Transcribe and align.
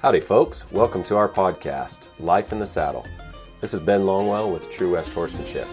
Howdy, 0.00 0.20
folks. 0.20 0.64
Welcome 0.70 1.02
to 1.04 1.16
our 1.16 1.28
podcast, 1.28 2.06
Life 2.20 2.52
in 2.52 2.60
the 2.60 2.66
Saddle. 2.66 3.04
This 3.60 3.74
is 3.74 3.80
Ben 3.80 4.02
Longwell 4.02 4.52
with 4.52 4.70
True 4.70 4.92
West 4.92 5.12
Horsemanship. 5.12 5.66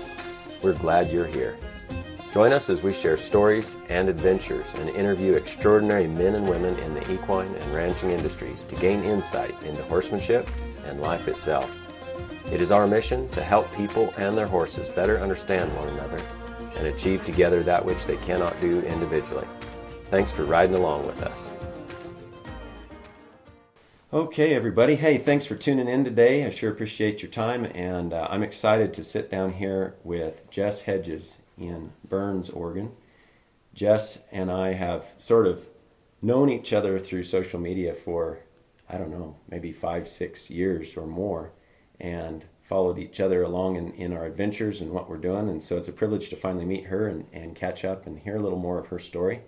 We're 0.63 0.73
glad 0.73 1.11
you're 1.11 1.27
here. 1.27 1.55
Join 2.33 2.51
us 2.51 2.71
as 2.71 2.81
we 2.81 2.91
share 2.91 3.17
stories 3.17 3.77
and 3.87 4.09
adventures 4.09 4.65
and 4.77 4.89
interview 4.89 5.33
extraordinary 5.33 6.07
men 6.07 6.33
and 6.33 6.49
women 6.49 6.75
in 6.79 6.95
the 6.95 7.13
equine 7.13 7.53
and 7.53 7.75
ranching 7.75 8.09
industries 8.09 8.63
to 8.63 8.75
gain 8.77 9.03
insight 9.03 9.53
into 9.61 9.83
horsemanship 9.83 10.49
and 10.87 11.01
life 11.01 11.27
itself. 11.27 11.71
It 12.51 12.61
is 12.61 12.71
our 12.71 12.87
mission 12.87 13.29
to 13.29 13.43
help 13.43 13.71
people 13.75 14.11
and 14.17 14.35
their 14.35 14.47
horses 14.47 14.89
better 14.89 15.19
understand 15.19 15.71
one 15.75 15.89
another 15.89 16.19
and 16.77 16.87
achieve 16.87 17.23
together 17.25 17.61
that 17.61 17.85
which 17.85 18.07
they 18.07 18.17
cannot 18.17 18.59
do 18.59 18.81
individually. 18.81 19.47
Thanks 20.09 20.31
for 20.31 20.45
riding 20.45 20.75
along 20.75 21.05
with 21.05 21.21
us. 21.21 21.51
Okay, 24.15 24.55
everybody. 24.55 24.95
Hey, 24.95 25.17
thanks 25.17 25.45
for 25.45 25.55
tuning 25.55 25.89
in 25.89 26.05
today. 26.05 26.45
I 26.45 26.49
sure 26.49 26.71
appreciate 26.71 27.21
your 27.21 27.29
time, 27.29 27.65
and 27.65 28.13
uh, 28.13 28.29
I'm 28.29 28.43
excited 28.43 28.93
to 28.93 29.03
sit 29.03 29.29
down 29.29 29.51
here 29.51 29.95
with 30.05 30.49
Jess 30.49 30.83
Hedges 30.83 31.39
in 31.57 31.91
Burns, 32.07 32.49
Oregon. 32.49 32.93
Jess 33.73 34.23
and 34.31 34.49
I 34.49 34.71
have 34.71 35.07
sort 35.17 35.45
of 35.45 35.67
known 36.21 36.49
each 36.49 36.71
other 36.71 36.97
through 36.97 37.25
social 37.25 37.59
media 37.59 37.93
for, 37.93 38.39
I 38.89 38.97
don't 38.97 39.11
know, 39.11 39.35
maybe 39.49 39.73
five, 39.73 40.07
six 40.07 40.49
years 40.49 40.95
or 40.95 41.05
more, 41.05 41.51
and 41.99 42.45
followed 42.63 42.97
each 42.97 43.19
other 43.19 43.43
along 43.43 43.75
in, 43.75 43.91
in 43.95 44.13
our 44.13 44.25
adventures 44.25 44.79
and 44.79 44.91
what 44.91 45.09
we're 45.09 45.17
doing. 45.17 45.49
And 45.49 45.61
so 45.61 45.75
it's 45.75 45.89
a 45.89 45.91
privilege 45.91 46.29
to 46.29 46.37
finally 46.37 46.63
meet 46.63 46.85
her 46.85 47.09
and, 47.09 47.25
and 47.33 47.53
catch 47.53 47.83
up 47.83 48.07
and 48.07 48.19
hear 48.19 48.37
a 48.37 48.41
little 48.41 48.59
more 48.59 48.79
of 48.79 48.87
her 48.87 48.99
story 48.99 49.41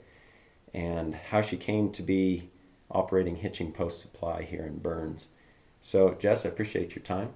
and 0.73 1.15
how 1.15 1.39
she 1.39 1.55
came 1.55 1.89
to 1.93 2.03
be 2.03 2.49
operating 2.91 3.37
Hitching 3.37 3.71
Post 3.71 3.99
Supply 3.99 4.43
here 4.43 4.63
in 4.63 4.77
Burns. 4.77 5.29
So, 5.81 6.15
Jess, 6.19 6.45
I 6.45 6.49
appreciate 6.49 6.95
your 6.95 7.03
time. 7.03 7.29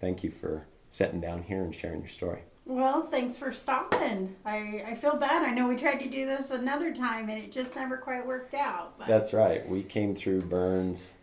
Thank 0.00 0.22
you 0.22 0.30
for 0.30 0.66
sitting 0.90 1.20
down 1.20 1.42
here 1.44 1.62
and 1.62 1.74
sharing 1.74 2.00
your 2.00 2.08
story. 2.08 2.42
Well, 2.64 3.02
thanks 3.02 3.36
for 3.36 3.50
stopping. 3.50 4.36
I, 4.44 4.84
I 4.86 4.94
feel 4.94 5.16
bad. 5.16 5.42
I 5.42 5.50
know 5.50 5.66
we 5.68 5.76
tried 5.76 5.96
to 5.96 6.08
do 6.08 6.26
this 6.26 6.50
another 6.50 6.94
time 6.94 7.28
and 7.28 7.42
it 7.42 7.50
just 7.50 7.74
never 7.74 7.96
quite 7.96 8.26
worked 8.26 8.54
out. 8.54 8.98
But 8.98 9.08
That's 9.08 9.32
right. 9.32 9.68
We 9.68 9.82
came 9.82 10.14
through 10.14 10.42
Burns, 10.42 11.14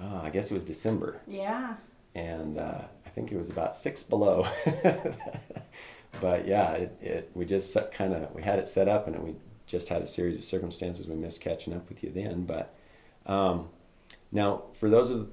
oh, 0.00 0.20
I 0.22 0.30
guess 0.30 0.50
it 0.50 0.54
was 0.54 0.62
December. 0.62 1.20
Yeah. 1.26 1.74
And 2.14 2.58
uh, 2.58 2.82
I 3.04 3.08
think 3.10 3.32
it 3.32 3.38
was 3.38 3.50
about 3.50 3.74
six 3.74 4.02
below. 4.02 4.46
but 6.20 6.46
yeah, 6.46 6.72
it, 6.72 6.98
it 7.00 7.30
we 7.34 7.44
just 7.44 7.76
kind 7.92 8.14
of 8.14 8.32
we 8.34 8.42
had 8.42 8.58
it 8.58 8.68
set 8.68 8.88
up 8.88 9.08
and 9.08 9.18
we 9.18 9.34
just 9.66 9.88
had 9.88 10.02
a 10.02 10.06
series 10.06 10.38
of 10.38 10.44
circumstances 10.44 11.06
we 11.06 11.14
missed 11.14 11.40
catching 11.40 11.74
up 11.74 11.88
with 11.88 12.02
you 12.02 12.10
then. 12.10 12.44
But 12.44 12.74
um, 13.26 13.68
now, 14.32 14.64
for 14.74 14.88
those 14.88 15.10
of 15.10 15.28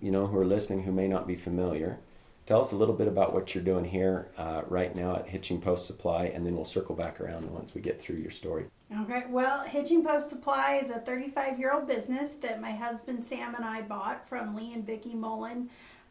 you 0.00 0.10
know 0.10 0.26
who 0.26 0.38
are 0.38 0.44
listening 0.44 0.82
who 0.82 0.92
may 0.92 1.08
not 1.08 1.26
be 1.26 1.34
familiar, 1.34 1.98
tell 2.46 2.60
us 2.60 2.72
a 2.72 2.76
little 2.76 2.94
bit 2.94 3.08
about 3.08 3.34
what 3.34 3.54
you're 3.54 3.64
doing 3.64 3.84
here 3.84 4.28
uh, 4.36 4.62
right 4.66 4.94
now 4.94 5.16
at 5.16 5.28
Hitching 5.28 5.60
Post 5.60 5.86
Supply, 5.86 6.26
and 6.26 6.46
then 6.46 6.56
we'll 6.56 6.64
circle 6.64 6.94
back 6.94 7.20
around 7.20 7.50
once 7.50 7.74
we 7.74 7.80
get 7.80 8.00
through 8.00 8.16
your 8.16 8.30
story. 8.30 8.66
Okay, 9.02 9.24
well, 9.28 9.64
Hitching 9.64 10.04
Post 10.04 10.30
Supply 10.30 10.78
is 10.82 10.90
a 10.90 10.98
35 10.98 11.58
year 11.58 11.74
old 11.74 11.86
business 11.86 12.34
that 12.36 12.60
my 12.60 12.72
husband 12.72 13.24
Sam 13.24 13.54
and 13.54 13.64
I 13.64 13.82
bought 13.82 14.26
from 14.26 14.54
Lee 14.56 14.72
and 14.72 14.86
Vicki 14.86 15.14
Mullen 15.14 15.68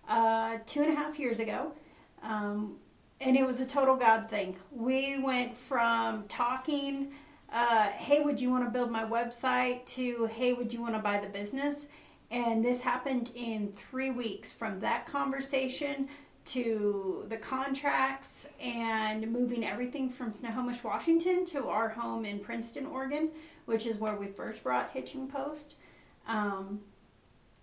uh, 0.07 0.59
two 0.65 0.81
and 0.81 0.93
a 0.93 0.95
half 0.95 1.19
years 1.19 1.39
ago. 1.39 1.73
Um, 2.21 2.77
and 3.19 3.35
it 3.35 3.45
was 3.45 3.59
a 3.59 3.65
total 3.65 3.95
God 3.95 4.29
thing. 4.29 4.57
We 4.71 5.19
went 5.19 5.57
from 5.57 6.25
talking 6.27 7.13
uh, 7.51 7.87
hey, 7.89 8.21
would 8.21 8.41
you 8.41 8.49
want 8.49 8.65
to 8.65 8.69
build 8.69 8.91
my 8.91 9.05
website 9.05 9.85
to 9.85 10.25
hey, 10.25 10.53
would 10.53 10.73
you 10.73 10.81
want 10.81 10.95
to 10.95 10.99
buy 10.99 11.19
the 11.19 11.27
business? 11.27 11.87
And 12.29 12.63
this 12.63 12.81
happened 12.81 13.31
in 13.35 13.71
three 13.71 14.11
weeks 14.11 14.51
from 14.51 14.81
that 14.81 15.05
conversation 15.05 16.09
to 16.45 17.25
the 17.29 17.37
contracts 17.37 18.49
and 18.61 19.29
moving 19.31 19.65
everything 19.65 20.09
from 20.09 20.33
Snohomish, 20.33 20.83
Washington 20.83 21.45
to 21.45 21.67
our 21.67 21.89
home 21.89 22.25
in 22.25 22.39
Princeton, 22.39 22.85
Oregon, 22.85 23.29
which 23.65 23.85
is 23.85 23.97
where 23.97 24.15
we 24.15 24.27
first 24.27 24.63
brought 24.63 24.91
Hitching 24.91 25.27
Post. 25.27 25.75
Um, 26.27 26.81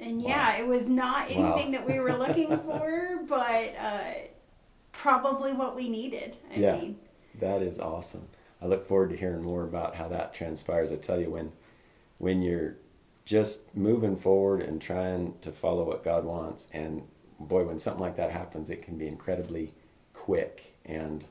and 0.01 0.21
yeah, 0.21 0.51
wow. 0.51 0.65
it 0.65 0.67
was 0.67 0.89
not 0.89 1.31
anything 1.31 1.73
wow. 1.73 1.79
that 1.79 1.87
we 1.87 1.99
were 1.99 2.17
looking 2.17 2.59
for, 2.65 3.21
but 3.27 3.75
uh, 3.79 4.13
probably 4.93 5.53
what 5.53 5.77
we 5.77 5.89
needed. 5.89 6.37
I 6.55 6.59
yeah, 6.59 6.77
mean. 6.77 6.99
that 7.41 7.63
is 7.63 7.79
awesome. 7.79 8.27
I 8.65 8.67
look 8.67 8.87
forward 8.87 9.11
to 9.11 9.17
hearing 9.17 9.43
more 9.43 9.63
about 9.63 9.97
how 9.97 10.09
that 10.09 10.33
transpires. 10.33 10.91
I 10.91 10.97
tell 10.97 11.21
you, 11.21 11.31
when 11.31 11.53
when 12.17 12.41
you're 12.41 12.77
just 13.27 13.75
moving 13.77 14.17
forward 14.17 14.63
and 14.63 14.81
trying 14.81 15.35
to 15.43 15.53
follow 15.53 15.85
what 15.85 16.03
God 16.03 16.25
wants, 16.25 16.69
and 16.73 17.03
boy, 17.39 17.65
when 17.65 17.79
something 17.79 18.01
like 18.01 18.17
that 18.17 18.31
happens, 18.31 18.71
it 18.71 18.83
can 18.83 18.97
be 18.97 19.07
incredibly 19.07 19.75
quick 20.15 20.77
and 20.87 21.25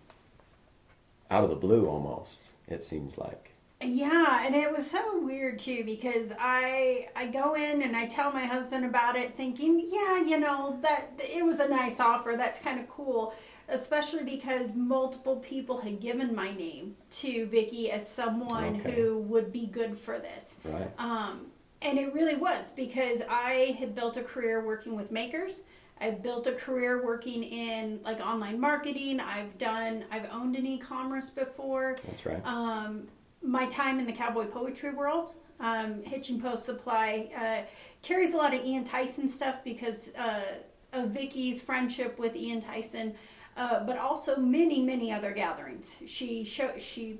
out 1.32 1.44
of 1.44 1.50
the 1.50 1.56
blue 1.56 1.88
almost. 1.88 2.52
It 2.68 2.84
seems 2.84 3.18
like. 3.18 3.54
Yeah, 3.82 4.46
and 4.46 4.56
it 4.56 4.72
was 4.72 4.90
so 4.90 5.20
weird 5.20 5.58
too 5.58 5.84
because 5.84 6.34
I 6.40 7.10
I 7.16 7.28
go 7.28 7.56
in 7.56 7.82
and 7.82 7.98
I 7.98 8.06
tell 8.06 8.32
my 8.32 8.46
husband 8.46 8.86
about 8.86 9.16
it, 9.16 9.34
thinking, 9.34 9.90
yeah, 9.92 10.24
you 10.24 10.40
know 10.40 10.78
that 10.84 11.14
it 11.18 11.44
was 11.44 11.60
a 11.60 11.68
nice 11.68 12.00
offer. 12.00 12.36
That's 12.38 12.60
kind 12.60 12.80
of 12.80 12.88
cool 12.88 13.34
especially 13.69 14.24
because 14.24 14.74
multiple 14.74 15.38
people 15.38 15.79
had 15.79 16.00
given 16.00 16.35
my 16.35 16.51
name 16.53 16.96
to 17.09 17.46
Vicki 17.47 17.91
as 17.91 18.07
someone 18.07 18.81
okay. 18.81 18.91
who 18.91 19.19
would 19.19 19.51
be 19.51 19.66
good 19.66 19.97
for 19.97 20.19
this. 20.19 20.59
Right. 20.63 20.91
Um, 20.97 21.47
and 21.81 21.97
it 22.00 22.13
really 22.13 22.35
was 22.35 22.72
because 22.72 23.22
I 23.29 23.75
had 23.79 23.94
built 23.94 24.18
a 24.18 24.24
career 24.24 24.66
working 24.66 24.96
with 24.96 25.12
makers. 25.12 25.63
I've 26.00 26.22
built 26.22 26.47
a 26.47 26.53
career 26.53 27.03
working 27.06 27.44
in 27.44 28.00
like 28.03 28.19
online 28.19 28.59
marketing. 28.59 29.19
I've 29.19 29.57
done, 29.57 30.06
I've 30.12 30.30
owned 30.31 30.56
an 30.56 30.66
e-commerce 30.66 31.30
before. 31.30 31.95
That's 32.06 32.25
right. 32.25 32.45
Um, 32.45 33.07
my 33.41 33.66
time 33.68 34.00
in 34.00 34.06
the 34.06 34.13
cowboy 34.13 34.45
poetry 34.45 34.91
world, 34.91 35.31
um, 35.59 36.03
Hitching 36.03 36.41
Post 36.41 36.66
Supply 36.66 37.30
uh, 37.38 37.69
carries 38.01 38.34
a 38.34 38.38
lot 38.38 38.53
of 38.53 38.66
Ian 38.66 38.84
Tyson 38.84 39.28
stuff 39.28 39.63
because 39.63 40.13
uh, 40.16 40.41
of 40.94 41.09
Vicki's 41.09 41.62
friendship 41.62 42.19
with 42.19 42.35
Ian 42.35 42.62
Tyson. 42.62 43.16
Uh, 43.56 43.84
but 43.86 43.97
also 43.97 44.38
many, 44.38 44.81
many 44.81 45.12
other 45.12 45.31
gatherings. 45.31 45.97
She 46.06 46.44
showed 46.44 46.81
she 46.81 47.19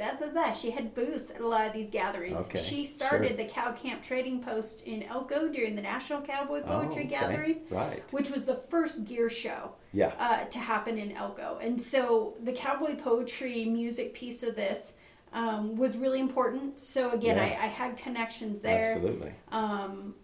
blah, 0.00 0.14
blah, 0.18 0.28
blah. 0.28 0.52
she 0.52 0.70
had 0.70 0.94
booths 0.94 1.30
at 1.30 1.40
a 1.40 1.46
lot 1.46 1.66
of 1.66 1.72
these 1.72 1.90
gatherings. 1.90 2.46
Okay, 2.46 2.62
she 2.62 2.84
started 2.84 3.28
sure. 3.28 3.36
the 3.36 3.44
Cow 3.44 3.72
Camp 3.72 4.02
Trading 4.02 4.42
Post 4.42 4.86
in 4.86 5.02
Elko 5.02 5.48
during 5.48 5.76
the 5.76 5.82
National 5.82 6.22
Cowboy 6.22 6.62
Poetry 6.62 6.88
oh, 6.88 6.88
okay. 6.88 7.04
Gathering, 7.06 7.60
right? 7.70 8.02
Which 8.12 8.30
was 8.30 8.46
the 8.46 8.54
first 8.54 9.04
gear 9.04 9.28
show, 9.28 9.72
yeah. 9.92 10.12
uh, 10.18 10.44
to 10.44 10.58
happen 10.58 10.98
in 10.98 11.12
Elko. 11.12 11.58
And 11.60 11.80
so 11.80 12.36
the 12.42 12.52
cowboy 12.52 12.96
poetry 12.96 13.66
music 13.66 14.14
piece 14.14 14.42
of 14.42 14.56
this. 14.56 14.94
Um, 15.32 15.76
was 15.76 15.96
really 15.96 16.18
important. 16.18 16.80
So 16.80 17.12
again, 17.12 17.36
yeah. 17.36 17.44
I, 17.44 17.66
I, 17.66 17.68
had 17.68 17.96
connections 17.96 18.58
there. 18.58 18.94
Absolutely. 18.96 19.32
Um, 19.52 20.16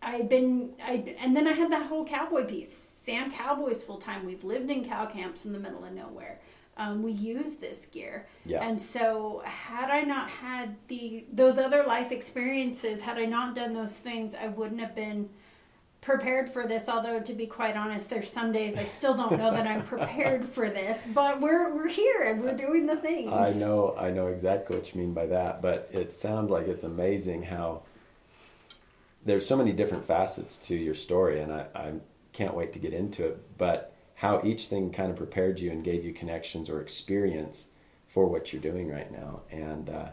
I've 0.00 0.28
been, 0.28 0.70
I 0.82 1.16
and 1.20 1.36
then 1.36 1.48
I 1.48 1.52
had 1.52 1.72
that 1.72 1.86
whole 1.86 2.04
cowboy 2.04 2.44
piece. 2.44 2.72
Sam 2.72 3.32
Cowboys 3.32 3.82
full 3.82 3.98
time. 3.98 4.26
We've 4.26 4.44
lived 4.44 4.70
in 4.70 4.84
cow 4.84 5.06
camps 5.06 5.44
in 5.44 5.52
the 5.52 5.58
middle 5.58 5.84
of 5.84 5.92
nowhere. 5.92 6.40
Um, 6.76 7.02
we 7.02 7.10
use 7.10 7.56
this 7.56 7.86
gear, 7.86 8.26
yeah. 8.46 8.64
and 8.64 8.80
so 8.80 9.42
had 9.44 9.90
I 9.90 10.02
not 10.02 10.30
had 10.30 10.76
the 10.86 11.24
those 11.32 11.58
other 11.58 11.82
life 11.82 12.12
experiences, 12.12 13.02
had 13.02 13.18
I 13.18 13.24
not 13.24 13.56
done 13.56 13.72
those 13.72 13.98
things, 13.98 14.36
I 14.36 14.46
wouldn't 14.46 14.80
have 14.80 14.94
been 14.94 15.28
prepared 16.00 16.48
for 16.48 16.66
this. 16.66 16.88
Although 16.88 17.20
to 17.20 17.32
be 17.32 17.46
quite 17.46 17.76
honest, 17.76 18.10
there's 18.10 18.30
some 18.30 18.52
days 18.52 18.78
I 18.78 18.84
still 18.84 19.14
don't 19.14 19.38
know 19.38 19.50
that 19.50 19.66
I'm 19.66 19.82
prepared 19.82 20.44
for 20.44 20.70
this. 20.70 21.08
But 21.12 21.40
we're 21.40 21.74
we're 21.74 21.88
here 21.88 22.22
and 22.22 22.42
we're 22.42 22.56
doing 22.56 22.86
the 22.86 22.96
things. 22.96 23.32
I 23.32 23.52
know, 23.54 23.96
I 23.98 24.10
know 24.10 24.28
exactly 24.28 24.76
what 24.76 24.94
you 24.94 25.00
mean 25.00 25.12
by 25.12 25.26
that. 25.26 25.60
But 25.60 25.88
it 25.92 26.12
sounds 26.12 26.50
like 26.50 26.68
it's 26.68 26.84
amazing 26.84 27.42
how 27.42 27.82
there's 29.28 29.46
so 29.46 29.56
many 29.56 29.72
different 29.72 30.04
facets 30.04 30.56
to 30.68 30.76
your 30.76 30.94
story, 30.94 31.40
and 31.40 31.52
I, 31.52 31.66
I 31.74 31.92
can't 32.32 32.54
wait 32.54 32.72
to 32.72 32.78
get 32.78 32.92
into 32.92 33.26
it. 33.26 33.58
But 33.58 33.94
how 34.14 34.40
each 34.42 34.68
thing 34.68 34.90
kind 34.90 35.10
of 35.10 35.16
prepared 35.16 35.60
you 35.60 35.70
and 35.70 35.84
gave 35.84 36.04
you 36.04 36.12
connections 36.12 36.70
or 36.70 36.80
experience 36.80 37.68
for 38.06 38.26
what 38.26 38.52
you're 38.52 38.62
doing 38.62 38.88
right 38.88 39.12
now, 39.12 39.42
and 39.50 39.90
uh, 39.90 40.08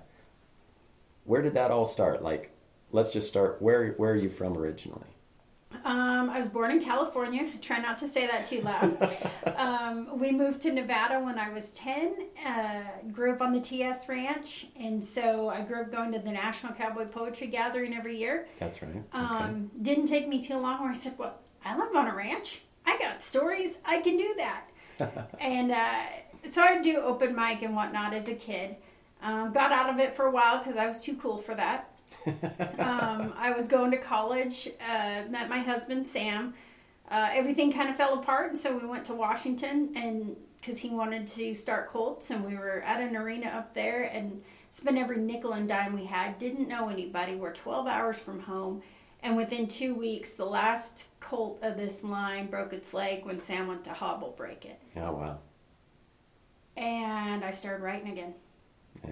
where 1.24 1.42
did 1.42 1.54
that 1.54 1.72
all 1.72 1.86
start? 1.86 2.22
Like, 2.22 2.52
let's 2.92 3.10
just 3.10 3.30
start. 3.30 3.62
Where 3.62 3.94
Where 3.94 4.12
are 4.12 4.18
you 4.18 4.30
from 4.30 4.58
originally? 4.58 5.15
Um, 5.84 6.30
I 6.30 6.40
was 6.40 6.50
born 6.50 6.72
in 6.72 6.84
California. 6.84 7.50
I 7.54 7.58
try 7.58 7.80
not 7.80 7.98
to 8.00 8.08
say 8.08 8.28
that 8.28 8.46
too 8.46 8.62
loud. 8.62 8.98
um, 9.58 10.20
we 10.20 10.32
moved 10.32 10.62
to 10.62 10.72
Nevada 10.72 11.20
when 11.20 11.38
I 11.38 11.50
was 11.50 11.74
10. 11.74 12.16
Uh, 12.46 12.84
grew 13.12 13.34
up 13.34 13.42
on 13.42 13.52
the 13.52 13.60
TS 13.60 14.08
Ranch. 14.08 14.68
And 14.80 15.04
so 15.04 15.50
I 15.50 15.62
grew 15.62 15.82
up 15.82 15.92
going 15.92 16.12
to 16.14 16.20
the 16.20 16.32
National 16.32 16.74
Cowboy 16.74 17.06
Poetry 17.06 17.48
Gathering 17.48 17.94
every 17.94 18.18
year. 18.18 18.48
That's 18.60 18.82
right. 18.82 19.04
Um, 19.14 19.72
Didn't 19.82 20.06
take 20.06 20.28
me 20.28 20.42
too 20.42 20.58
long 20.58 20.82
where 20.82 20.92
I 20.92 20.94
said, 20.94 21.18
Well, 21.18 21.40
I 21.64 21.78
live 21.78 21.96
on 21.96 22.08
a 22.08 22.16
ranch. 22.16 22.62
I 22.86 22.98
got 22.98 23.22
stories. 23.22 23.80
I 23.86 24.02
can 24.02 24.18
do 24.18 24.36
that. 24.38 24.70
and 25.40 25.72
uh, 25.72 26.04
so 26.44 26.62
I'd 26.62 26.84
do 26.84 26.98
open 27.00 27.36
mic 27.36 27.62
and 27.62 27.76
whatnot 27.76 28.14
as 28.14 28.28
a 28.28 28.36
kid. 28.36 28.76
Um, 29.22 29.52
got 29.52 29.72
out 29.72 29.90
of 29.90 30.00
it 30.00 30.14
for 30.14 30.26
a 30.26 30.32
while 30.32 30.60
because 30.60 30.78
I 30.78 30.88
was 30.88 31.02
too 31.02 31.16
cool 31.16 31.38
for 31.38 31.56
that. 31.56 31.90
Um, 32.80 33.34
I 33.38 33.54
was 33.56 33.68
going 33.68 33.92
to 33.92 33.98
college, 33.98 34.70
uh, 34.82 35.24
met 35.30 35.50
my 35.50 35.60
husband 35.60 36.08
Sam. 36.08 36.54
Uh, 37.10 37.30
everything 37.34 37.72
kind 37.72 37.90
of 37.90 37.96
fell 37.96 38.16
apart, 38.16 38.50
and 38.50 38.58
so 38.58 38.76
we 38.78 38.86
went 38.88 39.06
to 39.06 39.14
Washington, 39.14 39.92
and 39.96 40.36
because 40.60 40.80
he 40.80 40.90
wanted 40.90 41.28
to 41.28 41.54
start 41.54 41.88
Colts, 41.90 42.32
and 42.32 42.44
we 42.44 42.56
were 42.56 42.82
at 42.82 43.00
an 43.00 43.16
arena 43.16 43.48
up 43.50 43.74
there 43.76 44.04
and 44.12 44.42
spent 44.72 44.98
every 44.98 45.18
nickel 45.18 45.54
and 45.54 45.68
dime 45.68 45.94
we 45.94 46.06
had. 46.06 46.40
Didn't 46.40 46.68
know 46.68 46.90
anybody. 46.90 47.36
We're 47.36 47.54
12 47.54 47.86
hours 47.88 48.18
from 48.18 48.40
home, 48.42 48.82
and 49.22 49.38
within 49.38 49.68
two 49.68 49.94
weeks, 49.94 50.34
the 50.34 50.46
last 50.46 51.08
Colt 51.20 51.60
of 51.62 51.78
this 51.78 52.04
line 52.04 52.48
broke 52.48 52.74
its 52.74 52.94
leg 52.94 53.26
when 53.26 53.40
Sam 53.40 53.68
went 53.68 53.84
to 53.86 53.94
hobble 53.94 54.34
break 54.38 54.66
it, 54.66 54.80
Oh 54.98 55.12
wow. 55.14 55.40
and 56.78 57.44
I 57.44 57.52
started 57.52 57.84
writing 57.84 58.12
again. 58.12 58.34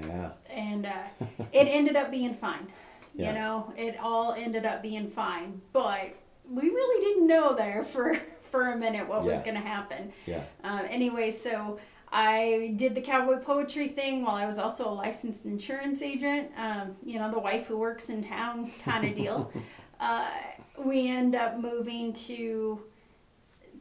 Yeah. 0.02 0.32
and 0.50 0.86
uh, 0.88 1.04
it 1.52 1.66
ended 1.68 1.96
up 1.96 2.10
being 2.10 2.34
fine. 2.34 2.68
Yeah. 3.16 3.30
You 3.30 3.36
know, 3.36 3.74
it 3.78 3.98
all 4.02 4.34
ended 4.34 4.66
up 4.66 4.82
being 4.82 5.10
fine, 5.10 5.62
but 5.72 6.16
we 6.50 6.64
really 6.64 7.06
didn't 7.06 7.28
know 7.28 7.56
there 7.56 7.84
for 7.94 8.20
for 8.50 8.72
a 8.72 8.78
minute 8.78 9.08
what 9.08 9.24
was 9.24 9.42
going 9.42 9.56
to 9.56 9.62
happen. 9.62 10.14
Yeah. 10.28 10.44
Um, 10.64 10.82
anyway, 10.88 11.32
so 11.32 11.80
I 12.12 12.74
did 12.76 12.94
the 12.94 13.02
cowboy 13.02 13.38
poetry 13.38 13.88
thing 13.88 14.24
while 14.24 14.36
I 14.36 14.46
was 14.46 14.60
also 14.60 14.88
a 14.88 14.94
licensed 14.94 15.46
insurance 15.46 16.04
agent. 16.04 16.52
Um, 16.56 16.96
you 17.04 17.18
know, 17.18 17.32
the 17.32 17.40
wife 17.40 17.66
who 17.66 17.80
works 17.80 18.10
in 18.10 18.24
town 18.24 18.72
kind 18.86 19.06
of 19.08 19.16
deal. 19.16 19.52
uh, 20.00 20.30
we 20.78 21.10
end 21.10 21.36
up 21.36 21.60
moving 21.60 22.14
to 22.14 22.84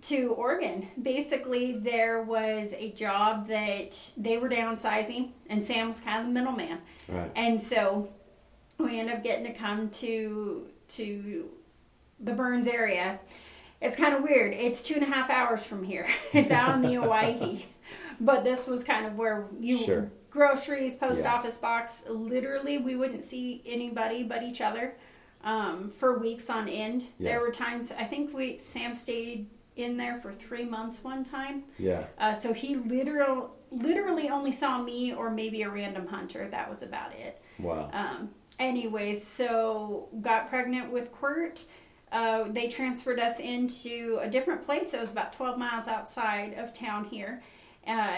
to 0.00 0.32
Oregon. 0.32 0.88
Basically, 1.00 1.74
there 1.74 2.22
was 2.22 2.74
a 2.78 2.90
job 2.92 3.48
that 3.48 4.10
they 4.16 4.38
were 4.38 4.48
downsizing, 4.48 5.32
and 5.50 5.62
Sam 5.62 5.88
was 5.88 6.00
kind 6.00 6.20
of 6.20 6.26
the 6.26 6.32
middleman. 6.32 6.78
Right. 7.08 7.30
And 7.36 7.60
so 7.60 8.08
we 8.78 8.98
end 8.98 9.10
up 9.10 9.22
getting 9.22 9.44
to 9.44 9.52
come 9.52 9.90
to 9.90 10.66
to 10.88 11.48
the 12.20 12.32
Burns 12.32 12.66
area. 12.66 13.18
It's 13.80 13.96
kind 13.96 14.14
of 14.14 14.22
weird. 14.22 14.52
It's 14.54 14.82
two 14.82 14.94
and 14.94 15.02
a 15.02 15.06
half 15.06 15.28
hours 15.30 15.64
from 15.64 15.82
here. 15.82 16.06
It's 16.32 16.50
out 16.50 16.74
in 16.74 16.82
the 16.82 16.96
Owyhee. 16.98 17.66
But 18.20 18.44
this 18.44 18.66
was 18.66 18.84
kind 18.84 19.06
of 19.06 19.16
where 19.16 19.46
you 19.58 19.78
Sure. 19.78 20.10
groceries, 20.30 20.94
post 20.94 21.24
Yeah. 21.24 21.34
office 21.34 21.58
box. 21.58 22.04
Literally, 22.08 22.78
we 22.78 22.94
wouldn't 22.94 23.24
see 23.24 23.62
anybody 23.66 24.22
but 24.22 24.42
each 24.42 24.60
other 24.60 24.94
um, 25.42 25.90
for 25.98 26.18
weeks 26.18 26.48
on 26.48 26.68
end. 26.68 27.04
Yeah. 27.18 27.30
There 27.32 27.40
were 27.40 27.50
times 27.50 27.90
I 27.90 28.04
think 28.04 28.32
we 28.32 28.58
Sam 28.58 28.94
stayed 28.94 29.48
in 29.74 29.96
there 29.96 30.20
for 30.20 30.32
three 30.32 30.64
months 30.64 31.02
one 31.02 31.24
time. 31.24 31.64
Yeah. 31.78 32.04
Uh, 32.18 32.34
so 32.34 32.52
he 32.52 32.76
literal, 32.76 33.56
literally 33.72 34.28
only 34.28 34.52
saw 34.52 34.80
me 34.80 35.12
or 35.12 35.30
maybe 35.30 35.62
a 35.62 35.70
random 35.70 36.06
hunter. 36.06 36.46
That 36.48 36.68
was 36.70 36.82
about 36.82 37.12
it. 37.14 37.42
Wow. 37.58 37.90
Um, 37.92 38.30
anyways, 38.58 39.26
so 39.26 40.08
got 40.20 40.48
pregnant 40.48 40.90
with 40.90 41.12
Quirt. 41.12 41.64
Uh, 42.10 42.44
they 42.48 42.68
transferred 42.68 43.18
us 43.18 43.40
into 43.40 44.18
a 44.20 44.28
different 44.28 44.62
place 44.62 44.92
that 44.92 45.00
was 45.00 45.10
about 45.10 45.32
12 45.32 45.58
miles 45.58 45.88
outside 45.88 46.54
of 46.54 46.72
town 46.72 47.04
here. 47.04 47.42
Uh, 47.86 48.16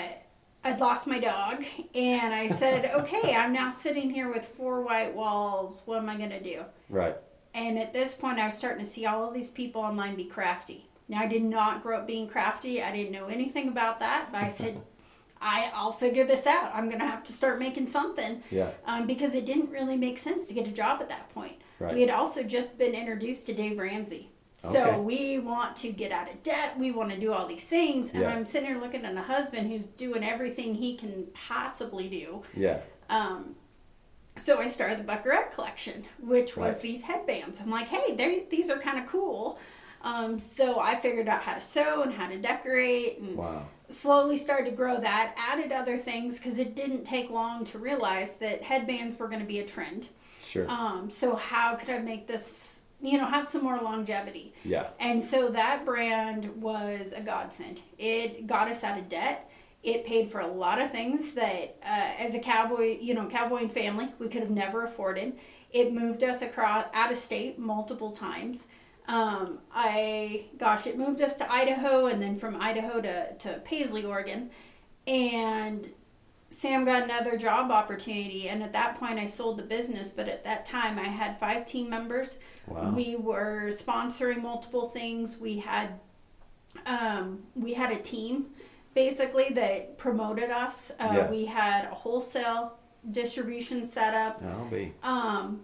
I'd 0.64 0.80
lost 0.80 1.06
my 1.06 1.18
dog, 1.18 1.64
and 1.94 2.34
I 2.34 2.48
said, 2.48 2.90
okay, 2.94 3.34
I'm 3.34 3.52
now 3.52 3.70
sitting 3.70 4.10
here 4.10 4.32
with 4.32 4.46
four 4.46 4.82
white 4.82 5.14
walls. 5.14 5.82
What 5.84 5.98
am 5.98 6.08
I 6.08 6.16
going 6.16 6.30
to 6.30 6.42
do? 6.42 6.64
Right. 6.88 7.16
And 7.54 7.78
at 7.78 7.92
this 7.92 8.14
point, 8.14 8.38
I 8.38 8.46
was 8.46 8.56
starting 8.56 8.82
to 8.82 8.88
see 8.88 9.06
all 9.06 9.28
of 9.28 9.34
these 9.34 9.50
people 9.50 9.82
online 9.82 10.16
be 10.16 10.24
crafty. 10.24 10.88
Now, 11.08 11.20
I 11.20 11.26
did 11.26 11.44
not 11.44 11.82
grow 11.82 11.98
up 11.98 12.06
being 12.06 12.26
crafty. 12.26 12.82
I 12.82 12.90
didn't 12.90 13.12
know 13.12 13.26
anything 13.26 13.68
about 13.68 14.00
that, 14.00 14.30
but 14.32 14.42
I 14.42 14.48
said, 14.48 14.80
I, 15.44 15.70
I'll 15.74 15.92
figure 15.92 16.24
this 16.24 16.46
out. 16.46 16.72
I'm 16.74 16.88
going 16.88 17.00
to 17.00 17.06
have 17.06 17.22
to 17.24 17.32
start 17.32 17.58
making 17.58 17.86
something 17.86 18.42
Yeah. 18.50 18.70
um, 18.86 19.06
because 19.06 19.34
it 19.34 19.44
didn't 19.44 19.70
really 19.70 19.96
make 19.96 20.16
sense 20.18 20.48
to 20.48 20.54
get 20.54 20.66
a 20.66 20.72
job 20.72 21.00
at 21.02 21.08
that 21.10 21.28
point. 21.34 21.56
Right. 21.78 21.94
We 21.94 22.00
had 22.00 22.10
also 22.10 22.42
just 22.42 22.78
been 22.78 22.94
introduced 22.94 23.46
to 23.46 23.52
Dave 23.54 23.78
Ramsey. 23.78 24.30
So 24.56 24.82
Okay. 24.82 24.98
we 25.00 25.38
want 25.40 25.76
to 25.76 25.92
get 25.92 26.10
out 26.12 26.30
of 26.30 26.42
debt. 26.42 26.78
We 26.78 26.90
want 26.92 27.10
to 27.10 27.18
do 27.18 27.32
all 27.34 27.46
these 27.46 27.66
things. 27.66 28.10
And 28.10 28.22
Yeah. 28.22 28.30
I'm 28.34 28.46
sitting 28.46 28.68
here 28.70 28.80
looking 28.80 29.04
at 29.04 29.14
a 29.14 29.20
husband 29.22 29.70
who's 29.70 29.84
doing 29.84 30.24
everything 30.24 30.74
he 30.76 30.96
can 30.96 31.26
possibly 31.34 32.08
do. 32.08 32.42
Yeah. 32.56 32.78
Um, 33.10 33.56
so 34.36 34.58
I 34.58 34.68
started 34.68 34.98
the 34.98 35.04
Buckarette 35.04 35.50
collection, 35.52 36.06
which 36.20 36.56
was 36.56 36.74
Right. 36.76 36.82
these 36.82 37.02
headbands. 37.02 37.60
I'm 37.60 37.70
like, 37.70 37.88
hey, 37.88 38.14
these 38.50 38.70
are 38.70 38.78
kind 38.78 38.98
of 38.98 39.06
cool. 39.06 39.58
Um, 40.02 40.38
so 40.38 40.80
I 40.80 40.96
figured 40.96 41.28
out 41.28 41.42
how 41.42 41.54
to 41.54 41.60
sew 41.60 42.02
and 42.02 42.12
how 42.12 42.28
to 42.28 42.36
decorate 42.38 43.18
and 43.20 43.36
Wow. 43.36 43.66
Slowly 43.88 44.36
started 44.36 44.70
to 44.70 44.76
grow 44.76 44.98
that. 45.00 45.34
Added 45.36 45.72
other 45.72 45.96
things 45.96 46.38
because 46.38 46.58
it 46.58 46.74
didn't 46.74 47.04
take 47.04 47.30
long 47.30 47.64
to 47.66 47.78
realize 47.78 48.36
that 48.36 48.62
headbands 48.62 49.18
were 49.18 49.28
going 49.28 49.40
to 49.40 49.46
be 49.46 49.60
a 49.60 49.64
trend. 49.64 50.08
Sure. 50.44 50.68
Um, 50.70 51.10
so 51.10 51.36
how 51.36 51.74
could 51.74 51.90
I 51.90 51.98
make 51.98 52.26
this, 52.26 52.84
you 53.00 53.18
know, 53.18 53.26
have 53.26 53.46
some 53.48 53.62
more 53.62 53.80
longevity? 53.80 54.54
yeah. 54.64 54.88
And 55.00 55.22
so 55.22 55.48
that 55.50 55.84
brand 55.84 56.62
was 56.62 57.12
a 57.12 57.20
godsend. 57.20 57.80
It 57.98 58.46
got 58.46 58.68
us 58.68 58.84
out 58.84 58.98
of 58.98 59.08
debt. 59.08 59.50
It 59.82 60.06
paid 60.06 60.30
for 60.30 60.40
a 60.40 60.46
lot 60.46 60.80
of 60.80 60.90
things 60.90 61.32
that, 61.32 61.76
uh, 61.84 62.12
as 62.18 62.34
a 62.34 62.38
cowboy, 62.38 62.98
you 63.00 63.12
know, 63.12 63.26
cowboy 63.26 63.58
and 63.58 63.72
family, 63.72 64.08
we 64.18 64.28
could 64.28 64.40
have 64.40 64.50
never 64.50 64.84
afforded. 64.84 65.34
It 65.72 65.92
moved 65.92 66.22
us 66.22 66.40
across 66.40 66.86
out 66.94 67.10
of 67.10 67.18
state 67.18 67.58
multiple 67.58 68.10
times. 68.10 68.68
Um, 69.06 69.58
I, 69.74 70.46
gosh, 70.56 70.86
it 70.86 70.96
moved 70.98 71.20
us 71.20 71.36
to 71.36 71.52
Idaho, 71.52 72.06
and 72.06 72.20
then 72.22 72.36
from 72.36 72.56
Idaho 72.60 73.00
to 73.00 73.34
to 73.34 73.60
Paisley, 73.64 74.04
Oregon, 74.04 74.50
and 75.06 75.92
Sam 76.50 76.84
got 76.84 77.02
another 77.02 77.36
job 77.36 77.70
opportunity. 77.70 78.48
And 78.48 78.62
at 78.62 78.72
that 78.72 78.98
point, 78.98 79.18
I 79.18 79.26
sold 79.26 79.58
the 79.58 79.62
business. 79.64 80.08
But 80.10 80.28
at 80.28 80.44
that 80.44 80.64
time, 80.64 80.98
I 80.98 81.04
had 81.04 81.38
five 81.38 81.66
team 81.66 81.90
members. 81.90 82.38
Wow. 82.66 82.92
We 82.94 83.16
were 83.16 83.66
sponsoring 83.68 84.40
multiple 84.40 84.88
things. 84.88 85.36
We 85.38 85.58
had 85.58 85.98
um, 86.86 87.42
we 87.54 87.74
had 87.74 87.92
a 87.92 87.98
team 87.98 88.46
basically 88.94 89.48
that 89.50 89.98
promoted 89.98 90.50
us. 90.50 90.92
Uh, 90.98 91.10
Yeah. 91.12 91.30
We 91.30 91.44
had 91.46 91.84
a 91.86 91.94
wholesale 91.94 92.78
distribution 93.10 93.84
set 93.84 94.14
up, 94.14 94.42
I'll 94.42 94.64
be. 94.70 94.94
um, 95.02 95.60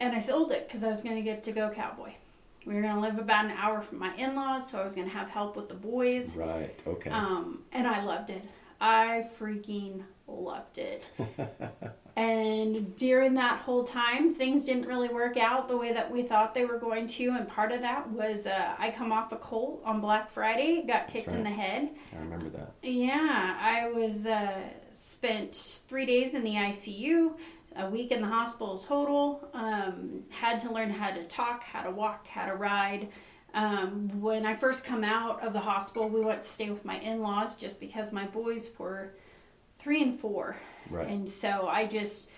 and 0.00 0.16
I 0.16 0.18
sold 0.18 0.50
it 0.50 0.66
because 0.66 0.82
I 0.82 0.88
was 0.90 1.02
going 1.02 1.14
to 1.16 1.22
get 1.22 1.44
to 1.44 1.52
go 1.52 1.70
cowboy. 1.70 2.14
We 2.64 2.74
were 2.74 2.82
going 2.82 2.94
to 2.94 3.00
live 3.00 3.18
about 3.18 3.46
an 3.46 3.52
hour 3.52 3.82
from 3.82 3.98
my 3.98 4.14
in-laws, 4.16 4.70
so 4.70 4.80
I 4.80 4.84
was 4.84 4.94
going 4.94 5.08
to 5.08 5.14
have 5.14 5.28
help 5.28 5.56
with 5.56 5.68
the 5.68 5.74
boys. 5.74 6.36
Right. 6.36 6.78
Okay. 6.86 7.10
Um, 7.10 7.64
and 7.72 7.86
I 7.86 8.04
loved 8.04 8.30
it. 8.30 8.42
I 8.80 9.26
freaking 9.38 10.02
loved 10.26 10.78
it. 10.78 11.08
and 12.16 12.94
during 12.96 13.34
that 13.34 13.60
whole 13.60 13.84
time, 13.84 14.32
things 14.32 14.64
didn't 14.64 14.86
really 14.86 15.08
work 15.08 15.36
out 15.36 15.68
the 15.68 15.76
way 15.76 15.92
that 15.92 16.10
we 16.10 16.22
thought 16.22 16.54
they 16.54 16.64
were 16.64 16.78
going 16.78 17.06
to. 17.06 17.30
And 17.30 17.48
part 17.48 17.72
of 17.72 17.80
that 17.80 18.10
was 18.10 18.46
uh, 18.46 18.74
I 18.78 18.90
come 18.90 19.12
off 19.12 19.32
a 19.32 19.36
colt 19.36 19.82
on 19.84 20.00
Black 20.00 20.30
Friday, 20.30 20.84
got 20.86 21.08
kicked 21.08 21.32
in 21.32 21.44
the 21.44 21.50
head. 21.50 21.90
I 22.14 22.18
remember 22.18 22.48
that. 22.50 22.74
Yeah, 22.82 23.56
I 23.60 23.88
was 23.90 24.26
uh, 24.26 24.60
spent 24.90 25.82
three 25.86 26.06
days 26.06 26.34
in 26.34 26.44
the 26.44 26.54
ICU, 26.54 27.38
a 27.76 27.88
week 27.88 28.10
in 28.12 28.20
the 28.20 28.28
hospital 28.28 28.76
total. 28.78 29.48
Um, 29.54 30.22
had 30.30 30.60
to 30.60 30.72
learn 30.72 30.90
how 30.90 31.10
to 31.10 31.24
talk, 31.24 31.64
how 31.64 31.82
to 31.82 31.90
walk, 31.90 32.26
how 32.26 32.46
to 32.46 32.54
ride. 32.54 33.08
Um, 33.54 34.20
when 34.20 34.46
I 34.46 34.54
first 34.54 34.82
come 34.84 35.04
out 35.04 35.42
of 35.42 35.52
the 35.52 35.60
hospital, 35.60 36.08
we 36.08 36.20
went 36.20 36.42
to 36.42 36.48
stay 36.48 36.70
with 36.70 36.84
my 36.84 36.98
in-laws 37.00 37.56
just 37.56 37.80
because 37.80 38.10
my 38.12 38.26
boys 38.26 38.70
were 38.78 39.14
three 39.78 40.02
and 40.02 40.18
four, 40.18 40.56
Right. 40.88 41.08
and 41.08 41.28
so 41.28 41.68
I 41.68 41.86
just 41.86 42.28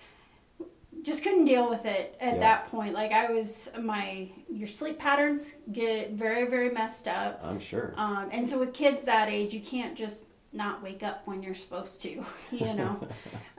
just 1.01 1.23
couldn't 1.23 1.45
deal 1.45 1.69
with 1.69 1.85
it 1.85 2.15
at 2.19 2.35
Yeah. 2.35 2.39
that 2.39 2.67
point. 2.67 2.93
Like 2.93 3.11
I 3.11 3.31
was 3.31 3.69
my 3.79 4.29
your 4.51 4.67
sleep 4.67 4.97
patterns 4.97 5.53
get 5.71 6.11
very 6.11 6.45
very 6.45 6.69
messed 6.71 7.07
up. 7.07 7.39
I'm 7.43 7.59
sure. 7.59 7.93
Um, 7.95 8.29
and 8.31 8.47
so 8.47 8.57
with 8.57 8.73
kids 8.73 9.03
that 9.05 9.29
age, 9.29 9.53
you 9.53 9.59
can't 9.61 9.95
just 9.95 10.23
not 10.55 10.81
wake 10.81 11.03
up 11.03 11.21
when 11.25 11.43
you're 11.43 11.53
supposed 11.53 12.01
to, 12.03 12.09
you 12.51 12.73
know. 12.73 13.07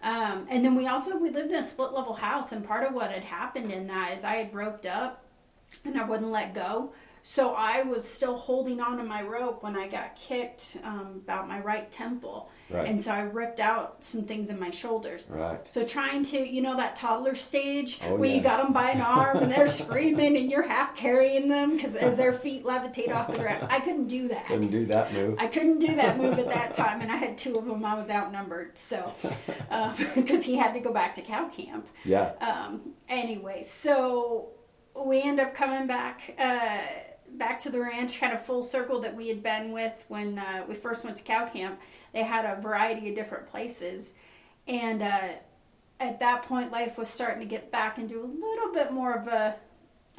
um, 0.02 0.46
and 0.48 0.64
then 0.64 0.74
we 0.74 0.86
also 0.86 1.16
we 1.16 1.30
lived 1.30 1.50
in 1.50 1.56
a 1.56 1.62
split 1.62 1.92
level 1.92 2.14
house, 2.14 2.52
and 2.52 2.66
part 2.66 2.84
of 2.84 2.94
what 2.94 3.10
had 3.10 3.24
happened 3.24 3.70
in 3.70 3.86
that 3.86 4.14
is 4.16 4.24
I 4.24 4.36
had 4.36 4.54
roped 4.54 4.86
up, 4.86 5.24
and 5.84 5.98
I 5.98 6.04
wouldn't 6.04 6.30
let 6.30 6.54
go. 6.54 6.92
So 7.28 7.54
I 7.54 7.82
was 7.82 8.08
still 8.08 8.36
holding 8.36 8.78
on 8.80 8.98
to 8.98 9.02
my 9.02 9.20
rope 9.20 9.64
when 9.64 9.76
I 9.76 9.88
got 9.88 10.14
kicked 10.14 10.76
um, 10.84 11.20
about 11.24 11.48
my 11.48 11.58
right 11.58 11.90
temple, 11.90 12.50
Right. 12.70 12.86
and 12.86 13.02
so 13.02 13.10
I 13.10 13.22
ripped 13.22 13.58
out 13.58 14.04
some 14.04 14.22
things 14.22 14.48
in 14.48 14.60
my 14.60 14.70
shoulders. 14.70 15.26
right. 15.28 15.58
So 15.66 15.84
trying 15.84 16.22
to, 16.26 16.38
you 16.38 16.62
know, 16.62 16.76
that 16.76 16.94
toddler 16.94 17.34
stage 17.34 17.98
Oh, 18.04 18.14
where 18.14 18.30
you 18.30 18.40
got 18.40 18.62
them 18.62 18.72
by 18.72 18.90
an 18.90 19.00
arm 19.00 19.38
and 19.38 19.50
they're 19.50 19.66
screaming 19.84 20.36
and 20.36 20.48
you're 20.48 20.68
half 20.68 20.94
carrying 20.96 21.48
them 21.48 21.74
because 21.74 21.96
as 21.96 22.16
their 22.16 22.32
feet 22.32 22.62
levitate 22.64 23.12
off 23.12 23.26
the 23.32 23.38
ground. 23.38 23.66
I 23.70 23.80
couldn't 23.80 24.06
do 24.06 24.28
that. 24.28 24.46
Couldn't 24.46 24.70
do 24.70 24.86
that 24.86 25.12
move. 25.12 25.36
I 25.40 25.48
couldn't 25.48 25.80
do 25.80 25.96
that 25.96 26.18
move 26.18 26.38
at 26.38 26.48
that 26.48 26.74
time, 26.82 27.00
and 27.00 27.10
I 27.10 27.16
had 27.16 27.36
two 27.36 27.54
of 27.56 27.64
them. 27.66 27.84
I 27.84 27.94
was 27.94 28.08
outnumbered, 28.08 28.78
so 28.78 29.12
because 30.14 30.44
he 30.44 30.54
had 30.56 30.74
to 30.74 30.80
go 30.80 30.92
back 30.92 31.16
to 31.16 31.22
cow 31.22 31.48
camp. 31.48 31.88
yeah. 32.04 32.32
Um, 32.40 32.92
anyway, 33.08 33.62
so 33.64 34.50
we 34.94 35.20
end 35.22 35.40
up 35.40 35.54
coming 35.54 35.88
back 35.88 36.34
uh, 36.38 36.78
back 37.32 37.58
to 37.60 37.70
the 37.70 37.80
ranch, 37.80 38.18
kind 38.20 38.32
of 38.32 38.44
full 38.44 38.62
circle 38.62 39.00
that 39.00 39.14
we 39.14 39.28
had 39.28 39.42
been 39.42 39.72
with 39.72 39.92
when 40.08 40.38
uh, 40.38 40.64
we 40.68 40.74
first 40.74 41.04
went 41.04 41.16
to 41.16 41.22
cow 41.22 41.46
camp. 41.46 41.80
They 42.12 42.22
had 42.22 42.44
a 42.44 42.60
variety 42.60 43.08
of 43.10 43.14
different 43.14 43.46
places, 43.48 44.12
and 44.66 45.02
uh, 45.02 45.28
at 46.00 46.20
that 46.20 46.42
point, 46.42 46.72
life 46.72 46.98
was 46.98 47.08
starting 47.08 47.40
to 47.40 47.46
get 47.46 47.70
back 47.70 47.98
into 47.98 48.20
a 48.20 48.26
little 48.26 48.72
bit 48.72 48.92
more 48.92 49.14
of 49.14 49.28
a 49.28 49.56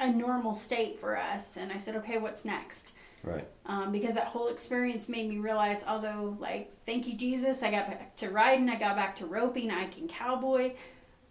a 0.00 0.08
normal 0.12 0.54
state 0.54 0.98
for 1.00 1.16
us. 1.16 1.56
And 1.56 1.72
I 1.72 1.78
said, 1.78 1.96
okay, 1.96 2.18
what's 2.18 2.44
next? 2.44 2.92
Right. 3.24 3.48
Um, 3.66 3.90
because 3.90 4.14
that 4.14 4.26
whole 4.28 4.46
experience 4.46 5.08
made 5.08 5.28
me 5.28 5.38
realize, 5.38 5.84
although, 5.86 6.36
like, 6.38 6.72
thank 6.86 7.08
you, 7.08 7.14
Jesus, 7.14 7.64
I 7.64 7.72
got 7.72 7.88
back 7.88 8.14
to 8.18 8.30
riding, 8.30 8.68
I 8.68 8.76
got 8.76 8.94
back 8.94 9.16
to 9.16 9.26
roping, 9.26 9.72
I 9.72 9.86
can 9.86 10.06
cowboy. 10.06 10.74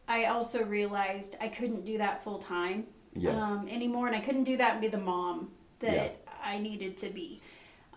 I 0.05 0.25
also 0.25 0.63
realized 0.65 1.37
I 1.39 1.47
couldn't 1.47 1.85
do 1.85 1.97
that 1.97 2.23
full 2.25 2.39
time 2.39 2.87
Yeah. 3.13 3.31
um, 3.41 3.67
anymore, 3.69 4.07
and 4.07 4.15
I 4.15 4.19
couldn't 4.19 4.43
do 4.43 4.57
that 4.57 4.73
and 4.73 4.81
be 4.81 4.89
the 4.89 4.97
mom 4.97 5.51
that 5.79 5.93
Yeah. 5.93 6.31
I 6.43 6.59
needed 6.59 6.97
to 6.97 7.09
be. 7.09 7.41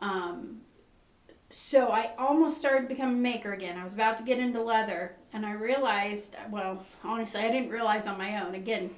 Um, 0.00 0.62
so 1.50 1.90
I 1.90 2.12
almost 2.16 2.58
started 2.58 2.82
to 2.82 2.94
become 2.94 3.10
a 3.10 3.18
maker 3.18 3.52
again. 3.52 3.76
I 3.76 3.82
was 3.84 3.92
about 3.92 4.16
to 4.18 4.22
get 4.22 4.38
into 4.38 4.62
leather, 4.62 5.16
and 5.32 5.44
I 5.44 5.52
realized, 5.52 6.36
well, 6.48 6.84
honestly, 7.02 7.40
I 7.40 7.50
didn't 7.50 7.70
realize 7.70 8.06
on 8.06 8.18
my 8.18 8.40
own. 8.44 8.54
Again, 8.54 8.90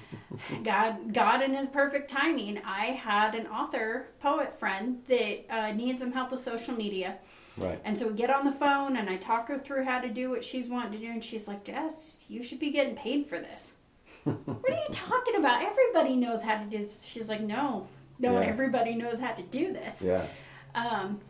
God, 0.64 1.12
God 1.12 1.42
in 1.42 1.54
His 1.54 1.68
perfect 1.68 2.10
timing, 2.10 2.58
I 2.64 2.86
had 2.86 3.34
an 3.34 3.46
author, 3.46 4.08
poet 4.20 4.58
friend 4.58 5.02
that 5.08 5.44
uh, 5.50 5.72
needs 5.72 6.00
some 6.00 6.12
help 6.12 6.30
with 6.30 6.40
social 6.40 6.74
media. 6.74 7.18
Right. 7.58 7.78
And 7.84 7.98
so 7.98 8.08
we 8.08 8.14
get 8.14 8.30
on 8.30 8.46
the 8.46 8.52
phone, 8.52 8.96
and 8.96 9.10
I 9.10 9.16
talk 9.16 9.48
her 9.48 9.58
through 9.58 9.84
how 9.84 10.00
to 10.00 10.08
do 10.08 10.30
what 10.30 10.42
she's 10.42 10.68
wanting 10.70 10.92
to 10.92 10.98
do, 10.98 11.12
and 11.12 11.22
she's 11.22 11.46
like, 11.46 11.64
Jess, 11.64 12.24
you 12.28 12.42
should 12.42 12.60
be 12.60 12.70
getting 12.70 12.96
paid 12.96 13.26
for 13.26 13.38
this. 13.38 13.74
what 14.24 14.38
are 14.70 14.74
you 14.74 14.88
talking 14.90 15.36
about? 15.36 15.62
Everybody 15.62 16.16
knows 16.16 16.42
how 16.42 16.56
to 16.56 16.64
do 16.64 16.78
this. 16.78 17.04
She's 17.04 17.28
like, 17.28 17.42
no, 17.42 17.88
no, 18.20 18.40
Yeah. 18.40 18.46
everybody 18.46 18.94
knows 18.94 19.18
how 19.18 19.32
to 19.32 19.42
do 19.42 19.72
this. 19.72 20.02
Yeah. 20.02 20.26
Um, 20.74 21.20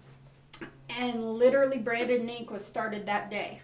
and 0.98 1.34
literally, 1.34 1.78
Branded 1.78 2.20
In 2.20 2.28
Ink 2.28 2.50
was 2.50 2.64
started 2.64 3.06
that 3.06 3.30
day. 3.30 3.62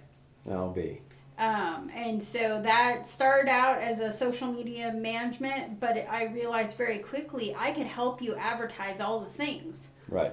I'll 0.49 0.71
be. 0.71 1.01
Um, 1.39 1.91
and 1.95 2.23
so 2.23 2.63
that 2.63 3.05
started 3.05 3.51
out 3.51 3.79
as 3.83 4.01
a 4.01 4.11
social 4.11 4.51
media 4.51 4.93
management, 4.93 5.81
but 5.81 6.07
I 6.09 6.27
realized 6.27 6.79
very 6.79 6.99
quickly 6.99 7.55
I 7.55 7.73
could 7.73 7.87
help 7.87 8.23
you 8.23 8.35
advertise 8.37 9.01
all 9.01 9.21
the 9.21 9.29
things. 9.31 9.91
Right. 10.09 10.33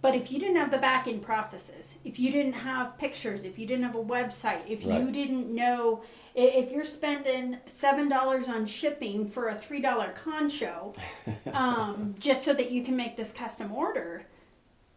But 0.00 0.14
if 0.14 0.32
you 0.32 0.38
didn't 0.38 0.56
have 0.56 0.70
the 0.70 0.78
back 0.78 1.06
end 1.06 1.20
processes, 1.22 1.96
if 2.04 2.18
you 2.18 2.30
didn't 2.32 2.54
have 2.54 2.96
pictures, 2.96 3.44
if 3.44 3.58
you 3.58 3.66
didn't 3.66 3.84
have 3.84 3.96
a 3.96 4.02
website, 4.02 4.62
if 4.66 4.82
you 4.86 5.10
didn't 5.10 5.54
know, 5.54 6.02
if 6.44 6.70
you're 6.70 6.84
spending 6.84 7.58
seven 7.66 8.08
dollars 8.08 8.48
on 8.48 8.66
shipping 8.66 9.28
for 9.28 9.48
a 9.48 9.54
three 9.54 9.80
dollar 9.80 10.10
concho, 10.10 10.92
um, 11.52 12.14
just 12.18 12.44
so 12.44 12.52
that 12.52 12.70
you 12.70 12.82
can 12.84 12.96
make 12.96 13.16
this 13.16 13.32
custom 13.32 13.72
order, 13.72 14.24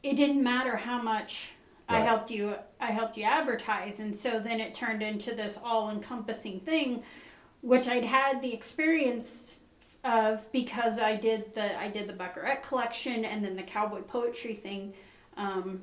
it 0.02 0.16
didn't 0.16 0.44
matter 0.44 0.78
how 0.78 1.02
much 1.02 1.54
I 1.90 2.00
helped 2.00 2.32
you. 2.32 2.56
I 2.80 2.88
helped 2.88 3.18
you 3.18 3.24
advertise, 3.24 4.00
and 4.00 4.16
so 4.16 4.40
then 4.40 4.60
it 4.60 4.74
turned 4.74 5.04
into 5.04 5.36
this 5.36 5.60
all 5.64 5.90
encompassing 5.90 6.62
thing, 6.62 7.04
which 7.62 7.88
I'd 7.88 8.06
had 8.06 8.42
the 8.42 8.54
experience 8.54 9.60
of 10.04 10.52
because 10.52 11.00
I 11.00 11.16
did 11.16 11.54
the 11.54 11.78
I 11.78 11.90
did 11.90 12.08
the 12.08 12.14
Buckarette 12.14 12.64
collection 12.64 13.26
and 13.26 13.44
then 13.44 13.56
the 13.56 13.64
cowboy 13.64 14.02
poetry 14.02 14.54
thing. 14.54 14.94
Um, 15.38 15.82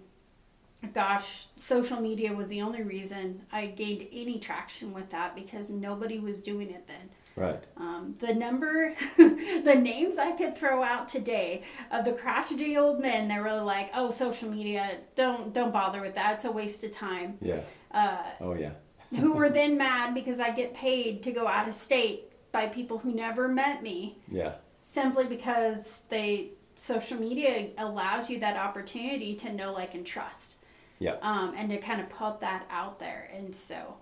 gosh, 0.89 1.47
social 1.57 2.01
media 2.01 2.33
was 2.33 2.49
the 2.49 2.63
only 2.63 2.83
reason 2.83 3.43
I 3.53 3.67
gained 3.67 4.07
any 4.13 4.39
traction 4.39 4.93
with 4.93 5.11
that 5.11 5.35
because 5.35 5.71
nobody 5.71 6.19
was 6.19 6.41
doing 6.41 6.71
it 6.71 6.87
then. 6.87 7.11
Right. 7.37 7.63
Um, 7.77 8.17
the 8.19 8.35
number, 8.35 8.95
the 9.17 9.79
names 9.81 10.19
I 10.19 10.33
could 10.33 10.57
throw 10.57 10.83
out 10.83 11.07
today 11.09 11.63
of 11.91 12.05
the 12.05 12.13
crotchety 12.13 12.77
old 12.77 13.01
men 13.01 13.29
that 13.29 13.41
were 13.41 13.63
like, 13.63 13.91
"Oh, 13.95 14.11
social 14.11 14.49
media, 14.51 14.99
don't 15.15 15.53
don't 15.53 15.73
bother 15.73 16.01
with 16.01 16.15
that. 16.17 16.35
It's 16.37 16.45
a 16.45 16.51
waste 16.53 16.83
of 16.85 16.91
time." 16.91 17.39
Yeah. 17.41 17.61
Uh, 17.93 18.19
Oh 18.41 18.55
yeah. 18.55 18.73
who 19.19 19.35
were 19.35 19.49
then 19.49 19.77
mad 19.77 20.13
because 20.15 20.41
I 20.41 20.51
get 20.51 20.75
paid 20.75 21.23
to 21.25 21.33
go 21.33 21.47
out 21.47 21.69
of 21.69 21.75
state 21.75 22.25
by 22.53 22.67
people 22.67 22.99
who 22.99 23.13
never 23.13 23.47
met 23.49 23.83
me 23.83 24.19
Yeah. 24.29 24.55
simply 24.81 25.27
because 25.27 26.03
they 26.11 26.51
social 26.75 27.19
media 27.19 27.69
allows 27.79 28.29
you 28.31 28.39
that 28.41 28.57
opportunity 28.57 29.35
to 29.37 29.53
know, 29.53 29.73
like, 29.73 29.95
and 29.95 30.05
trust, 30.07 30.57
Yeah. 31.01 31.17
um, 31.23 31.55
and 31.57 31.69
to 31.71 31.79
kind 31.79 32.01
of 32.01 32.09
put 32.11 32.41
that 32.41 32.67
out 32.71 32.99
there. 33.01 33.29
And 33.35 33.53
so 33.55 33.97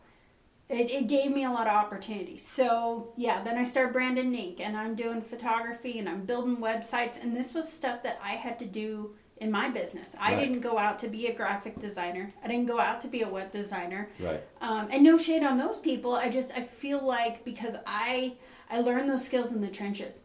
it, 0.69 0.91
it 0.91 1.07
gave 1.07 1.31
me 1.31 1.45
a 1.45 1.51
lot 1.51 1.67
of 1.67 1.73
opportunities. 1.73 2.45
So 2.47 3.15
yeah, 3.17 3.43
then 3.43 3.57
I 3.57 3.65
started 3.65 3.93
Branded 3.95 4.27
In 4.27 4.35
Ink, 4.35 4.61
and 4.61 4.77
I'm 4.77 4.95
doing 4.95 5.23
photography 5.23 5.99
and 5.99 6.09
I'm 6.09 6.27
building 6.27 6.59
websites, 6.59 7.19
and 7.23 7.35
this 7.35 7.55
was 7.55 7.73
stuff 7.73 8.03
that 8.03 8.19
I 8.23 8.33
had 8.33 8.59
to 8.59 8.67
do 8.67 9.15
in 9.39 9.51
my 9.53 9.69
business. 9.69 10.17
I 10.21 10.35
Right. 10.35 10.41
didn't 10.41 10.61
go 10.61 10.77
out 10.79 10.99
to 10.99 11.09
be 11.09 11.29
a 11.29 11.33
graphic 11.33 11.79
designer. 11.79 12.35
I 12.43 12.49
didn't 12.49 12.67
go 12.67 12.81
out 12.81 13.01
to 13.03 13.09
be 13.09 13.23
a 13.23 13.29
web 13.29 13.53
designer. 13.53 14.11
Right. 14.19 14.43
Um, 14.61 14.89
and 14.91 15.05
no 15.05 15.17
shade 15.17 15.45
on 15.45 15.57
those 15.57 15.79
people. 15.79 16.15
I 16.15 16.29
just 16.29 16.55
I 16.59 16.65
feel 16.65 17.01
like 17.07 17.45
because 17.45 17.77
I 17.87 18.35
I 18.69 18.81
learned 18.81 19.09
those 19.09 19.25
skills 19.25 19.53
in 19.53 19.61
the 19.61 19.69
trenches. 19.69 20.23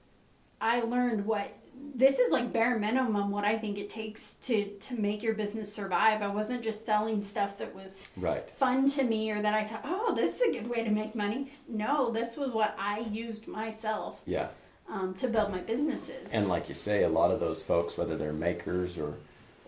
I 0.60 0.82
learned 0.82 1.26
what 1.28 1.56
this 1.94 2.18
is 2.20 2.32
like 2.32 2.52
bare 2.52 2.78
minimum 2.80 3.30
what 3.32 3.44
I 3.46 3.58
think 3.58 3.78
it 3.78 3.90
takes 3.90 4.34
to 4.36 4.66
to 4.66 4.96
make 5.00 5.22
your 5.22 5.34
business 5.34 5.72
survive. 5.72 6.22
I 6.22 6.28
wasn't 6.28 6.64
just 6.64 6.84
selling 6.86 7.22
stuff 7.22 7.58
that 7.60 7.74
was 7.76 8.08
Right. 8.18 8.50
fun 8.50 8.86
to 8.92 9.04
me 9.04 9.30
or 9.32 9.42
that 9.42 9.54
I 9.54 9.64
thought, 9.64 9.82
oh, 9.84 10.14
this 10.16 10.42
is 10.42 10.50
a 10.50 10.52
good 10.60 10.70
way 10.70 10.84
to 10.84 10.90
make 10.90 11.14
money. 11.16 11.52
No, 11.68 12.10
this 12.10 12.36
was 12.36 12.52
what 12.52 12.76
I 12.80 13.00
used 13.02 13.48
myself 13.48 14.22
Yeah. 14.26 14.48
um, 14.90 15.14
to 15.16 15.28
build 15.28 15.52
my 15.52 15.60
businesses. 15.60 16.34
And 16.34 16.48
like 16.50 16.68
you 16.70 16.76
say, 16.76 17.04
a 17.04 17.10
lot 17.10 17.32
of 17.32 17.40
those 17.40 17.62
folks, 17.62 17.98
whether 17.98 18.18
they're 18.18 18.34
makers 18.34 18.98
or 18.98 19.16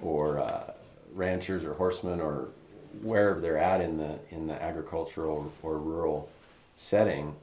or 0.01 0.39
uh, 0.39 0.73
ranchers 1.13 1.63
or 1.63 1.73
horsemen 1.75 2.19
or 2.19 2.49
wherever 3.01 3.39
they're 3.39 3.57
at 3.57 3.81
in 3.81 3.97
the 3.97 4.19
in 4.31 4.47
the 4.47 4.61
agricultural 4.61 5.51
or 5.63 5.77
rural 5.77 6.29
setting, 6.75 7.35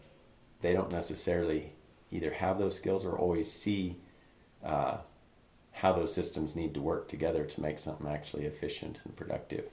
they 0.61 0.73
don't 0.73 0.91
necessarily 0.93 1.73
either 2.11 2.31
have 2.33 2.59
those 2.59 2.77
skills 2.77 3.07
or 3.07 3.17
always 3.17 3.51
see 3.51 3.97
uh, 4.65 4.99
how 5.73 5.93
those 5.93 6.15
systems 6.15 6.55
need 6.55 6.75
to 6.75 6.81
work 6.81 7.09
together 7.09 7.45
to 7.45 7.61
make 7.61 7.79
something 7.79 8.07
actually 8.07 8.45
efficient 8.45 9.01
and 9.05 9.17
productive. 9.17 9.69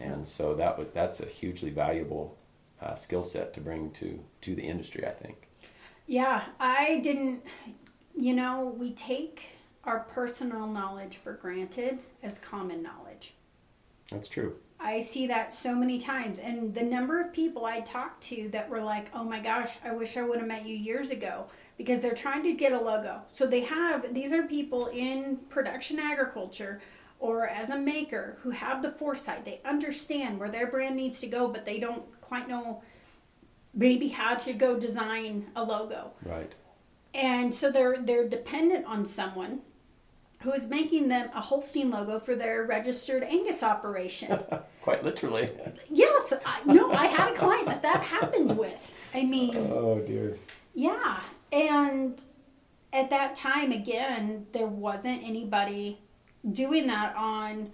And 0.00 0.26
so 0.26 0.54
that 0.54 0.78
was 0.78 0.92
that's 0.92 1.20
a 1.20 1.26
hugely 1.26 1.70
valuable 1.70 2.36
uh, 2.80 2.94
skill 2.94 3.24
set 3.24 3.52
to 3.54 3.60
bring 3.60 3.90
to 3.92 4.20
to 4.42 4.54
the 4.54 4.62
industry. 4.62 5.06
I 5.06 5.10
think. 5.10 5.48
Yeah, 6.06 6.44
I 6.58 7.00
didn't. 7.02 7.44
You 8.16 8.34
know, 8.34 8.74
we 8.76 8.92
take 8.92 9.44
our 9.84 10.00
personal 10.00 10.66
knowledge 10.66 11.16
for 11.16 11.32
granted 11.32 11.98
as 12.22 12.38
common 12.38 12.82
knowledge. 12.82 13.34
That's 14.10 14.28
true. 14.28 14.56
I 14.80 15.00
see 15.00 15.26
that 15.26 15.52
so 15.52 15.74
many 15.74 15.98
times, 15.98 16.38
and 16.38 16.72
the 16.74 16.82
number 16.82 17.20
of 17.20 17.32
people 17.32 17.64
I 17.66 17.80
talked 17.80 18.22
to 18.24 18.48
that 18.50 18.68
were 18.68 18.80
like, 18.80 19.10
"Oh 19.12 19.24
my 19.24 19.40
gosh, 19.40 19.76
I 19.84 19.90
wish 19.92 20.16
I 20.16 20.22
would 20.22 20.38
have 20.38 20.46
met 20.46 20.64
you 20.66 20.76
years 20.76 21.10
ago," 21.10 21.46
because 21.76 22.00
they're 22.00 22.14
trying 22.14 22.44
to 22.44 22.52
get 22.52 22.72
a 22.72 22.78
logo. 22.80 23.22
So 23.32 23.46
they 23.46 23.60
have 23.62 24.14
these 24.14 24.32
are 24.32 24.44
people 24.44 24.86
in 24.86 25.38
production 25.48 25.98
agriculture 25.98 26.80
or 27.18 27.48
as 27.48 27.70
a 27.70 27.76
maker 27.78 28.38
who 28.42 28.50
have 28.50 28.80
the 28.82 28.92
foresight. 28.92 29.44
They 29.44 29.60
understand 29.64 30.38
where 30.38 30.48
their 30.48 30.68
brand 30.68 30.94
needs 30.94 31.18
to 31.20 31.26
go, 31.26 31.48
but 31.48 31.64
they 31.64 31.80
don't 31.80 32.04
quite 32.20 32.48
know 32.48 32.82
maybe 33.74 34.08
how 34.08 34.34
to 34.36 34.52
go 34.52 34.78
design 34.78 35.50
a 35.56 35.62
logo 35.64 36.12
Right. 36.24 36.52
and 37.14 37.52
so 37.54 37.70
they're 37.70 37.98
they're 38.00 38.28
dependent 38.28 38.86
on 38.86 39.04
someone 39.04 39.60
who 40.40 40.52
is 40.52 40.66
making 40.68 41.08
them 41.08 41.30
a 41.34 41.40
Holstein 41.40 41.90
logo 41.90 42.18
for 42.20 42.34
their 42.34 42.64
registered 42.64 43.22
Angus 43.24 43.62
operation. 43.62 44.38
Quite 44.82 45.02
literally. 45.04 45.50
yes, 45.90 46.32
I, 46.46 46.60
no, 46.64 46.92
I 46.92 47.06
had 47.06 47.32
a 47.32 47.34
client 47.34 47.66
that 47.66 47.82
that 47.82 48.02
happened 48.02 48.56
with. 48.56 48.94
I 49.14 49.24
mean, 49.24 49.56
Oh 49.56 50.00
dear. 50.00 50.36
yeah, 50.74 51.20
and 51.52 52.22
at 52.92 53.10
that 53.10 53.34
time 53.34 53.72
again, 53.72 54.46
there 54.52 54.66
wasn't 54.66 55.22
anybody 55.24 55.98
doing 56.52 56.86
that 56.86 57.16
on. 57.16 57.70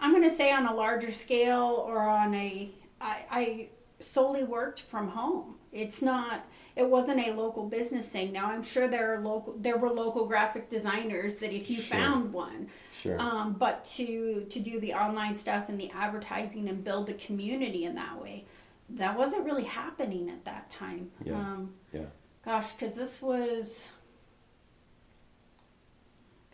I'm 0.00 0.10
going 0.10 0.22
to 0.22 0.30
say 0.30 0.52
on 0.52 0.66
a 0.66 0.74
larger 0.74 1.10
scale 1.10 1.82
or 1.86 2.00
on 2.00 2.34
a. 2.34 2.70
I, 3.00 3.16
I 3.30 3.68
solely 4.00 4.44
worked 4.44 4.82
from 4.82 5.08
home. 5.08 5.54
It's 5.72 6.02
not. 6.02 6.44
It 6.76 6.88
wasn't 6.88 7.26
a 7.26 7.32
local 7.32 7.66
business 7.66 8.10
thing. 8.10 8.32
Now 8.32 8.46
I'm 8.46 8.62
sure 8.62 8.88
there 8.88 9.14
are 9.14 9.20
local. 9.20 9.54
There 9.58 9.76
were 9.76 9.90
local 9.90 10.26
graphic 10.26 10.68
designers 10.68 11.38
that 11.40 11.52
if 11.52 11.68
you 11.70 11.76
Sure. 11.82 11.96
found 11.98 12.32
one, 12.32 12.68
Sure. 12.94 13.20
um, 13.20 13.54
but 13.54 13.84
to 13.96 14.46
to 14.48 14.60
do 14.60 14.78
the 14.80 14.94
online 14.94 15.34
stuff 15.34 15.68
and 15.68 15.78
the 15.80 15.90
advertising 15.90 16.68
and 16.68 16.82
build 16.84 17.06
the 17.06 17.14
community 17.14 17.84
in 17.84 17.94
that 17.96 18.20
way, 18.22 18.44
that 18.90 19.16
wasn't 19.18 19.44
really 19.44 19.64
happening 19.64 20.30
at 20.30 20.44
that 20.44 20.70
time. 20.70 21.10
Yeah. 21.24 21.34
Um, 21.34 21.74
yeah. 21.92 22.06
Gosh, 22.44 22.72
because 22.72 22.96
this 22.96 23.20
was, 23.20 23.90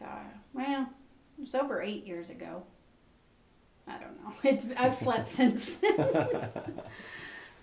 God, 0.01 0.27
well, 0.53 0.89
it 1.39 1.41
was 1.43 1.55
over 1.55 1.81
eight 1.81 2.05
years 2.07 2.31
ago. 2.31 2.65
I 3.87 3.99
don't 3.99 4.23
know. 4.25 4.33
It's 4.51 4.67
I've 4.77 4.95
slept 4.97 5.29
since 5.29 5.67
then. 5.77 5.97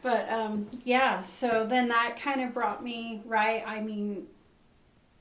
but 0.03 0.29
um, 0.29 0.67
yeah, 0.83 1.23
so 1.23 1.65
then 1.65 1.87
that 1.87 2.19
kind 2.21 2.41
of 2.41 2.53
brought 2.53 2.83
me 2.83 3.21
right. 3.25 3.63
I 3.65 3.79
mean, 3.79 4.27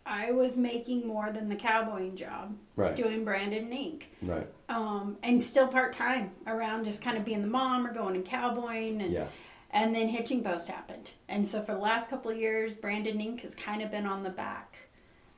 I 0.04 0.32
was 0.32 0.56
making 0.56 1.06
more 1.06 1.30
than 1.30 1.48
the 1.48 1.56
cowboying 1.56 2.16
job 2.16 2.56
Right. 2.74 2.96
doing 2.96 3.24
Branded 3.24 3.62
In 3.62 3.72
Ink, 3.72 4.10
Right. 4.20 4.48
um, 4.68 5.16
and 5.22 5.40
still 5.42 5.68
part 5.68 5.92
time 5.92 6.32
around 6.46 6.84
just 6.84 7.00
kind 7.02 7.16
of 7.16 7.24
being 7.24 7.40
the 7.40 7.46
mom 7.48 7.86
or 7.86 7.92
going 7.94 8.16
and 8.16 8.24
cowboying 8.24 9.00
and 9.00 9.12
Yeah. 9.12 9.26
And 9.74 9.94
then 9.94 10.08
Hitching 10.08 10.44
Post 10.44 10.68
happened. 10.68 11.12
And 11.30 11.46
so 11.46 11.62
for 11.62 11.72
the 11.72 11.78
last 11.80 12.10
couple 12.10 12.30
of 12.30 12.36
years, 12.36 12.74
Branded 12.76 13.14
In 13.14 13.20
Ink 13.22 13.40
has 13.40 13.54
kind 13.54 13.80
of 13.80 13.90
been 13.90 14.04
on 14.04 14.22
the 14.22 14.28
back, 14.28 14.76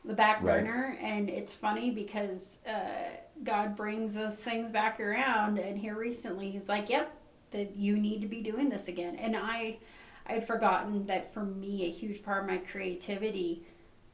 the 0.05 0.13
back 0.15 0.43
Right. 0.43 0.65
burner. 0.65 0.97
And 1.01 1.31
it's 1.31 1.53
funny 1.55 1.91
because 1.93 2.59
uh, 2.67 3.17
God 3.45 3.77
brings 3.77 4.15
those 4.17 4.43
things 4.43 4.73
back 4.73 4.99
around. 4.99 5.59
And 5.59 5.79
here 5.79 5.95
recently, 5.97 6.51
He's 6.51 6.69
like, 6.69 6.89
"Yep, 6.91 7.17
that 7.55 7.77
you 7.77 7.97
need 7.97 8.21
to 8.21 8.29
be 8.29 8.43
doing 8.43 8.69
this 8.69 8.87
again." 8.89 9.17
And 9.17 9.35
I, 9.37 9.79
I 10.27 10.35
had 10.35 10.47
forgotten 10.47 11.07
that 11.07 11.33
for 11.33 11.43
me, 11.45 11.85
a 11.87 11.91
huge 11.91 12.23
part 12.23 12.43
of 12.43 12.49
my 12.51 12.59
creativity 12.59 13.65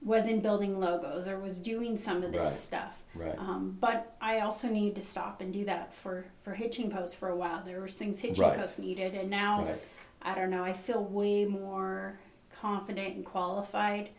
was 0.02 0.26
in 0.28 0.40
building 0.40 0.78
logos 0.80 1.26
or 1.28 1.38
was 1.38 1.58
doing 1.60 1.96
some 1.96 2.22
of 2.22 2.32
this 2.32 2.38
Right. 2.40 2.46
stuff. 2.48 3.02
Right. 3.14 3.36
Um, 3.38 3.76
but 3.80 4.16
I 4.20 4.40
also 4.40 4.68
needed 4.68 4.94
to 4.94 5.02
stop 5.02 5.40
and 5.40 5.52
do 5.52 5.64
that 5.64 5.92
for 5.92 6.26
for 6.42 6.54
Hitching 6.54 6.90
Post 6.90 7.16
for 7.16 7.28
a 7.28 7.36
while. 7.36 7.62
There 7.64 7.80
was 7.82 7.98
things 7.98 8.20
Hitching 8.20 8.44
Right. 8.44 8.56
Post 8.56 8.78
needed, 8.78 9.14
and 9.14 9.28
now 9.28 9.64
Right. 9.64 9.82
I 10.22 10.34
don't 10.34 10.50
know. 10.50 10.62
I 10.64 10.72
feel 10.72 11.02
way 11.02 11.44
more 11.44 12.18
confident 12.54 13.16
and 13.16 13.24
qualified 13.24 14.10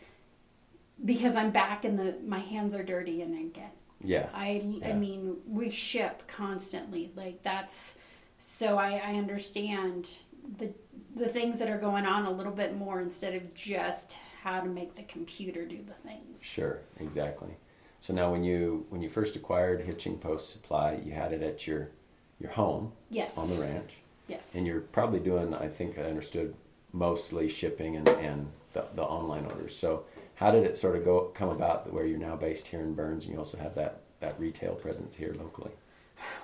because 1.04 1.36
I'm 1.36 1.50
back 1.50 1.84
and 1.84 1.98
the 1.98 2.16
my 2.24 2.38
hands 2.40 2.74
are 2.74 2.82
dirty 2.82 3.22
and 3.22 3.34
again. 3.34 3.70
Yeah. 4.04 4.28
I 4.34 4.80
I 4.84 4.92
mean 4.92 5.38
we 5.46 5.70
ship 5.70 6.22
constantly. 6.28 7.12
Like 7.16 7.42
that's 7.42 7.96
so 8.44 8.76
I, 8.76 9.00
I 9.04 9.14
understand 9.14 10.08
the 10.58 10.72
the 11.14 11.28
things 11.28 11.60
that 11.60 11.68
are 11.68 11.78
going 11.78 12.06
on 12.06 12.24
a 12.26 12.30
little 12.30 12.52
bit 12.52 12.76
more 12.76 13.00
instead 13.00 13.34
of 13.34 13.54
just 13.54 14.16
how 14.42 14.60
to 14.60 14.68
make 14.68 14.96
the 14.96 15.04
computer 15.04 15.64
do 15.64 15.78
the 15.86 15.92
things. 15.92 16.42
Sure, 16.44 16.80
exactly. 16.98 17.50
So 18.00 18.12
now, 18.12 18.32
when 18.32 18.42
you 18.42 18.84
when 18.88 19.00
you 19.00 19.08
first 19.08 19.36
acquired 19.36 19.82
Hitching 19.82 20.18
Post 20.18 20.50
Supply, 20.50 21.00
you 21.04 21.12
had 21.12 21.32
it 21.32 21.40
at 21.42 21.68
your 21.68 21.90
your 22.40 22.50
home 22.50 22.92
Yes. 23.10 23.38
on 23.38 23.48
the 23.48 23.60
ranch, 23.62 23.98
yes. 24.26 24.56
and 24.56 24.66
you're 24.66 24.80
probably 24.80 25.20
doing. 25.20 25.54
I 25.54 25.68
think 25.68 25.96
I 25.96 26.02
understood 26.02 26.54
mostly 26.92 27.48
shipping 27.48 27.96
and 27.96 28.08
and 28.08 28.48
the, 28.72 28.86
the 28.96 29.02
online 29.04 29.44
orders. 29.44 29.76
So 29.76 30.04
how 30.34 30.50
did 30.50 30.64
it 30.64 30.76
sort 30.76 30.96
of 30.96 31.04
go 31.04 31.30
come 31.32 31.50
about 31.50 31.92
where 31.92 32.04
you're 32.06 32.18
now 32.18 32.34
based 32.34 32.66
here 32.66 32.80
in 32.80 32.94
Burns, 32.94 33.24
and 33.24 33.34
you 33.34 33.38
also 33.38 33.56
have 33.58 33.76
that 33.76 34.00
that 34.18 34.40
retail 34.40 34.74
presence 34.74 35.14
here 35.14 35.32
locally? 35.38 35.70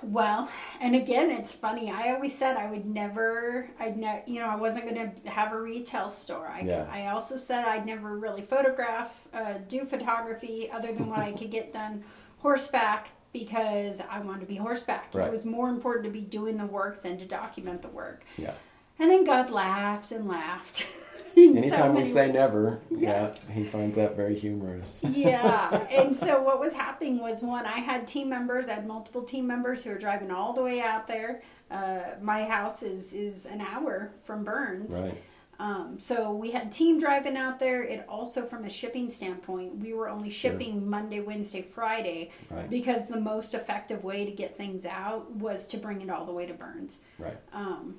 Well, 0.01 0.49
and 0.81 0.95
again, 0.95 1.29
it's 1.31 1.51
funny. 1.53 1.91
I 1.91 2.13
always 2.13 2.37
said 2.37 2.57
I 2.57 2.69
would 2.69 2.85
never, 2.85 3.69
I'd 3.79 3.97
ne- 3.97 4.23
you 4.27 4.39
know, 4.39 4.47
I 4.47 4.55
wasn't 4.55 4.85
going 4.89 5.11
to 5.23 5.29
have 5.29 5.51
a 5.53 5.61
retail 5.61 6.09
store. 6.09 6.47
I, 6.47 6.61
Yeah. 6.61 6.87
I 6.91 7.07
also 7.07 7.37
said 7.37 7.65
I'd 7.65 7.85
never 7.85 8.17
really 8.17 8.41
photograph, 8.41 9.27
uh, 9.33 9.55
do 9.67 9.85
photography 9.85 10.69
other 10.71 10.91
than 10.93 11.07
what 11.09 11.19
I 11.19 11.31
could 11.31 11.51
get 11.51 11.73
done 11.73 12.03
horseback 12.39 13.09
because 13.33 14.01
I 14.09 14.19
wanted 14.19 14.41
to 14.41 14.45
be 14.47 14.55
horseback. 14.55 15.13
Right. 15.13 15.27
It 15.27 15.31
was 15.31 15.45
more 15.45 15.69
important 15.69 16.05
to 16.05 16.11
be 16.11 16.21
doing 16.21 16.57
the 16.57 16.65
work 16.65 17.01
than 17.03 17.17
to 17.19 17.25
document 17.25 17.81
the 17.81 17.89
work. 17.89 18.23
Yeah. 18.37 18.53
And 18.99 19.09
then 19.09 19.23
God 19.23 19.49
laughed 19.49 20.11
and 20.11 20.27
laughed. 20.27 20.85
in 21.35 21.53
so 21.55 21.61
Anytime 21.61 21.95
we 21.95 22.03
say 22.05 22.25
ways. 22.27 22.33
never, 22.33 22.79
Yes. 22.89 23.45
yeah, 23.47 23.53
he 23.55 23.63
finds 23.63 23.95
that 23.95 24.15
very 24.15 24.35
humorous. 24.37 25.01
yeah. 25.09 25.87
And 25.91 26.15
so 26.15 26.41
what 26.43 26.59
was 26.59 26.73
happening 26.73 27.19
was 27.19 27.41
one, 27.41 27.65
I 27.65 27.79
had 27.79 28.07
team 28.07 28.29
members, 28.29 28.67
I 28.67 28.73
had 28.73 28.87
multiple 28.87 29.23
team 29.23 29.47
members 29.47 29.83
who 29.83 29.91
were 29.91 29.97
driving 29.97 30.31
all 30.31 30.53
the 30.53 30.63
way 30.63 30.81
out 30.81 31.07
there. 31.07 31.41
Uh, 31.71 31.99
my 32.21 32.43
house 32.45 32.81
is 32.83 33.13
is 33.13 33.45
an 33.45 33.61
hour 33.61 34.11
from 34.23 34.43
Burns. 34.43 34.99
Right. 34.99 35.21
Um, 35.59 35.99
so 35.99 36.33
we 36.33 36.51
had 36.51 36.71
team 36.71 36.97
driving 36.97 37.35
out 37.37 37.59
there. 37.59 37.83
It 37.83 38.05
also, 38.07 38.45
from 38.45 38.63
a 38.63 38.69
shipping 38.69 39.09
standpoint, 39.09 39.77
we 39.77 39.93
were 39.93 40.07
only 40.09 40.29
Sure. 40.29 40.51
shipping 40.51 40.89
Monday, 40.89 41.19
Wednesday, 41.19 41.61
Friday 41.61 42.31
Right. 42.49 42.69
because 42.69 43.07
the 43.09 43.19
most 43.19 43.53
effective 43.53 44.03
way 44.05 44.23
to 44.25 44.31
get 44.31 44.55
things 44.55 44.85
out 44.85 45.29
was 45.31 45.67
to 45.67 45.77
bring 45.77 46.01
it 46.01 46.09
all 46.09 46.25
the 46.25 46.31
way 46.31 46.45
to 46.45 46.53
Burns. 46.53 46.99
Right. 47.19 47.37
Um, 47.53 47.95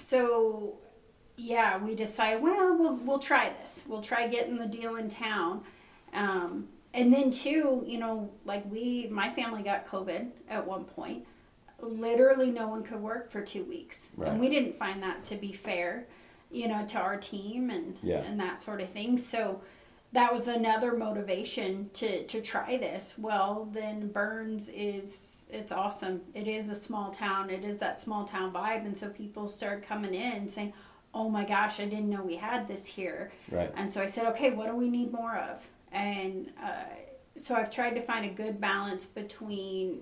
so 0.00 0.74
yeah, 1.36 1.78
we 1.78 1.94
decided, 1.94 2.42
well, 2.42 2.76
we'll 2.76 2.96
we'll 2.96 3.18
try 3.18 3.50
this. 3.60 3.84
We'll 3.86 4.00
try 4.02 4.26
getting 4.26 4.56
the 4.56 4.66
deal 4.66 4.96
in 4.96 5.08
town. 5.08 5.62
Um, 6.12 6.68
and 6.92 7.12
then 7.14 7.30
too, 7.30 7.84
you 7.86 7.98
know, 7.98 8.30
like 8.44 8.68
we, 8.70 9.06
my 9.10 9.28
family 9.30 9.62
got 9.62 9.86
COVID 9.86 10.30
at 10.48 10.66
one 10.66 10.84
point. 10.84 11.24
Literally, 11.80 12.50
no 12.50 12.66
one 12.68 12.82
could 12.82 13.00
work 13.00 13.30
for 13.30 13.40
two 13.40 13.64
weeks, 13.64 14.10
Right. 14.16 14.30
and 14.30 14.40
we 14.40 14.48
didn't 14.50 14.74
find 14.74 15.02
that 15.02 15.24
to 15.26 15.36
be 15.36 15.52
fair, 15.52 16.06
you 16.50 16.68
know, 16.68 16.84
to 16.86 16.98
our 16.98 17.16
team 17.16 17.70
and 17.70 17.96
Yeah. 18.02 18.18
and 18.18 18.38
that 18.40 18.58
sort 18.60 18.80
of 18.82 18.88
thing. 18.90 19.16
So 19.16 19.62
that 20.12 20.32
was 20.32 20.48
another 20.48 20.96
motivation 20.96 21.90
to 21.94 22.24
to 22.26 22.40
try 22.40 22.76
this. 22.76 23.14
Well, 23.16 23.68
then 23.72 24.08
Burns 24.08 24.68
is 24.68 25.46
it's 25.50 25.72
awesome. 25.72 26.22
It 26.34 26.46
is 26.48 26.68
a 26.68 26.74
small 26.74 27.10
town. 27.10 27.50
It 27.50 27.64
is 27.64 27.78
that 27.80 28.00
small 28.00 28.24
town 28.24 28.52
vibe, 28.52 28.84
and 28.84 28.96
so 28.96 29.08
people 29.10 29.48
started 29.48 29.86
coming 29.86 30.14
in 30.14 30.48
saying, 30.48 30.72
"Oh 31.14 31.28
my 31.28 31.44
gosh, 31.44 31.78
I 31.78 31.84
didn't 31.84 32.10
know 32.10 32.22
we 32.22 32.36
had 32.36 32.66
this 32.66 32.86
here." 32.86 33.30
Right. 33.50 33.72
And 33.76 33.92
so 33.92 34.02
I 34.02 34.06
said, 34.06 34.26
"Okay, 34.32 34.50
what 34.50 34.66
do 34.66 34.74
we 34.74 34.90
need 34.90 35.12
more 35.12 35.36
of?" 35.36 35.66
And 35.92 36.52
uh, 36.60 36.84
so 37.36 37.54
I've 37.54 37.70
tried 37.70 37.94
to 37.94 38.02
find 38.02 38.24
a 38.24 38.30
good 38.30 38.60
balance 38.60 39.06
between 39.06 40.00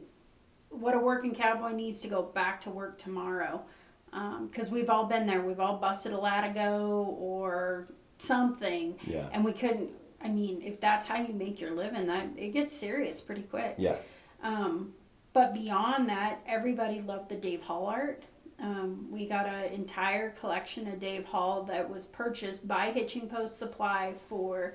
what 0.70 0.94
a 0.94 0.98
working 0.98 1.34
cowboy 1.34 1.72
needs 1.72 2.00
to 2.00 2.08
go 2.08 2.22
back 2.22 2.60
to 2.62 2.70
work 2.70 2.98
tomorrow. 2.98 3.64
Because 4.10 4.70
we've 4.70 4.88
all 4.88 5.04
been 5.04 5.26
there. 5.26 5.42
We've 5.42 5.60
all 5.60 5.76
busted 5.76 6.14
a 6.14 6.16
latigo 6.16 7.06
or 7.08 7.88
something 8.22 8.96
Yeah. 9.06 9.28
and 9.32 9.44
we 9.44 9.52
couldn't 9.52 9.90
i 10.22 10.28
mean 10.28 10.60
if 10.62 10.80
that's 10.80 11.06
how 11.06 11.20
you 11.20 11.32
make 11.32 11.60
your 11.60 11.70
living 11.72 12.06
that 12.08 12.26
it 12.36 12.48
gets 12.52 12.74
serious 12.76 13.20
pretty 13.20 13.42
quick 13.42 13.74
Yeah. 13.78 13.96
um, 14.42 14.92
but 15.32 15.54
beyond 15.54 16.08
that 16.08 16.40
everybody 16.46 17.00
loved 17.00 17.28
the 17.28 17.36
dave 17.36 17.62
hall 17.62 17.86
art 17.86 18.24
um, 18.60 19.06
we 19.10 19.26
got 19.28 19.46
an 19.46 19.72
entire 19.72 20.30
collection 20.30 20.88
of 20.88 20.98
dave 20.98 21.24
hall 21.26 21.62
that 21.64 21.88
was 21.88 22.06
purchased 22.06 22.66
by 22.66 22.86
hitching 22.90 23.28
post 23.28 23.56
supply 23.58 24.14
for 24.28 24.74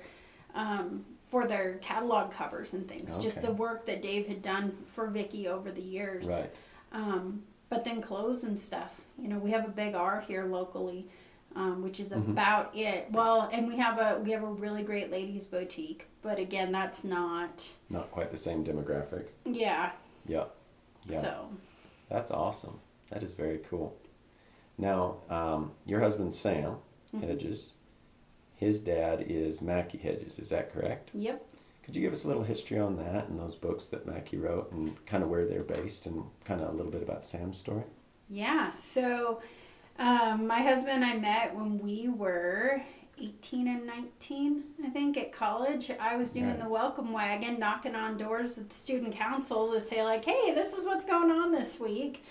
um, 0.54 1.04
for 1.22 1.46
their 1.46 1.74
catalog 1.78 2.30
covers 2.30 2.72
and 2.72 2.88
things 2.88 3.16
just 3.18 3.42
the 3.42 3.52
work 3.52 3.84
that 3.86 4.00
dave 4.02 4.26
had 4.26 4.40
done 4.40 4.72
for 4.94 5.08
vicky 5.08 5.46
over 5.48 5.70
the 5.70 5.82
years 5.82 6.28
Right. 6.28 6.50
um, 6.92 7.42
but 7.68 7.84
then 7.84 8.00
clothes 8.00 8.44
and 8.44 8.58
stuff. 8.58 9.00
You 9.20 9.26
know, 9.28 9.38
we 9.38 9.50
have 9.50 9.64
a 9.64 9.70
big 9.70 9.94
R 9.96 10.22
here 10.28 10.44
locally, 10.44 11.08
um, 11.56 11.82
which 11.82 12.00
is 12.00 12.12
Mhm. 12.12 12.30
about 12.30 12.74
it. 12.76 13.10
Well, 13.10 13.48
and 13.52 13.66
we 13.68 13.76
have 13.78 13.98
a 13.98 14.20
we 14.20 14.32
have 14.32 14.42
a 14.42 14.46
really 14.46 14.82
great 14.82 15.10
ladies 15.10 15.46
boutique, 15.46 16.06
but 16.22 16.38
again, 16.38 16.72
that's 16.72 17.04
not. 17.04 17.64
Not 17.90 18.10
quite 18.10 18.30
the 18.30 18.36
same 18.36 18.64
demographic. 18.64 19.26
Yeah. 19.44 19.92
Yeah. 20.26 20.46
Yeah. 21.06 21.20
So 21.20 21.48
That's 22.08 22.30
awesome. 22.30 22.80
That 23.10 23.22
is 23.22 23.32
very 23.32 23.58
cool. 23.70 23.96
Now, 24.78 25.16
um, 25.30 25.72
your 25.86 26.00
husband 26.00 26.34
Sam 26.34 26.76
Mhm. 27.14 27.22
Hedges, 27.22 27.72
his 28.56 28.80
dad 28.80 29.24
is 29.28 29.62
Mackey 29.62 29.98
Hedges. 29.98 30.38
Is 30.38 30.48
that 30.50 30.72
correct? 30.72 31.10
yep. 31.14 31.44
Could 31.82 31.94
you 31.96 32.02
give 32.02 32.12
us 32.14 32.24
a 32.24 32.28
little 32.28 32.44
history 32.44 32.78
on 32.78 32.96
that 32.96 33.28
and 33.28 33.38
those 33.38 33.54
books 33.56 33.84
that 33.86 34.06
Mackey 34.06 34.38
wrote, 34.38 34.72
and 34.72 35.04
kind 35.06 35.22
of 35.22 35.28
where 35.28 35.44
they're 35.46 35.62
based, 35.62 36.06
and 36.06 36.24
kind 36.44 36.62
of 36.62 36.68
a 36.70 36.72
little 36.72 36.90
bit 36.90 37.02
about 37.02 37.24
Sam's 37.26 37.58
story? 37.58 37.84
Yeah. 38.30 38.70
So 38.70 39.42
um, 39.98 40.46
my 40.46 40.60
husband 40.62 41.02
and 41.02 41.04
I 41.04 41.16
met 41.18 41.54
when 41.54 41.78
we 41.78 42.08
were. 42.08 42.82
18 43.16 43.68
and 43.68 43.86
19, 43.86 44.64
I 44.84 44.88
think, 44.90 45.16
at 45.16 45.30
college. 45.30 45.88
I 46.00 46.16
was 46.16 46.32
doing 46.32 46.48
Right. 46.48 46.60
the 46.60 46.68
welcome 46.68 47.12
wagon, 47.12 47.60
knocking 47.60 47.94
on 47.94 48.16
doors 48.16 48.56
with 48.56 48.70
the 48.70 48.74
student 48.74 49.14
council 49.14 49.70
to 49.72 49.80
say, 49.80 50.02
like, 50.02 50.24
hey, 50.24 50.52
this 50.52 50.76
is 50.76 50.84
what's 50.84 51.04
going 51.04 51.30
on 51.30 51.52
this 51.52 51.78
week. 51.78 52.24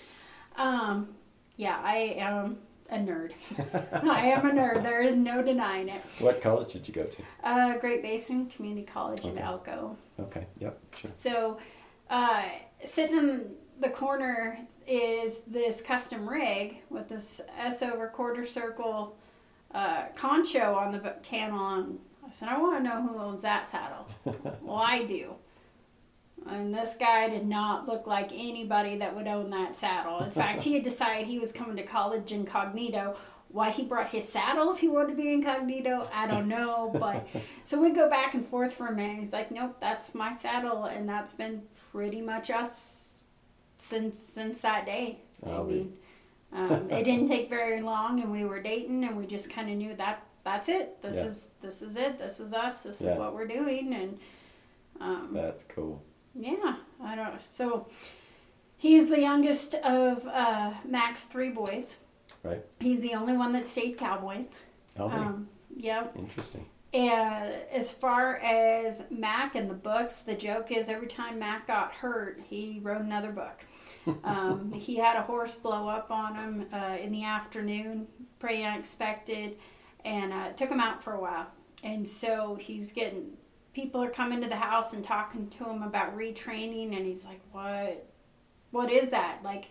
Um, 0.56 1.08
yeah, 1.56 1.80
I 1.82 2.16
am 2.18 2.58
a 2.90 2.98
nerd. 2.98 3.32
I 4.04 4.26
am 4.26 4.44
a 4.46 4.50
nerd. 4.52 4.82
There 4.82 5.00
is 5.00 5.14
no 5.16 5.42
denying 5.42 5.88
it. 5.88 6.02
What 6.18 6.42
college 6.42 6.74
did 6.74 6.86
you 6.86 6.92
go 6.92 7.04
to? 7.04 7.22
Uh, 7.42 7.78
Great 7.78 8.02
Basin 8.02 8.44
Community 8.50 8.86
College 8.86 9.24
in 9.24 9.30
Okay. 9.30 9.40
Elko. 9.40 9.96
Okay. 10.20 10.46
Yep. 10.58 10.78
Sure. 11.00 11.10
So, 11.10 11.58
uh, 12.10 12.44
sitting 12.84 13.16
in 13.16 13.50
the 13.80 13.88
corner 13.88 14.58
is 14.86 15.40
this 15.42 15.80
custom 15.80 16.28
rig 16.28 16.76
with 16.90 17.08
this 17.08 17.40
S 17.58 17.82
over 17.82 18.08
quarter 18.08 18.46
circle 18.46 19.16
uh, 19.74 20.06
concho 20.14 20.74
on 20.74 20.92
the 20.92 21.14
camel. 21.22 21.86
I 22.26 22.30
said, 22.30 22.48
I 22.48 22.58
want 22.58 22.78
to 22.78 22.82
know 22.82 23.02
who 23.02 23.18
owns 23.18 23.42
that 23.42 23.66
saddle. 23.66 24.08
well, 24.62 24.76
I 24.76 25.04
do. 25.04 25.34
And 26.46 26.74
this 26.74 26.94
guy 26.98 27.28
did 27.28 27.46
not 27.46 27.88
look 27.88 28.06
like 28.06 28.30
anybody 28.32 28.96
that 28.98 29.14
would 29.16 29.26
own 29.26 29.50
that 29.50 29.74
saddle. 29.76 30.22
In 30.22 30.30
fact, 30.30 30.62
he 30.62 30.74
had 30.74 30.82
decided 30.84 31.26
he 31.26 31.38
was 31.38 31.52
coming 31.52 31.76
to 31.76 31.82
college 31.82 32.32
incognito. 32.32 33.16
Why 33.48 33.70
he 33.70 33.84
brought 33.84 34.08
his 34.08 34.28
saddle 34.28 34.72
if 34.72 34.80
he 34.80 34.88
wanted 34.88 35.10
to 35.10 35.14
be 35.22 35.32
incognito, 35.32 36.08
I 36.12 36.26
don't 36.26 36.48
know. 36.48 36.90
But 36.92 37.26
so 37.62 37.80
we 37.80 37.90
go 37.90 38.10
back 38.10 38.34
and 38.34 38.44
forth 38.44 38.74
for 38.74 38.88
a 38.88 38.92
minute. 38.92 39.20
He's 39.20 39.32
like, 39.32 39.52
"Nope, 39.52 39.76
that's 39.80 40.12
my 40.12 40.32
saddle," 40.32 40.86
and 40.86 41.08
that's 41.08 41.32
been 41.32 41.62
pretty 41.92 42.20
much 42.20 42.50
us 42.50 43.03
since 43.84 44.18
since 44.18 44.60
that 44.62 44.86
day. 44.86 45.18
I 45.46 45.50
Oh, 45.50 45.62
we- 45.64 45.74
mean, 45.74 45.96
um, 46.52 46.70
it 46.90 47.04
didn't 47.04 47.28
take 47.28 47.48
very 47.50 47.82
long, 47.82 48.20
and 48.20 48.32
we 48.32 48.44
were 48.44 48.60
dating, 48.60 49.04
and 49.04 49.16
we 49.16 49.26
just 49.26 49.50
kind 49.50 49.70
of 49.70 49.76
knew 49.76 49.94
that 49.96 50.22
that's 50.42 50.68
it. 50.68 51.00
This 51.02 51.16
Yeah. 51.16 51.24
is 51.26 51.50
this 51.60 51.82
is 51.82 51.96
it. 51.96 52.18
This 52.18 52.40
is 52.40 52.52
us. 52.52 52.82
This 52.82 53.00
Yeah. 53.00 53.12
is 53.12 53.18
what 53.18 53.34
we're 53.34 53.46
doing, 53.46 53.94
and 53.94 54.18
um, 55.00 55.30
That's 55.32 55.64
cool. 55.64 56.02
yeah, 56.34 56.76
I 57.02 57.14
don't. 57.16 57.34
So 57.52 57.88
he's 58.78 59.08
the 59.08 59.20
youngest 59.20 59.74
of 59.74 60.26
uh, 60.26 60.72
Mac's 60.84 61.24
three 61.24 61.50
boys. 61.50 61.98
Right. 62.42 62.64
He's 62.80 63.00
the 63.00 63.14
only 63.14 63.36
one 63.36 63.52
that 63.52 63.64
stayed 63.66 63.96
cowboy. 63.98 64.44
Oh. 64.98 65.08
Um, 65.08 65.48
yeah. 65.74 66.06
interesting. 66.16 66.66
And 66.92 67.52
as 67.72 67.90
far 67.90 68.36
as 68.36 69.04
Mac 69.10 69.56
and 69.56 69.68
the 69.68 69.74
books, 69.74 70.20
the 70.20 70.34
joke 70.34 70.70
is 70.70 70.88
every 70.88 71.08
time 71.08 71.40
Mac 71.40 71.66
got 71.66 71.90
hurt, 71.92 72.40
he 72.48 72.78
wrote 72.82 73.00
another 73.00 73.32
book. 73.32 73.64
Um, 74.22 74.72
he 74.72 74.96
had 74.96 75.16
a 75.16 75.22
horse 75.22 75.54
blow 75.54 75.88
up 75.88 76.10
on 76.10 76.34
him 76.34 76.66
uh, 76.72 76.96
in 77.00 77.10
the 77.12 77.24
afternoon, 77.24 78.06
pretty 78.38 78.62
unexpected, 78.64 79.56
and 80.04 80.32
uh, 80.32 80.52
took 80.52 80.68
him 80.70 80.80
out 80.80 81.02
for 81.02 81.14
a 81.14 81.20
while. 81.20 81.46
And 81.82 82.06
so 82.06 82.56
he's 82.60 82.92
getting 82.92 83.36
people 83.74 84.02
are 84.02 84.10
coming 84.10 84.40
to 84.40 84.48
the 84.48 84.56
house 84.56 84.92
and 84.92 85.02
talking 85.02 85.48
to 85.48 85.64
him 85.64 85.82
about 85.82 86.16
retraining, 86.16 86.96
and 86.96 87.06
he's 87.06 87.24
like, 87.24 87.40
"What? 87.52 88.06
What 88.70 88.90
is 88.90 89.10
that?" 89.10 89.40
Like, 89.42 89.68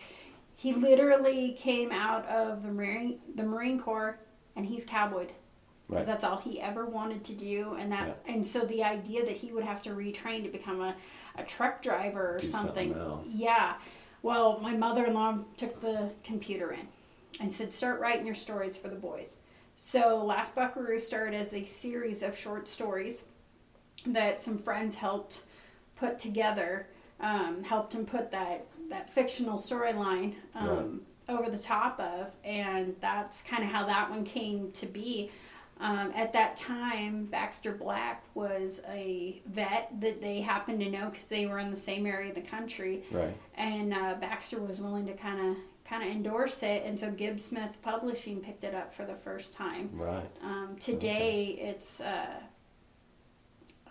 he 0.56 0.72
literally 0.72 1.52
came 1.58 1.92
out 1.92 2.26
of 2.26 2.62
the 2.62 2.70
Marine 2.70 3.18
the 3.34 3.42
Marine 3.44 3.78
Corps, 3.80 4.18
and 4.56 4.66
he's 4.66 4.84
cowboyed 4.84 5.32
because 5.88 6.06
Right. 6.06 6.06
that's 6.06 6.24
all 6.24 6.38
he 6.38 6.60
ever 6.62 6.86
wanted 6.86 7.22
to 7.24 7.34
do 7.34 7.74
and 7.78 7.92
that 7.92 8.18
and 8.26 8.44
so 8.46 8.60
the 8.60 8.82
idea 8.82 9.22
that 9.22 9.36
he 9.36 9.52
would 9.52 9.64
have 9.64 9.82
to 9.82 9.90
retrain 9.90 10.42
to 10.42 10.48
become 10.48 10.80
a, 10.80 10.96
a 11.36 11.42
truck 11.42 11.82
driver 11.82 12.36
or 12.36 12.38
Do 12.38 12.46
something, 12.46 12.94
something 12.94 13.30
yeah 13.30 13.74
well 14.24 14.58
my 14.60 14.74
mother-in-law 14.74 15.38
took 15.56 15.80
the 15.80 16.10
computer 16.24 16.72
in 16.72 16.88
and 17.40 17.52
said 17.52 17.72
start 17.72 18.00
writing 18.00 18.24
your 18.26 18.34
stories 18.34 18.76
for 18.76 18.88
the 18.88 18.96
boys. 18.96 19.38
So 19.76 20.24
last 20.24 20.54
buckaroo 20.54 20.98
started 20.98 21.34
as 21.34 21.52
a 21.52 21.64
series 21.64 22.22
of 22.22 22.36
short 22.36 22.66
stories 22.66 23.26
that 24.06 24.40
some 24.40 24.58
friends 24.58 24.96
helped 24.96 25.42
put 25.96 26.18
together 26.18 26.88
um, 27.20 27.62
helped 27.62 27.94
him 27.94 28.06
put 28.06 28.30
that 28.32 28.66
that 28.88 29.10
fictional 29.10 29.58
storyline 29.58 30.34
um, 30.54 31.02
over 31.28 31.50
the 31.50 31.58
top 31.58 32.00
of 32.00 32.34
and 32.44 32.96
that's 33.00 33.42
kind 33.42 33.62
of 33.62 33.70
how 33.70 33.84
that 33.86 34.10
one 34.10 34.24
came 34.24 34.72
to 34.72 34.86
be 34.86 35.30
um, 35.80 36.12
at 36.14 36.32
that 36.32 36.56
time, 36.56 37.24
Baxter 37.26 37.72
Black 37.72 38.24
was 38.34 38.80
a 38.88 39.42
vet 39.46 39.90
that 40.00 40.20
they 40.20 40.40
happened 40.40 40.80
to 40.80 40.90
know 40.90 41.10
because 41.10 41.26
they 41.26 41.46
were 41.46 41.58
in 41.58 41.70
the 41.70 41.76
same 41.76 42.06
area 42.06 42.28
of 42.30 42.34
the 42.34 42.40
country, 42.42 43.02
Right. 43.10 43.36
and 43.56 43.92
uh, 43.92 44.14
Baxter 44.20 44.60
was 44.60 44.80
willing 44.80 45.06
to 45.06 45.14
kind 45.14 45.50
of 45.50 45.56
kind 45.84 46.02
of 46.02 46.08
endorse 46.10 46.62
it, 46.62 46.82
and 46.86 46.98
so 46.98 47.10
Gibbs 47.10 47.44
Smith 47.44 47.76
Publishing 47.82 48.40
picked 48.40 48.64
it 48.64 48.74
up 48.74 48.94
for 48.94 49.04
the 49.04 49.16
first 49.16 49.52
time. 49.54 49.90
Right. 49.92 50.30
Um, 50.42 50.76
today, 50.80 51.58
it's 51.60 52.00
uh, 52.00 52.40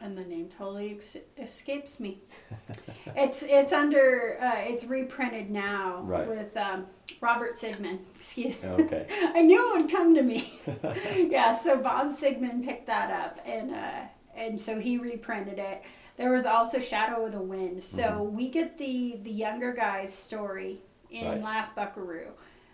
and 0.04 0.18
the 0.18 0.24
name 0.24 0.50
totally 0.58 0.92
ex- 0.92 1.18
escapes 1.38 2.00
me. 2.00 2.20
it's 3.16 3.42
it's 3.42 3.72
under 3.72 4.38
uh, 4.42 4.56
it's 4.58 4.84
reprinted 4.84 5.50
now 5.50 6.02
Right. 6.04 6.28
with 6.28 6.56
um, 6.58 6.86
Robert 7.22 7.58
Sigmund. 7.58 8.00
Excuse 8.16 8.62
me. 8.62 8.70
Okay. 8.70 9.08
I 9.34 9.42
knew 9.42 9.76
it 9.76 9.82
would 9.82 9.92
come 9.92 10.14
to 10.14 10.22
me. 10.22 10.60
yeah, 11.16 11.56
so 11.56 11.78
Bob 11.78 12.12
Sigmund 12.12 12.66
picked 12.66 12.88
that 12.88 13.10
up, 13.12 13.40
and 13.48 13.74
uh, 13.74 14.02
and 14.36 14.60
so 14.60 14.80
he 14.80 14.98
reprinted 14.98 15.58
it. 15.58 15.82
There 16.18 16.32
was 16.32 16.46
also 16.46 16.80
Shadow 16.80 17.26
of 17.26 17.32
the 17.32 17.42
Wind. 17.42 17.82
So 17.82 18.22
we 18.24 18.50
get 18.50 18.78
the 18.78 19.20
the 19.24 19.32
younger 19.32 19.74
guy's 19.74 20.14
story 20.14 20.80
in 21.10 21.26
Right. 21.26 21.42
Last 21.42 21.76
Buckaroo. 21.76 22.32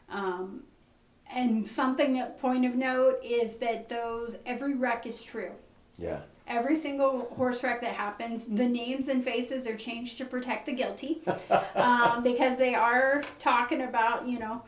Um, 0.09 0.63
and 1.31 1.69
something 1.69 2.13
that 2.13 2.39
point 2.41 2.65
of 2.65 2.73
note 2.73 3.19
is 3.23 3.57
that 3.57 3.87
those 3.87 4.37
every 4.47 4.73
wreck 4.75 5.05
is 5.05 5.21
true. 5.23 5.51
Yeah. 5.99 6.21
Every 6.49 6.75
single 6.75 7.31
horse 7.37 7.63
wreck 7.63 7.79
that 7.81 7.93
happens, 7.93 8.45
the 8.45 8.67
names 8.67 9.07
and 9.07 9.23
faces 9.23 9.67
are 9.67 9.75
changed 9.75 10.17
to 10.17 10.25
protect 10.25 10.65
the 10.65 10.73
guilty, 10.73 11.21
um, 11.75 12.23
because 12.23 12.57
they 12.57 12.73
are 12.75 13.23
talking 13.37 13.81
about 13.81 14.27
you 14.27 14.39
know 14.39 14.63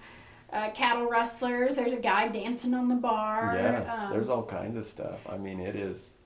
uh, 0.54 0.70
cattle 0.72 1.08
rustlers. 1.08 1.76
There's 1.76 1.94
a 1.94 1.98
guy 2.00 2.28
dancing 2.28 2.74
on 2.76 2.88
the 2.88 2.96
bar. 2.96 3.56
Yeah. 3.58 3.94
um, 4.06 4.12
There's 4.13 4.30
all 4.30 4.44
kinds 4.44 4.78
of 4.78 4.86
stuff. 4.86 5.20
I 5.28 5.38
mean, 5.38 5.60
it 5.60 5.76
is, 5.76 6.17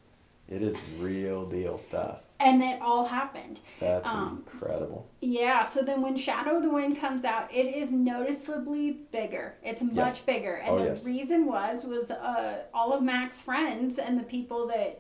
it 0.50 0.62
is 0.62 0.78
real 1.00 1.46
deal 1.46 1.78
stuff. 1.78 2.20
and 2.41 2.62
it 2.62 2.82
all 2.82 3.06
happened. 3.06 3.62
That's 3.80 4.10
Um, 4.10 4.44
incredible. 4.52 5.08
Yeah, 5.22 5.63
so 5.63 5.82
then 5.84 6.02
when 6.02 6.18
Shadow 6.18 6.58
of 6.58 6.63
the 6.63 6.70
Wind 6.70 6.98
comes 7.00 7.24
out, 7.24 7.48
it 7.54 7.68
is 7.68 7.94
noticeably 7.94 8.91
bigger. 9.13 9.56
It's 9.63 9.82
much 9.82 10.26
bigger. 10.26 10.56
And 10.56 10.70
Oh, 10.76 10.80
the 10.80 10.86
yes. 10.86 11.06
reason 11.06 11.46
was 11.46 11.86
was 11.86 12.12
uh, 12.12 12.63
all 12.74 12.91
of 12.91 13.02
Mac's 13.02 13.39
friends 13.41 13.98
and 14.00 14.20
the 14.20 14.24
people 14.24 14.68
that 14.68 15.00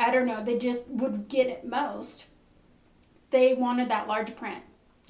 I 0.00 0.10
don't 0.10 0.26
know, 0.26 0.42
they 0.42 0.58
just 0.58 0.88
would 0.88 1.28
get 1.28 1.46
it 1.46 1.64
most. 1.66 2.26
They 3.30 3.54
wanted 3.54 3.90
that 3.90 4.08
large 4.08 4.34
print. 4.34 4.62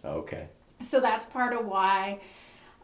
Okay. 0.04 0.48
So 0.82 1.00
that's 1.00 1.26
part 1.26 1.52
of 1.54 1.64
why 1.64 2.20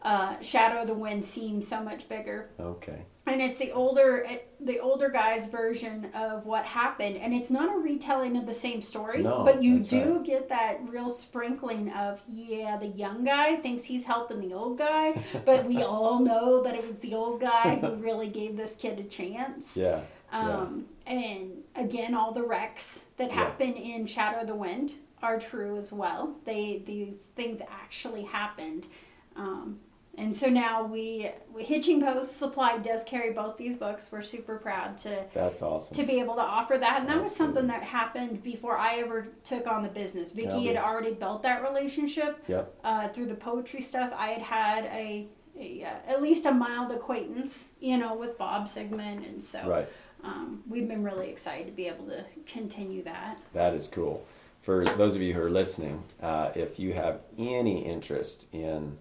uh, 0.03 0.39
Shadow 0.41 0.81
of 0.81 0.87
the 0.87 0.93
Wind 0.93 1.25
seems 1.25 1.67
so 1.67 1.83
much 1.83 2.07
bigger. 2.07 2.49
Okay. 2.59 3.03
And 3.25 3.41
it's 3.41 3.57
the 3.57 3.71
older 3.71 4.19
it, 4.19 4.55
the 4.61 4.79
older 4.79 5.09
guy's 5.09 5.47
version 5.47 6.09
of 6.15 6.45
what 6.45 6.63
happened, 6.63 7.17
and 7.17 7.33
it's 7.33 7.51
not 7.51 7.75
a 7.75 7.77
retelling 7.77 8.37
of 8.37 8.45
the 8.45 8.53
same 8.53 8.81
story, 8.81 9.21
No, 9.21 9.43
but 9.43 9.61
you 9.61 9.83
do 9.83 10.15
right. 10.15 10.23
get 10.25 10.49
that 10.49 10.79
real 10.87 11.09
sprinkling 11.09 11.91
of 11.91 12.21
yeah, 12.31 12.77
the 12.77 12.87
young 12.87 13.25
guy 13.25 13.57
thinks 13.57 13.83
he's 13.83 14.05
helping 14.05 14.39
the 14.39 14.53
old 14.53 14.77
guy, 14.77 15.21
but 15.45 15.65
we 15.65 15.83
all 15.83 16.19
know 16.19 16.63
that 16.63 16.73
it 16.75 16.87
was 16.87 17.01
the 17.01 17.15
old 17.15 17.41
guy 17.41 17.75
who 17.81 17.95
really 17.95 18.29
gave 18.29 18.55
this 18.55 18.77
kid 18.77 18.97
a 18.99 19.03
chance. 19.03 19.75
Yeah. 19.75 20.01
Um, 20.31 20.85
And 21.05 21.63
again, 21.77 22.13
all 22.13 22.31
the 22.31 22.43
wrecks 22.43 23.05
that 23.17 23.29
Yeah. 23.29 23.35
happen 23.35 23.73
in 23.73 24.05
Shadow 24.05 24.41
of 24.41 24.47
the 24.47 24.55
Wind 24.55 24.93
are 25.21 25.39
true 25.39 25.77
as 25.77 25.91
well. 25.91 26.35
They 26.45 26.83
these 26.85 27.27
things 27.27 27.61
actually 27.69 28.23
happened. 28.23 28.87
Um, 29.35 29.79
and 30.19 30.35
so 30.35 30.49
now 30.49 30.83
we, 30.83 31.29
we 31.53 31.63
Hitching 31.63 32.01
Post 32.01 32.37
Supply 32.37 32.79
does 32.79 33.03
carry 33.03 33.33
both 33.33 33.55
these 33.57 33.75
books. 33.75 34.09
We're 34.11 34.23
super 34.23 34.57
proud 34.57 34.97
to. 34.99 35.25
That's 35.31 35.61
awesome. 35.61 35.95
to 35.95 36.03
be 36.03 36.19
able 36.19 36.33
to 36.35 36.41
offer 36.41 36.75
that. 36.79 37.01
And 37.01 37.09
that 37.09 37.21
was 37.21 37.35
something 37.35 37.67
that 37.67 37.83
happened 37.83 38.41
before 38.41 38.77
I 38.77 38.95
ever 38.95 39.27
took 39.43 39.67
on 39.67 39.83
the 39.83 39.89
business. 39.89 40.31
Vicky 40.31 40.47
Yeah, 40.61 40.73
had 40.73 40.77
already 40.77 41.13
built 41.13 41.43
that 41.43 41.61
relationship 41.61 42.43
Yep. 42.47 42.73
uh, 42.83 43.07
through 43.09 43.27
the 43.27 43.35
poetry 43.35 43.81
stuff. 43.81 44.11
I 44.17 44.29
had 44.29 44.41
had 44.41 44.85
a, 44.85 45.27
a 45.55 45.83
uh, 45.83 46.11
at 46.11 46.21
least 46.21 46.47
a 46.47 46.51
mild 46.51 46.91
acquaintance, 46.91 47.69
you 47.79 47.97
know, 47.99 48.15
with 48.15 48.39
Bob 48.39 48.67
Sigmund, 48.67 49.23
and 49.23 49.41
so 49.41 49.67
Right. 49.69 49.87
Um, 50.23 50.63
we've 50.67 50.87
been 50.87 51.03
really 51.03 51.29
excited 51.29 51.67
to 51.67 51.71
be 51.71 51.87
able 51.87 52.05
to 52.07 52.25
continue 52.45 53.03
that. 53.03 53.39
That 53.53 53.73
is 53.73 53.87
cool. 53.87 54.25
For 54.61 54.83
those 54.83 55.15
of 55.15 55.21
you 55.21 55.33
who 55.33 55.41
are 55.41 55.49
listening, 55.49 56.03
uh, 56.21 56.51
if 56.55 56.79
you 56.79 56.93
have 56.93 57.21
any 57.37 57.85
interest 57.85 58.47
in 58.51 58.97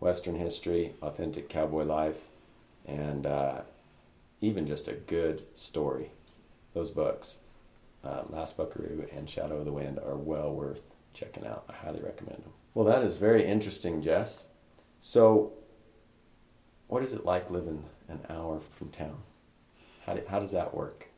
Western 0.00 0.36
history, 0.36 0.94
authentic 1.02 1.48
cowboy 1.48 1.84
life, 1.84 2.28
and 2.86 3.26
uh, 3.26 3.60
even 4.40 4.66
just 4.66 4.88
a 4.88 4.94
good 4.94 5.44
story, 5.54 6.10
those 6.74 6.90
books, 6.90 7.40
uh, 8.02 8.22
Last 8.28 8.56
Buckaroo 8.56 9.06
and 9.14 9.28
Shadow 9.28 9.58
of 9.58 9.64
the 9.64 9.72
Wind, 9.72 9.98
are 9.98 10.16
well 10.16 10.52
worth 10.52 10.82
checking 11.14 11.46
out. 11.46 11.64
I 11.68 11.74
highly 11.74 12.00
recommend 12.00 12.38
them. 12.38 12.52
Well, 12.74 12.86
that 12.86 13.02
is 13.02 13.16
very 13.16 13.46
interesting, 13.46 14.02
Jess. 14.02 14.46
So, 15.00 15.52
what 16.88 17.02
is 17.02 17.12
it 17.12 17.24
like 17.24 17.50
living 17.50 17.84
an 18.08 18.20
hour 18.30 18.60
from 18.70 18.88
town? 18.88 19.18
How, 20.06 20.14
do, 20.14 20.22
how 20.28 20.40
does 20.40 20.52
that 20.52 20.74
work? 20.74 21.08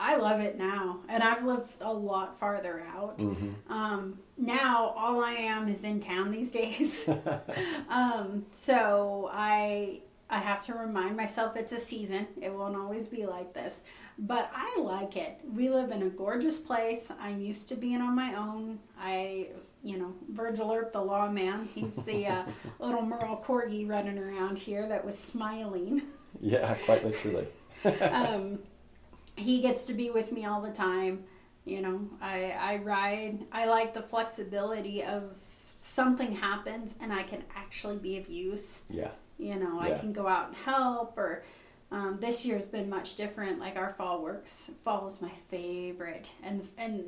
I 0.00 0.16
love 0.16 0.40
it 0.40 0.56
now, 0.56 1.00
and 1.08 1.24
I've 1.24 1.44
lived 1.44 1.72
a 1.80 1.92
lot 1.92 2.38
farther 2.38 2.86
out. 2.94 3.18
Mm-hmm. 3.18 3.72
Um, 3.72 4.18
now 4.36 4.94
all 4.96 5.22
I 5.24 5.32
am 5.32 5.68
is 5.68 5.82
in 5.82 6.00
town 6.00 6.30
these 6.30 6.52
days. 6.52 7.08
um, 7.88 8.46
so 8.50 9.28
I 9.32 10.02
I 10.30 10.38
have 10.38 10.60
to 10.66 10.74
remind 10.74 11.16
myself 11.16 11.56
it's 11.56 11.72
a 11.72 11.78
season. 11.78 12.28
It 12.40 12.52
won't 12.52 12.76
always 12.76 13.08
be 13.08 13.26
like 13.26 13.54
this, 13.54 13.80
but 14.18 14.50
I 14.54 14.78
like 14.78 15.16
it. 15.16 15.40
We 15.52 15.68
live 15.68 15.90
in 15.90 16.02
a 16.02 16.10
gorgeous 16.10 16.58
place. 16.58 17.10
I'm 17.20 17.40
used 17.40 17.68
to 17.70 17.74
being 17.74 18.00
on 18.00 18.14
my 18.14 18.34
own. 18.34 18.78
I 19.00 19.48
you 19.82 19.98
know 19.98 20.12
Virgil 20.30 20.70
Earp, 20.70 20.92
the 20.92 21.00
lawman. 21.00 21.68
He's 21.74 22.04
the 22.04 22.26
uh, 22.26 22.42
little 22.78 23.02
Merle 23.02 23.42
corgi 23.44 23.88
running 23.88 24.18
around 24.18 24.58
here 24.58 24.86
that 24.86 25.04
was 25.04 25.18
smiling. 25.18 26.02
Yeah, 26.40 26.74
quite 26.84 27.04
literally. 27.04 27.48
um, 28.00 28.60
he 29.36 29.60
gets 29.60 29.84
to 29.86 29.94
be 29.94 30.10
with 30.10 30.32
me 30.32 30.44
all 30.44 30.60
the 30.60 30.72
time. 30.72 31.24
You 31.64 31.82
know, 31.82 32.08
I 32.20 32.56
I 32.58 32.76
ride. 32.76 33.44
I 33.52 33.66
like 33.66 33.94
the 33.94 34.02
flexibility 34.02 35.02
of 35.02 35.36
something 35.76 36.32
happens 36.32 36.96
and 37.00 37.12
I 37.12 37.22
can 37.22 37.44
actually 37.54 37.96
be 37.96 38.18
of 38.18 38.28
use. 38.28 38.80
Yeah. 38.90 39.10
You 39.38 39.54
know, 39.54 39.78
I 39.80 39.92
can 39.92 40.12
go 40.12 40.26
out 40.26 40.48
and 40.48 40.56
help. 40.56 41.16
Or 41.16 41.44
um, 41.92 42.18
this 42.20 42.44
year's 42.44 42.66
been 42.66 42.90
much 42.90 43.16
different. 43.16 43.60
Like 43.60 43.76
our 43.76 43.90
fall 43.90 44.22
works. 44.22 44.70
Fall 44.82 45.06
is 45.06 45.22
my 45.22 45.30
favorite, 45.48 46.30
and 46.42 46.68
and 46.76 47.04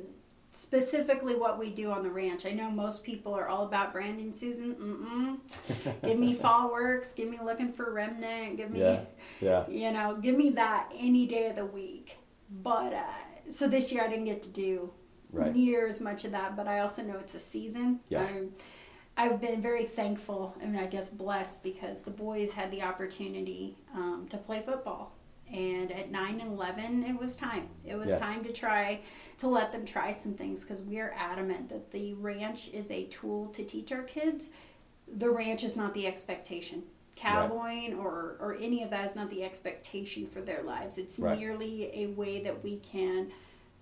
specifically 0.51 1.33
what 1.33 1.57
we 1.57 1.69
do 1.71 1.91
on 1.91 2.03
the 2.03 2.11
ranch. 2.11 2.45
I 2.45 2.51
know 2.51 2.69
most 2.69 3.03
people 3.03 3.33
are 3.33 3.47
all 3.47 3.65
about 3.65 3.93
branding 3.93 4.33
season. 4.33 4.75
Mm-mm. 4.75 6.01
give 6.05 6.19
me 6.19 6.33
fall 6.33 6.71
works. 6.71 7.13
Give 7.13 7.29
me 7.29 7.39
looking 7.43 7.71
for 7.71 7.91
remnant. 7.91 8.57
Give 8.57 8.69
me 8.69 8.81
Yeah. 8.81 9.01
Yeah. 9.39 9.67
you 9.69 9.91
know, 9.91 10.17
give 10.21 10.35
me 10.35 10.49
that 10.51 10.91
any 10.95 11.25
day 11.25 11.47
of 11.49 11.55
the 11.55 11.65
week. 11.65 12.17
But 12.49 12.93
uh, 12.93 13.49
so 13.49 13.67
this 13.67 13.91
year 13.91 14.03
I 14.03 14.09
didn't 14.09 14.25
get 14.25 14.43
to 14.43 14.49
do 14.49 14.91
Right. 15.33 15.55
near 15.55 15.87
as 15.87 16.01
much 16.01 16.25
of 16.25 16.33
that, 16.33 16.57
but 16.57 16.67
I 16.67 16.79
also 16.79 17.01
know 17.03 17.17
it's 17.17 17.35
a 17.35 17.39
season. 17.39 18.01
Yeah. 18.09 18.23
I, 18.23 18.47
I've 19.15 19.39
been 19.39 19.61
very 19.61 19.85
thankful 19.85 20.53
I 20.59 20.65
and 20.65 20.77
I 20.77 20.87
guess 20.87 21.09
blessed 21.09 21.63
because 21.63 22.01
the 22.01 22.11
boys 22.11 22.51
had 22.51 22.69
the 22.69 22.81
opportunity 22.83 23.77
um, 23.95 24.27
to 24.29 24.37
play 24.37 24.61
football. 24.65 25.13
And 25.51 25.91
at 25.91 26.11
9 26.11 26.39
and 26.39 26.51
11, 26.53 27.03
it 27.03 27.17
was 27.19 27.35
time. 27.35 27.67
It 27.85 27.95
was 27.95 28.11
Yeah. 28.11 28.19
time 28.19 28.43
to 28.45 28.53
try, 28.53 29.01
to 29.39 29.47
let 29.47 29.71
them 29.71 29.85
try 29.85 30.11
some 30.13 30.33
things 30.33 30.61
because 30.61 30.81
we 30.81 30.99
are 30.99 31.13
adamant 31.17 31.69
that 31.69 31.91
the 31.91 32.13
ranch 32.13 32.69
is 32.69 32.89
a 32.89 33.05
tool 33.05 33.47
to 33.49 33.63
teach 33.63 33.91
our 33.91 34.03
kids. 34.03 34.49
The 35.07 35.29
ranch 35.29 35.63
is 35.63 35.75
not 35.75 35.93
the 35.93 36.07
expectation. 36.07 36.83
Cowboying 37.15 37.93
or, 37.95 38.37
or 38.39 38.55
any 38.59 38.81
of 38.81 38.89
that 38.91 39.05
is 39.05 39.15
not 39.15 39.29
the 39.29 39.43
expectation 39.43 40.25
for 40.25 40.41
their 40.41 40.63
lives. 40.63 40.97
It's 40.97 41.19
Right. 41.19 41.37
merely 41.37 41.91
a 41.93 42.07
way 42.07 42.41
that 42.43 42.63
we 42.63 42.77
can 42.77 43.31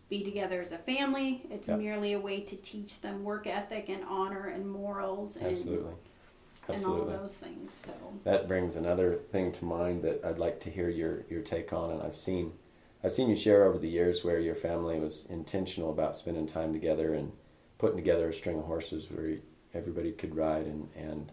be 0.09 0.23
together 0.23 0.59
as 0.59 0.71
a 0.71 0.77
family. 0.79 1.45
It's 1.51 1.67
Yep. 1.67 1.77
merely 1.79 2.13
a 2.13 2.19
way 2.19 2.41
to 2.41 2.55
teach 2.57 2.99
them 3.01 3.23
work 3.23 3.45
ethic 3.45 3.89
and 3.89 4.03
honor 4.05 4.47
and 4.47 4.67
morals 4.69 5.37
and, 5.37 5.55
Absolutely. 6.69 7.01
and 7.01 7.09
all 7.09 7.23
Absolutely. 7.23 7.53
those 7.57 7.61
things. 7.63 7.73
So 7.73 7.93
That 8.23 8.47
brings 8.47 8.75
another 8.75 9.15
thing 9.31 9.51
to 9.53 9.65
mind 9.65 10.03
that 10.03 10.23
I'd 10.23 10.39
like 10.39 10.59
to 10.61 10.69
hear 10.69 10.89
your, 10.89 11.23
your 11.29 11.41
take 11.41 11.73
on, 11.73 11.91
and 11.91 12.01
I've 12.01 12.17
seen 12.17 12.53
I've 13.01 13.13
seen 13.13 13.29
you 13.29 13.35
share 13.37 13.63
over 13.63 13.77
the 13.77 13.87
years 13.87 14.25
where 14.25 14.39
your 14.39 14.55
family 14.55 14.99
was 14.99 15.25
intentional 15.27 15.89
about 15.89 16.17
spending 16.17 16.45
time 16.47 16.73
together 16.73 17.13
and 17.13 17.31
putting 17.77 17.95
together 17.95 18.27
a 18.27 18.33
string 18.33 18.59
of 18.59 18.65
horses 18.65 19.09
where 19.09 19.37
everybody 19.73 20.11
could 20.11 20.35
ride 20.35 20.65
and, 20.65 20.89
and 20.97 21.31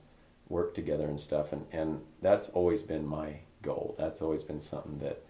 work 0.49 0.75
together 0.75 1.07
and 1.09 1.21
stuff, 1.21 1.53
and, 1.53 1.67
and 1.73 2.03
that's 2.23 2.49
always 2.51 2.83
been 2.83 3.05
my 3.05 3.41
goal. 3.63 3.97
That's 3.99 4.23
always 4.23 4.45
been 4.45 4.61
something 4.61 5.01
that, 5.01 5.25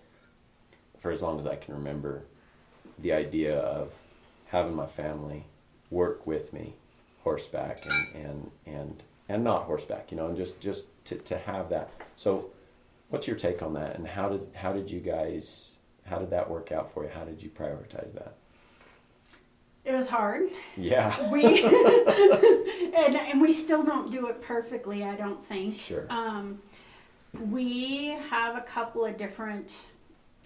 for 0.98 1.10
as 1.10 1.22
long 1.22 1.40
as 1.40 1.46
I 1.46 1.56
can 1.56 1.72
remember, 1.72 2.24
the 2.98 3.14
idea 3.14 3.58
of 3.58 3.92
having 4.48 4.74
my 4.74 4.86
family 4.86 5.44
work 5.90 6.26
with 6.26 6.52
me 6.52 6.74
horseback 7.24 7.84
and 7.86 8.24
and 8.24 8.50
and, 8.66 9.02
and 9.28 9.42
not 9.44 9.64
horseback 9.64 10.10
you 10.10 10.16
know 10.16 10.26
and 10.26 10.36
just 10.36 10.60
just 10.60 10.86
to, 11.04 11.16
to 11.16 11.38
have 11.38 11.68
that 11.68 11.90
so 12.16 12.50
what's 13.08 13.26
your 13.26 13.36
take 13.36 13.62
on 13.62 13.74
that 13.74 13.96
and 13.96 14.06
how 14.06 14.28
did 14.28 14.46
how 14.54 14.72
did 14.72 14.90
you 14.90 15.00
guys 15.00 15.78
how 16.06 16.18
did 16.18 16.30
that 16.30 16.48
work 16.48 16.72
out 16.72 16.92
for 16.92 17.04
you 17.04 17.10
how 17.10 17.24
did 17.24 17.42
you 17.42 17.50
prioritize 17.50 18.14
that 18.14 18.34
it 19.84 19.94
was 19.94 20.08
hard. 20.08 20.50
yeah 20.76 21.14
We 21.30 21.44
and 22.96 23.14
and 23.14 23.40
we 23.40 23.52
still 23.52 23.84
don't 23.84 24.10
do 24.10 24.26
it 24.26 24.42
perfectly. 24.42 25.04
I 25.04 25.14
don't 25.14 25.44
think. 25.44 25.78
sure 25.78 26.06
Um, 26.10 26.60
we 27.32 28.08
have 28.30 28.56
a 28.56 28.62
couple 28.62 29.04
of 29.04 29.16
different 29.16 29.76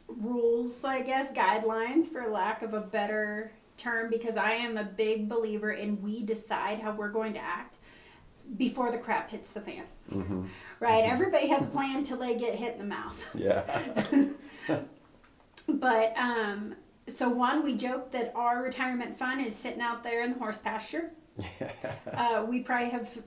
rules, 0.08 0.84
I 0.84 1.00
guess, 1.00 1.32
guidelines 1.32 2.06
for 2.06 2.28
lack 2.28 2.62
of 2.62 2.74
a 2.74 2.80
better 2.80 3.52
term, 3.76 4.10
because 4.10 4.36
I 4.36 4.52
am 4.52 4.76
a 4.76 4.84
big 4.84 5.28
believer 5.28 5.70
in 5.70 6.02
we 6.02 6.22
decide 6.22 6.80
how 6.80 6.92
we're 6.92 7.10
going 7.10 7.32
to 7.34 7.40
act 7.40 7.78
before 8.56 8.90
the 8.90 8.98
crap 8.98 9.30
hits 9.30 9.52
the 9.52 9.60
fan. 9.60 9.84
hmm 10.10 10.46
Right? 10.80 11.04
Everybody 11.04 11.48
has 11.48 11.68
a 11.68 11.70
plan 11.70 12.02
till 12.02 12.16
they 12.16 12.36
get 12.36 12.54
hit 12.54 12.72
in 12.72 12.78
the 12.78 12.84
mouth. 12.84 13.36
yeah 13.36 13.62
But 15.68 16.16
um, 16.16 16.74
so 17.06 17.28
one, 17.28 17.62
we 17.62 17.76
joke 17.76 18.10
that 18.12 18.32
our 18.34 18.62
retirement 18.62 19.16
fund 19.16 19.44
is 19.44 19.54
sitting 19.54 19.80
out 19.80 20.02
there 20.02 20.24
in 20.24 20.32
the 20.32 20.38
horse 20.38 20.58
pasture. 20.58 21.10
uh, 22.12 22.44
we 22.48 22.60
probably 22.60 22.90
have 22.90 23.18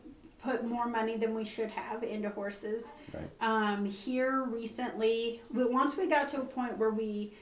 put 0.43 0.65
more 0.65 0.88
money 0.88 1.15
than 1.15 1.33
we 1.33 1.45
should 1.45 1.69
have 1.69 2.03
into 2.03 2.29
horses. 2.29 2.93
Right. 3.13 3.23
Um, 3.39 3.86
here 3.86 4.43
recently, 4.43 5.41
we, 5.51 5.65
once 5.65 5.95
we 5.95 6.07
got 6.07 6.27
to 6.29 6.41
a 6.41 6.45
point 6.45 6.77
where 6.77 6.89
we 6.91 7.33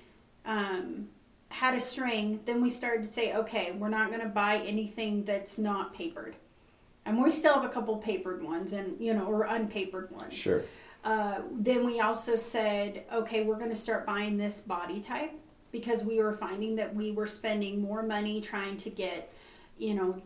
um, 0.45 1.09
had 1.49 1.73
a 1.73 1.79
string, 1.79 2.41
then 2.45 2.61
we 2.61 2.69
started 2.69 3.03
to 3.03 3.09
say, 3.09 3.33
okay, 3.33 3.71
we're 3.71 3.89
not 3.89 4.09
going 4.09 4.21
to 4.21 4.27
buy 4.29 4.57
anything 4.57 5.23
that's 5.25 5.57
not 5.57 5.93
papered. 5.93 6.35
And 7.05 7.21
we 7.21 7.31
still 7.31 7.55
have 7.55 7.63
a 7.63 7.69
couple 7.69 7.97
papered 7.97 8.43
ones, 8.43 8.73
and 8.73 8.99
you 8.99 9.13
know, 9.13 9.25
or 9.25 9.43
unpapered 9.43 10.11
ones. 10.11 10.33
sure 10.33 10.63
Uh, 11.03 11.41
then 11.51 11.83
we 11.85 11.99
also 11.99 12.35
said, 12.35 13.03
okay, 13.11 13.43
we're 13.43 13.57
going 13.57 13.71
to 13.71 13.75
start 13.75 14.05
buying 14.05 14.37
this 14.37 14.61
body 14.61 14.99
type 14.99 15.31
because 15.71 16.03
we 16.03 16.21
were 16.21 16.33
finding 16.33 16.75
that 16.75 16.93
we 16.93 17.11
were 17.11 17.25
spending 17.25 17.81
more 17.81 18.03
money 18.03 18.39
trying 18.39 18.77
to 18.77 18.89
get, 18.91 19.33
you 19.79 19.95
know, 19.95 20.21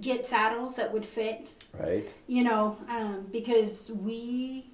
get 0.00 0.24
saddles 0.24 0.76
that 0.76 0.92
would 0.92 1.04
fit, 1.04 1.48
right 1.76 2.14
you 2.28 2.44
know, 2.44 2.76
um, 2.88 3.26
because 3.32 3.90
we 3.90 4.70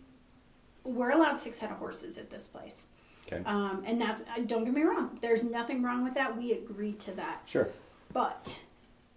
we're 0.85 1.11
allowed 1.11 1.39
six 1.39 1.59
head 1.59 1.71
of 1.71 1.79
horses 1.79 2.19
at 2.19 2.29
this 2.29 2.47
place, 2.47 2.85
okay 3.27 3.43
um, 3.47 3.83
and 3.87 3.99
that's 3.99 4.23
uh, 4.23 4.41
don't 4.47 4.65
get 4.65 4.75
me 4.75 4.83
wrong. 4.83 5.19
There's 5.23 5.45
nothing 5.45 5.83
wrong 5.83 6.05
with 6.05 6.13
that. 6.15 6.37
We 6.37 6.53
agreed 6.53 6.99
to 7.01 7.13
that, 7.13 7.41
sure 7.47 7.71
but 8.13 8.59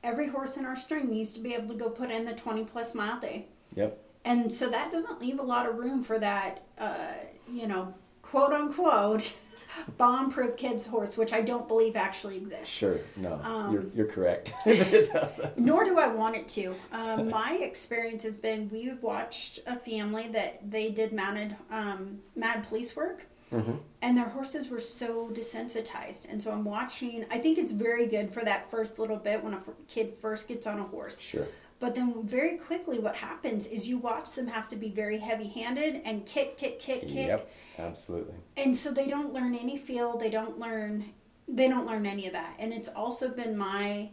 every 0.04 0.28
horse 0.28 0.58
in 0.58 0.66
our 0.66 0.76
string 0.76 1.10
needs 1.10 1.32
to 1.34 1.40
be 1.40 1.54
able 1.54 1.68
to 1.70 1.76
go 1.76 1.90
put 1.90 2.10
in 2.12 2.26
the 2.26 2.34
20 2.34 2.66
plus 2.66 2.94
mile 2.96 3.20
day. 3.20 3.48
Yep. 3.76 3.98
And 4.26 4.52
so 4.52 4.70
that 4.70 4.92
doesn't 4.92 5.20
leave 5.20 5.40
a 5.40 5.44
lot 5.44 5.68
of 5.68 5.76
room 5.78 6.04
for 6.04 6.20
that 6.20 6.64
uh, 6.78 7.14
you 7.52 7.68
know 7.68 7.94
quote 8.22 8.54
unquote 8.54 9.36
bomb 9.98 10.30
proof 10.30 10.56
kids 10.58 10.86
horse 10.86 11.16
which 11.18 11.32
i 11.34 11.42
don't 11.42 11.68
believe 11.68 11.96
actually 11.96 12.38
exists. 12.38 12.70
Sure 12.70 13.00
no 13.18 13.40
Um, 13.44 13.72
you're, 13.74 13.86
you're 13.96 14.06
correct. 14.08 14.54
it 14.66 15.12
doesn't 15.14 15.58
nor 15.58 15.84
do 15.84 15.98
i 15.98 16.08
want 16.08 16.36
it 16.36 16.48
to. 16.50 16.76
Um, 16.92 17.30
my 17.30 17.54
experience 17.62 18.24
has 18.24 18.38
been 18.38 18.70
we 18.70 18.92
watched 19.02 19.60
a 19.66 19.76
family 19.76 20.28
that 20.30 20.70
they 20.70 20.92
did 20.92 21.14
mounted 21.14 21.56
um, 21.72 22.20
mad 22.36 22.68
police 22.68 22.96
work 22.96 23.26
Mhm. 23.52 23.80
and 24.02 24.18
their 24.18 24.30
horses 24.30 24.70
were 24.70 24.80
so 24.80 25.30
desensitized 25.30 26.30
and 26.32 26.42
so 26.42 26.52
i'm 26.52 26.64
watching 26.64 27.26
i 27.30 27.38
think 27.38 27.58
it's 27.58 27.72
very 27.74 28.08
good 28.08 28.34
for 28.34 28.44
that 28.46 28.70
first 28.72 28.98
little 28.98 29.18
bit 29.18 29.44
when 29.44 29.54
a 29.54 29.58
f- 29.58 29.70
kid 29.88 30.14
first 30.22 30.48
gets 30.48 30.66
on 30.66 30.80
a 30.80 30.84
horse 30.84 31.20
sure 31.20 31.48
But 31.80 31.96
then 31.96 32.22
very 32.22 32.58
quickly, 32.58 33.00
what 33.00 33.16
happens 33.16 33.66
is 33.66 33.88
you 33.88 33.98
watch 33.98 34.34
them 34.34 34.46
have 34.48 34.68
to 34.68 34.76
be 34.76 34.90
very 34.90 35.18
heavy 35.18 35.48
handed 35.48 36.02
and 36.06 36.24
kick, 36.28 36.56
kick, 36.56 36.80
kick, 36.80 37.02
kick. 37.08 37.28
yep 37.28 37.52
absolutely 37.80 38.36
And 38.56 38.76
so 38.76 38.92
they 38.92 39.08
don't 39.08 39.34
learn 39.34 39.56
any 39.56 39.78
feel, 39.78 40.16
they 40.18 40.30
don't 40.30 40.60
learn 40.60 41.06
they 41.48 41.68
don't 41.68 41.88
learn 41.88 42.06
any 42.06 42.28
of 42.28 42.34
that. 42.34 42.54
And 42.60 42.72
it's 42.72 42.88
also 42.88 43.30
been 43.30 43.58
my 43.58 44.12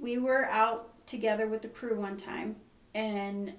we 0.00 0.18
were 0.18 0.46
out 0.46 1.06
together 1.06 1.46
with 1.46 1.62
the 1.62 1.68
crew 1.68 1.96
one 2.00 2.16
time 2.16 2.56
and 2.94 3.52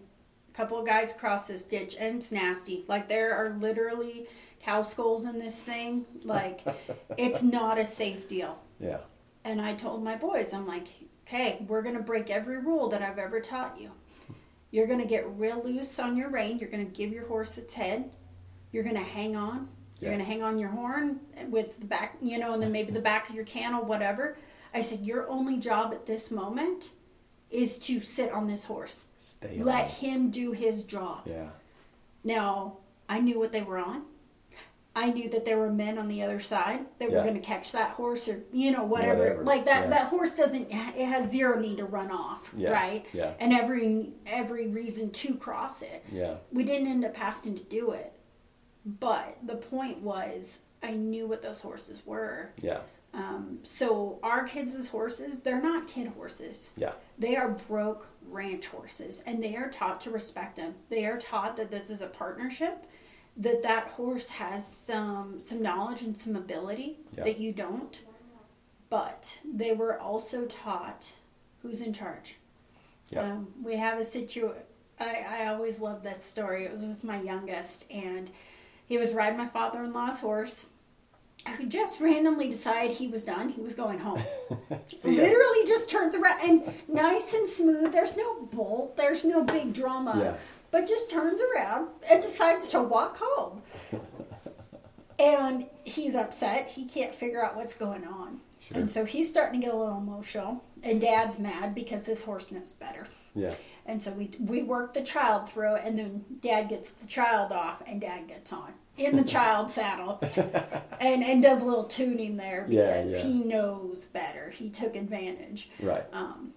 couple 0.53 0.79
of 0.79 0.85
guys 0.85 1.13
cross 1.13 1.47
this 1.47 1.65
ditch 1.65 1.95
and 1.99 2.17
it's 2.17 2.31
nasty. 2.31 2.85
Like 2.87 3.07
there 3.07 3.35
are 3.35 3.57
literally 3.59 4.27
cow 4.59 4.81
skulls 4.81 5.25
in 5.25 5.39
this 5.39 5.61
thing. 5.63 6.05
Like 6.23 6.61
it's 7.17 7.41
not 7.41 7.77
a 7.77 7.85
safe 7.85 8.27
deal. 8.27 8.59
yeah 8.79 8.99
And 9.43 9.61
I 9.61 9.73
told 9.73 10.03
my 10.03 10.15
boys, 10.15 10.53
I'm 10.53 10.67
like, 10.67 10.87
okay, 11.27 11.65
we're 11.67 11.81
going 11.81 11.97
to 11.97 12.03
break 12.03 12.29
every 12.29 12.57
rule 12.57 12.89
that 12.89 13.01
I've 13.01 13.17
ever 13.17 13.39
taught 13.39 13.79
you. 13.79 13.91
You're 14.71 14.87
going 14.87 14.99
to 15.01 15.07
get 15.07 15.29
real 15.37 15.61
loose 15.63 15.99
on 15.99 16.17
your 16.17 16.29
rein. 16.29 16.57
You're 16.57 16.69
going 16.69 16.85
to 16.85 16.91
give 16.91 17.11
your 17.11 17.27
horse 17.27 17.57
its 17.57 17.73
head. 17.73 18.09
You're 18.71 18.83
going 18.83 18.95
to 18.95 19.01
hang 19.01 19.35
on. 19.35 19.69
You're 19.99 20.09
going 20.09 20.19
to 20.19 20.25
hang 20.25 20.43
on 20.43 20.57
your 20.59 20.69
horn 20.69 21.21
with 21.47 21.79
the 21.79 21.85
back, 21.85 22.17
you 22.21 22.37
know, 22.37 22.53
and 22.53 22.61
then 22.61 22.73
maybe 22.73 22.91
the 22.91 22.99
back 22.99 23.29
of 23.29 23.35
your 23.35 23.45
cantle, 23.45 23.85
whatever. 23.85 24.35
I 24.73 24.81
said, 24.81 25.05
your 25.05 25.29
only 25.29 25.57
job 25.57 25.93
at 25.93 26.05
this 26.05 26.29
moment 26.29 26.89
is 27.49 27.77
to 27.79 28.01
sit 28.01 28.31
on 28.31 28.47
this 28.47 28.65
horse. 28.65 29.03
Stay 29.23 29.59
on 29.59 29.65
Let 29.65 29.87
him 29.89 30.29
do 30.29 30.51
his 30.51 30.83
job. 30.83 31.21
yeah 31.25 31.49
Now, 32.23 32.77
I 33.09 33.19
knew 33.19 33.39
what 33.39 33.51
they 33.51 33.61
were 33.61 33.77
on. 33.77 34.03
I 34.95 35.09
knew 35.09 35.27
that 35.29 35.43
there 35.43 35.57
were 35.57 35.71
men 35.71 35.97
on 35.97 36.07
the 36.07 36.21
other 36.21 36.39
side 36.39 36.81
that 36.99 37.09
were 37.11 37.23
going 37.23 37.33
to 37.33 37.39
catch 37.39 37.71
that 37.71 37.91
horse 37.91 38.27
or 38.27 38.43
you 38.51 38.69
know 38.71 38.83
whatever. 38.83 39.19
Whatever, 39.19 39.43
Like 39.43 39.65
that 39.65 39.85
yeah. 39.85 39.89
that 39.89 40.07
horse 40.07 40.37
doesn't 40.37 40.69
it 40.71 41.05
has 41.07 41.31
zero 41.31 41.59
need 41.59 41.77
to 41.77 41.85
run 41.85 42.11
off, 42.11 42.51
Yeah, 42.55 42.69
right? 42.71 43.03
yeah. 43.11 43.33
And 43.39 43.51
every 43.53 44.11
every 44.27 44.67
reason 44.67 45.09
to 45.11 45.33
cross 45.35 45.81
it. 45.81 46.05
yeah 46.11 46.35
We 46.51 46.63
didn't 46.63 46.87
end 46.87 47.05
up 47.05 47.15
having 47.15 47.55
to 47.57 47.63
do 47.63 47.91
it. 47.91 48.13
But 48.85 49.37
the 49.43 49.55
point 49.55 50.01
was 50.01 50.59
I 50.83 50.91
knew 50.91 51.25
what 51.25 51.41
those 51.41 51.61
horses 51.61 52.03
were. 52.05 52.51
yeah 52.61 52.81
Um, 53.13 53.59
so 53.63 54.19
our 54.23 54.43
kids' 54.43 54.87
horses, 54.87 55.39
they're 55.41 55.61
not 55.61 55.87
kid 55.87 56.07
horses. 56.07 56.71
yeah 56.75 56.93
They 57.19 57.35
are 57.35 57.49
broke 57.67 58.07
ranch 58.27 58.65
horses 58.67 59.21
and 59.27 59.43
they 59.43 59.55
are 59.55 59.69
taught 59.69 60.01
to 60.01 60.09
respect 60.09 60.55
them. 60.55 60.73
They 60.89 61.05
are 61.05 61.17
taught 61.19 61.55
that 61.57 61.69
this 61.69 61.89
is 61.91 62.01
a 62.01 62.07
partnership, 62.07 62.85
that 63.37 63.61
that 63.63 63.87
horse 63.89 64.29
has 64.29 64.65
some 64.67 65.39
some 65.39 65.61
knowledge 65.61 66.01
and 66.01 66.17
some 66.17 66.35
ability 66.35 66.97
Yeah. 67.15 67.23
that 67.25 67.37
you 67.39 67.51
don't. 67.51 67.99
But 68.89 69.39
they 69.43 69.73
were 69.73 69.99
also 69.99 70.45
taught 70.45 71.11
who's 71.61 71.81
in 71.81 71.93
charge. 71.93 72.37
Yeah. 73.09 73.21
Um, 73.23 73.53
we 73.63 73.75
have 73.77 73.99
a 73.99 74.05
situ. 74.05 74.51
I, 74.99 75.25
I 75.29 75.45
always 75.47 75.79
love 75.81 76.03
this 76.03 76.23
story. 76.23 76.65
It 76.65 76.71
was 76.71 76.83
with 76.85 77.03
my 77.03 77.19
youngest, 77.21 77.85
and 77.91 78.29
he 78.85 78.97
was 78.97 79.13
riding 79.13 79.37
my 79.37 79.47
father-in-law's 79.47 80.19
horse, 80.19 80.67
who 81.57 81.65
just 81.65 81.99
randomly 81.99 82.49
decided 82.49 82.95
he 82.95 83.07
was 83.07 83.23
done. 83.23 83.49
He 83.49 83.61
was 83.61 83.73
going 83.73 83.99
home. 83.99 84.21
Literally 85.03 85.65
just 85.65 85.89
turns 85.89 86.15
around 86.15 86.39
and 86.41 86.73
nice 86.87 87.33
and 87.33 87.47
smooth. 87.47 87.91
There's 87.91 88.15
no 88.15 88.45
bolt. 88.45 88.95
There's 88.95 89.25
no 89.25 89.43
big 89.43 89.73
drama. 89.73 90.19
Yeah. 90.19 90.35
But 90.71 90.87
just 90.87 91.11
turns 91.11 91.41
around 91.41 91.89
and 92.09 92.21
decides 92.21 92.69
to 92.71 92.81
walk 92.81 93.17
home. 93.19 93.61
and 95.19 95.65
he's 95.83 96.15
upset. 96.15 96.69
He 96.69 96.85
can't 96.85 97.13
figure 97.13 97.43
out 97.43 97.55
what's 97.55 97.75
going 97.75 98.05
on. 98.05 98.39
Sure. 98.59 98.79
And 98.79 98.89
so 98.89 99.05
he's 99.05 99.29
starting 99.29 99.59
to 99.59 99.67
get 99.67 99.75
a 99.75 99.77
little 99.77 99.97
emotional. 99.97 100.63
And 100.81 100.99
dad's 100.99 101.39
mad 101.39 101.75
because 101.75 102.05
this 102.05 102.23
horse 102.23 102.51
knows 102.51 102.71
better. 102.73 103.07
Yeah. 103.35 103.55
And 103.85 104.01
so 104.01 104.11
we 104.11 104.31
we 104.39 104.63
work 104.63 104.93
the 104.93 105.01
child 105.01 105.49
through, 105.49 105.75
and 105.75 105.99
then 105.99 106.23
dad 106.41 106.69
gets 106.69 106.91
the 106.91 107.05
child 107.05 107.51
off, 107.51 107.81
and 107.85 107.99
dad 107.99 108.27
gets 108.27 108.53
on 108.53 108.73
in 108.97 109.15
the 109.15 109.23
child 109.23 109.71
saddle, 109.71 110.19
and 110.99 111.23
and 111.23 111.41
does 111.41 111.61
a 111.61 111.65
little 111.65 111.85
tuning 111.85 112.37
there 112.37 112.65
because 112.69 113.11
yeah. 113.11 113.23
he 113.23 113.39
knows 113.39 114.05
better. 114.05 114.51
He 114.51 114.69
took 114.69 114.95
advantage. 114.95 115.69
Right. 115.79 116.05
Um, 116.13 116.53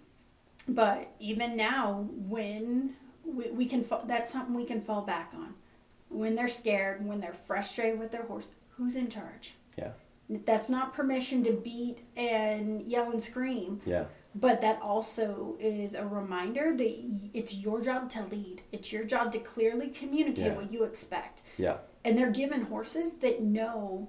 but 0.68 1.12
even 1.20 1.56
now, 1.56 2.08
when 2.10 2.94
we, 3.24 3.50
we 3.50 3.66
can, 3.66 3.84
fa- 3.84 4.04
that's 4.06 4.30
something 4.30 4.54
we 4.54 4.64
can 4.64 4.80
fall 4.80 5.02
back 5.02 5.32
on. 5.34 5.54
When 6.08 6.34
they're 6.34 6.48
scared, 6.48 7.04
when 7.06 7.20
they're 7.20 7.36
frustrated 7.46 7.98
with 7.98 8.10
their 8.12 8.22
horse, 8.24 8.48
who's 8.70 8.96
in 8.96 9.08
charge? 9.08 9.54
Yeah. 9.76 9.90
That's 10.28 10.68
not 10.68 10.92
permission 10.94 11.44
to 11.44 11.52
beat 11.52 11.98
and 12.16 12.82
yell 12.82 13.10
and 13.10 13.20
scream, 13.22 13.80
Yeah. 13.84 14.04
but 14.34 14.60
that 14.60 14.80
also 14.82 15.56
is 15.60 15.94
a 15.94 16.06
reminder 16.06 16.76
that 16.76 17.04
it's 17.32 17.54
your 17.54 17.80
job 17.80 18.08
to 18.10 18.24
lead. 18.24 18.62
It's 18.72 18.92
your 18.92 19.04
job 19.04 19.32
to 19.32 19.38
clearly 19.38 19.88
communicate 19.88 20.46
Yeah. 20.46 20.54
what 20.54 20.72
you 20.72 20.82
expect. 20.84 21.42
Yeah. 21.58 21.76
And 22.06 22.16
they're 22.16 22.30
given 22.30 22.62
horses 22.62 23.14
that 23.14 23.42
know 23.42 24.08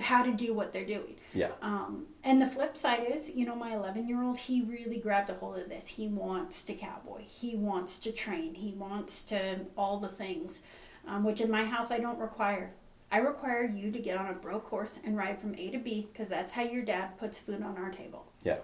how 0.00 0.22
to 0.22 0.32
do 0.32 0.54
what 0.54 0.72
they're 0.72 0.86
doing. 0.86 1.16
Yeah. 1.34 1.50
Um, 1.60 2.06
and 2.24 2.40
the 2.40 2.46
flip 2.46 2.78
side 2.78 3.06
is, 3.12 3.34
you 3.34 3.44
know, 3.44 3.54
my 3.54 3.74
11 3.74 4.08
year 4.08 4.22
old, 4.22 4.38
he 4.38 4.62
really 4.62 4.98
grabbed 4.98 5.28
a 5.28 5.34
hold 5.34 5.58
of 5.58 5.68
this. 5.68 5.86
He 5.86 6.08
wants 6.08 6.64
to 6.64 6.74
cowboy, 6.74 7.22
he 7.24 7.56
wants 7.56 7.98
to 7.98 8.12
train, 8.12 8.54
he 8.54 8.72
wants 8.72 9.24
to 9.24 9.60
all 9.76 9.98
the 9.98 10.08
things, 10.08 10.62
um, 11.06 11.24
which 11.24 11.40
in 11.40 11.50
my 11.50 11.64
house 11.64 11.90
I 11.90 11.98
don't 11.98 12.18
require. 12.18 12.72
I 13.10 13.18
require 13.18 13.64
you 13.64 13.90
to 13.90 13.98
get 13.98 14.18
on 14.18 14.26
a 14.28 14.34
broke 14.34 14.66
horse 14.66 14.98
and 15.04 15.16
ride 15.16 15.40
from 15.40 15.54
A 15.56 15.70
to 15.70 15.78
B 15.78 16.08
because 16.12 16.28
that's 16.28 16.52
how 16.52 16.62
your 16.62 16.82
dad 16.82 17.18
puts 17.18 17.38
food 17.38 17.62
on 17.62 17.76
our 17.76 17.90
table. 17.90 18.30
Yeah. 18.42 18.58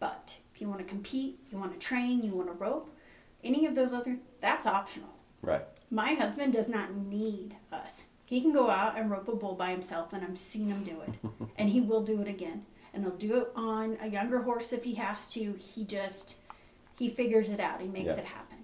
But 0.00 0.36
if 0.54 0.60
you 0.60 0.68
want 0.68 0.80
to 0.80 0.84
compete, 0.84 1.38
you 1.50 1.58
want 1.58 1.72
to 1.72 1.78
train, 1.84 2.22
you 2.22 2.32
want 2.32 2.48
to 2.48 2.54
rope, 2.54 2.94
any 3.42 3.66
of 3.66 3.74
those 3.74 3.92
other, 3.92 4.18
that's 4.40 4.66
optional. 4.66 5.10
Right. 5.42 5.64
My 5.94 6.14
husband 6.14 6.52
does 6.52 6.68
not 6.68 6.92
need 6.92 7.54
us. 7.70 8.06
He 8.26 8.40
can 8.40 8.52
go 8.52 8.68
out 8.68 8.98
and 8.98 9.08
rope 9.12 9.28
a 9.28 9.36
bull 9.36 9.54
by 9.54 9.70
himself, 9.70 10.12
and 10.12 10.24
I've 10.24 10.36
seen 10.36 10.68
him 10.68 10.82
do 10.82 11.00
it. 11.02 11.14
and 11.56 11.68
he 11.70 11.80
will 11.80 12.02
do 12.02 12.20
it 12.20 12.26
again. 12.26 12.66
And 12.92 13.04
he'll 13.04 13.14
do 13.14 13.36
it 13.42 13.48
on 13.54 13.96
a 14.00 14.08
younger 14.08 14.42
horse 14.42 14.72
if 14.72 14.82
he 14.82 14.94
has 14.96 15.30
to. 15.34 15.52
He 15.52 15.84
just, 15.84 16.34
he 16.98 17.08
figures 17.08 17.48
it 17.50 17.60
out. 17.60 17.80
He 17.80 17.86
makes 17.86 18.14
Yeah. 18.14 18.22
it 18.22 18.26
happen. 18.26 18.58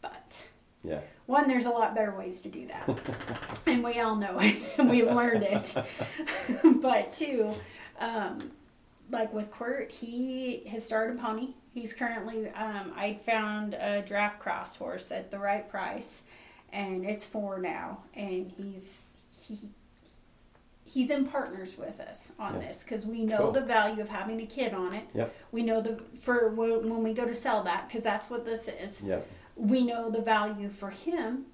But 0.00 0.42
Yeah. 0.82 1.00
one, 1.26 1.46
there's 1.46 1.66
a 1.66 1.70
lot 1.70 1.94
better 1.94 2.16
ways 2.16 2.42
to 2.42 2.48
do 2.48 2.66
that. 2.66 2.88
and 3.66 3.84
we 3.84 4.00
all 4.00 4.16
know 4.16 4.40
it, 4.40 4.56
and 4.76 4.90
we've 4.90 5.06
learned 5.10 5.44
it. 5.44 5.74
but 6.80 7.12
two, 7.12 7.52
um, 8.00 8.50
like 9.08 9.32
with 9.32 9.52
Quirt, 9.52 9.92
he 9.92 10.64
has 10.68 10.84
started 10.84 11.16
a 11.16 11.22
pony. 11.22 11.50
He's 11.74 11.92
currently, 11.92 12.48
um, 12.50 12.92
I 12.96 13.14
found 13.24 13.74
a 13.74 14.02
draft 14.02 14.40
cross 14.40 14.74
horse 14.74 15.12
at 15.12 15.30
the 15.30 15.38
right 15.38 15.68
price, 15.68 16.22
and 16.72 17.04
it's 17.04 17.24
four 17.24 17.58
now. 17.58 17.98
And 18.14 18.52
he's 18.56 19.02
he 19.30 19.70
he's 20.84 21.10
in 21.10 21.26
partners 21.26 21.76
with 21.78 22.00
us 22.00 22.32
on 22.38 22.54
Yeah. 22.54 22.66
this 22.66 22.82
because 22.82 23.06
we 23.06 23.24
know 23.24 23.38
Cool. 23.38 23.52
the 23.52 23.60
value 23.62 24.02
of 24.02 24.08
having 24.08 24.40
a 24.40 24.46
kid 24.46 24.74
on 24.74 24.92
it. 24.94 25.04
Yep. 25.14 25.34
We 25.52 25.62
know 25.62 25.80
the 25.80 26.00
for 26.20 26.48
when, 26.50 26.88
when 26.90 27.02
we 27.02 27.12
go 27.14 27.24
to 27.26 27.34
sell 27.34 27.62
that 27.64 27.88
because 27.88 28.02
that's 28.02 28.28
what 28.28 28.44
this 28.44 28.68
is 28.68 29.00
Yep. 29.02 29.26
we 29.56 29.84
know 29.84 30.10
the 30.10 30.20
value 30.20 30.68
for 30.68 30.90
him, 30.90 31.46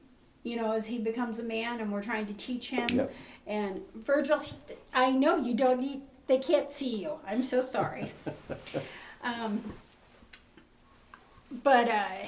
you 0.42 0.56
know, 0.56 0.72
as 0.72 0.86
he 0.86 0.98
becomes 0.98 1.38
a 1.38 1.44
man 1.44 1.80
and 1.80 1.92
we're 1.92 2.02
trying 2.02 2.26
to 2.26 2.34
teach 2.34 2.70
him. 2.70 2.88
Yep. 2.90 3.14
And 3.46 3.80
Virgil, 3.94 4.40
I 4.92 5.10
know 5.10 5.36
you 5.38 5.54
don't 5.54 5.80
need, 5.80 6.02
they 6.26 6.38
can't 6.38 6.70
see 6.70 7.00
you. 7.02 7.18
I'm 7.26 7.42
so 7.42 7.60
sorry. 7.62 8.12
um, 9.22 9.62
but, 11.50 11.88
uh, 11.88 12.26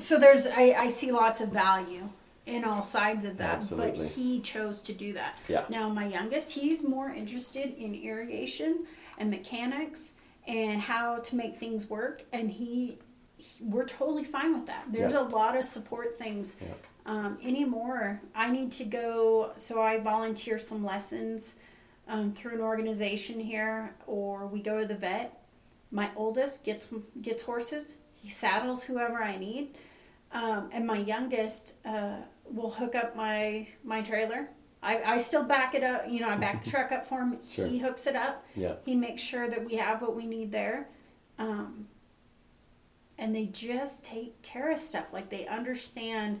so 0.00 0.18
there's, 0.18 0.46
I, 0.46 0.74
I 0.78 0.88
see 0.88 1.12
lots 1.12 1.40
of 1.40 1.50
value 1.50 2.08
in 2.46 2.64
all 2.64 2.82
sides 2.82 3.24
of 3.24 3.36
that, 3.38 3.56
Absolutely. 3.58 4.02
but 4.02 4.10
he 4.12 4.40
chose 4.40 4.82
to 4.82 4.92
do 4.92 5.12
that. 5.12 5.38
Yeah. 5.48 5.64
Now, 5.68 5.88
my 5.88 6.06
youngest, 6.06 6.52
he's 6.52 6.82
more 6.82 7.10
interested 7.10 7.74
in 7.76 7.94
irrigation 7.94 8.86
and 9.18 9.30
mechanics 9.30 10.14
and 10.48 10.80
how 10.80 11.18
to 11.18 11.36
make 11.36 11.56
things 11.56 11.88
work, 11.88 12.22
and 12.32 12.50
he, 12.50 12.98
he- 13.36 13.62
we're 13.62 13.84
totally 13.84 14.24
fine 14.24 14.52
with 14.54 14.66
that. 14.66 14.84
There's 14.90 15.12
Yeah. 15.12 15.20
a 15.20 15.28
lot 15.28 15.56
of 15.56 15.64
support 15.64 16.18
things. 16.18 16.56
Yeah. 16.60 16.68
Um, 17.06 17.38
anymore, 17.42 18.20
I 18.34 18.50
need 18.50 18.72
to 18.72 18.84
go, 18.84 19.52
so 19.56 19.80
I 19.80 19.98
volunteer 19.98 20.58
some 20.58 20.84
lessons 20.84 21.54
um, 22.08 22.32
through 22.32 22.54
an 22.54 22.60
organization 22.60 23.38
here, 23.40 23.94
or 24.06 24.46
we 24.46 24.60
go 24.60 24.78
to 24.80 24.86
the 24.86 24.94
vet. 24.94 25.40
My 25.92 26.10
oldest 26.16 26.64
gets 26.64 26.92
gets 27.22 27.42
horses. 27.42 27.94
He 28.14 28.28
saddles 28.28 28.82
whoever 28.82 29.22
I 29.22 29.36
need, 29.38 29.76
um, 30.32 30.70
and 30.72 30.86
my 30.86 30.98
youngest 30.98 31.74
uh, 31.84 32.16
will 32.44 32.70
hook 32.70 32.94
up 32.94 33.16
my 33.16 33.66
my 33.84 34.02
trailer. 34.02 34.48
I, 34.82 35.02
I 35.02 35.18
still 35.18 35.44
back 35.44 35.74
it 35.74 35.82
up. 35.82 36.08
You 36.08 36.20
know, 36.20 36.28
I 36.28 36.36
back 36.36 36.64
the 36.64 36.70
truck 36.70 36.90
up 36.90 37.06
for 37.06 37.20
him. 37.20 37.38
Sure. 37.50 37.66
He 37.66 37.78
hooks 37.78 38.06
it 38.06 38.16
up. 38.16 38.46
Yeah. 38.54 38.76
He 38.84 38.94
makes 38.94 39.22
sure 39.22 39.48
that 39.48 39.64
we 39.64 39.74
have 39.74 40.00
what 40.00 40.16
we 40.16 40.24
need 40.24 40.52
there. 40.52 40.88
Um, 41.38 41.88
and 43.18 43.36
they 43.36 43.46
just 43.46 44.04
take 44.04 44.40
care 44.40 44.70
of 44.70 44.80
stuff. 44.80 45.12
Like 45.12 45.28
they 45.28 45.46
understand 45.46 46.40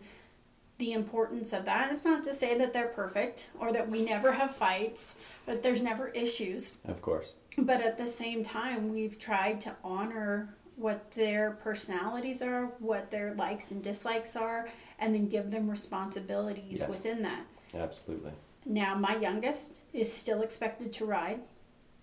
the 0.78 0.92
importance 0.92 1.52
of 1.52 1.66
that. 1.66 1.82
And 1.82 1.92
it's 1.92 2.06
not 2.06 2.24
to 2.24 2.32
say 2.32 2.56
that 2.56 2.72
they're 2.72 2.88
perfect 2.88 3.48
or 3.58 3.72
that 3.72 3.88
we 3.90 4.02
never 4.02 4.32
have 4.32 4.56
fights, 4.56 5.16
but 5.44 5.62
there's 5.62 5.82
never 5.82 6.08
issues. 6.08 6.78
Of 6.86 7.02
course. 7.02 7.34
But 7.58 7.82
at 7.82 7.98
the 7.98 8.08
same 8.08 8.42
time, 8.42 8.88
we've 8.88 9.18
tried 9.18 9.60
to 9.62 9.76
honor 9.84 10.54
what 10.80 11.10
their 11.12 11.52
personalities 11.52 12.40
are, 12.42 12.66
what 12.78 13.10
their 13.10 13.34
likes 13.34 13.70
and 13.70 13.82
dislikes 13.82 14.34
are, 14.34 14.68
and 14.98 15.14
then 15.14 15.28
give 15.28 15.50
them 15.50 15.68
responsibilities 15.70 16.80
Yes. 16.80 16.88
within 16.88 17.22
that. 17.22 17.44
Absolutely. 17.74 18.32
Now, 18.64 18.94
my 18.94 19.16
youngest 19.16 19.80
is 19.92 20.12
still 20.12 20.42
expected 20.42 20.92
to 20.94 21.04
ride, 21.04 21.40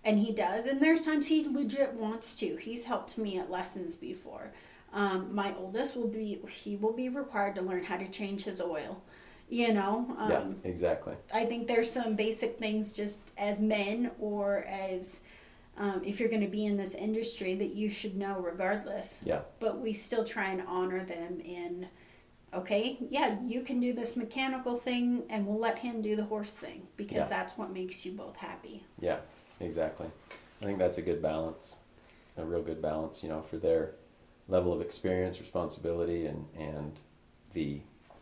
and 0.04 0.18
he 0.18 0.32
does. 0.32 0.66
And 0.66 0.80
there's 0.80 1.02
times 1.02 1.26
he 1.26 1.46
legit 1.46 1.94
wants 1.94 2.34
to. 2.36 2.56
He's 2.56 2.84
helped 2.84 3.18
me 3.18 3.38
at 3.38 3.50
lessons 3.50 3.94
before. 3.94 4.52
Um, 4.92 5.34
my 5.34 5.54
oldest 5.56 5.96
will 5.96 6.08
be 6.08 6.40
he 6.48 6.76
will 6.76 6.94
be 6.94 7.08
required 7.08 7.54
to 7.56 7.62
learn 7.62 7.84
how 7.84 7.96
to 7.98 8.06
change 8.08 8.44
his 8.44 8.60
oil. 8.60 9.02
You 9.50 9.72
know, 9.72 10.14
um, 10.18 10.30
yeah. 10.30 10.44
Exactly. 10.70 11.14
I 11.32 11.44
think 11.46 11.66
there's 11.68 11.90
some 11.90 12.14
basic 12.16 12.58
things 12.58 12.92
just 12.92 13.20
as 13.38 13.60
men 13.60 14.10
or 14.18 14.58
as 14.68 15.20
um, 15.78 16.02
if 16.04 16.20
you're 16.20 16.28
going 16.28 16.42
to 16.42 16.48
be 16.48 16.66
in 16.66 16.76
this 16.76 16.94
industry 16.94 17.54
that 17.54 17.74
you 17.74 17.88
should 17.88 18.16
know 18.16 18.38
regardless. 18.40 19.20
Yeah. 19.24 19.40
But 19.60 19.80
we 19.80 19.92
still 19.92 20.24
try 20.24 20.50
and 20.50 20.62
honor 20.66 21.04
them 21.04 21.40
in, 21.40 21.88
okay, 22.52 22.98
yeah, 23.08 23.38
you 23.44 23.62
can 23.62 23.80
do 23.80 23.92
this 23.92 24.16
mechanical 24.16 24.76
thing 24.76 25.22
and 25.30 25.46
we'll 25.46 25.58
let 25.58 25.78
him 25.78 26.02
do 26.02 26.16
the 26.16 26.24
horse 26.24 26.58
thing 26.58 26.88
because 26.96 27.16
Yeah. 27.16 27.28
that's 27.28 27.56
what 27.56 27.70
makes 27.72 28.04
you 28.04 28.12
both 28.12 28.36
happy. 28.36 28.84
Yeah. 29.00 29.18
Exactly. 29.60 30.06
I 30.60 30.64
think 30.64 30.78
that's 30.78 30.98
a 30.98 31.02
good 31.02 31.22
balance, 31.22 31.78
a 32.36 32.44
real 32.44 32.62
good 32.62 32.82
balance. 32.82 33.22
You 33.22 33.28
know, 33.28 33.42
for 33.42 33.56
their 33.56 33.94
level 34.48 34.72
of 34.72 34.80
experience, 34.80 35.40
responsibility, 35.40 36.26
and 36.26 36.46
and 36.56 36.92
the 37.54 37.80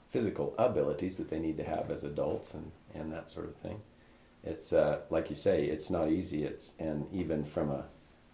physical 0.08 0.54
abilities 0.58 1.16
that 1.18 1.28
they 1.30 1.38
need 1.38 1.56
to 1.58 1.64
have 1.64 1.90
as 1.90 2.04
adults, 2.04 2.54
and 2.54 2.72
and 2.94 3.12
that 3.12 3.28
sort 3.30 3.46
of 3.46 3.56
thing. 3.56 3.80
It's 4.44 4.72
uh, 4.72 5.00
like 5.10 5.30
you 5.30 5.36
say, 5.36 5.64
it's 5.64 5.90
not 5.90 6.10
easy. 6.10 6.44
It's 6.44 6.74
and 6.78 7.06
even 7.12 7.44
from 7.44 7.70
a 7.70 7.84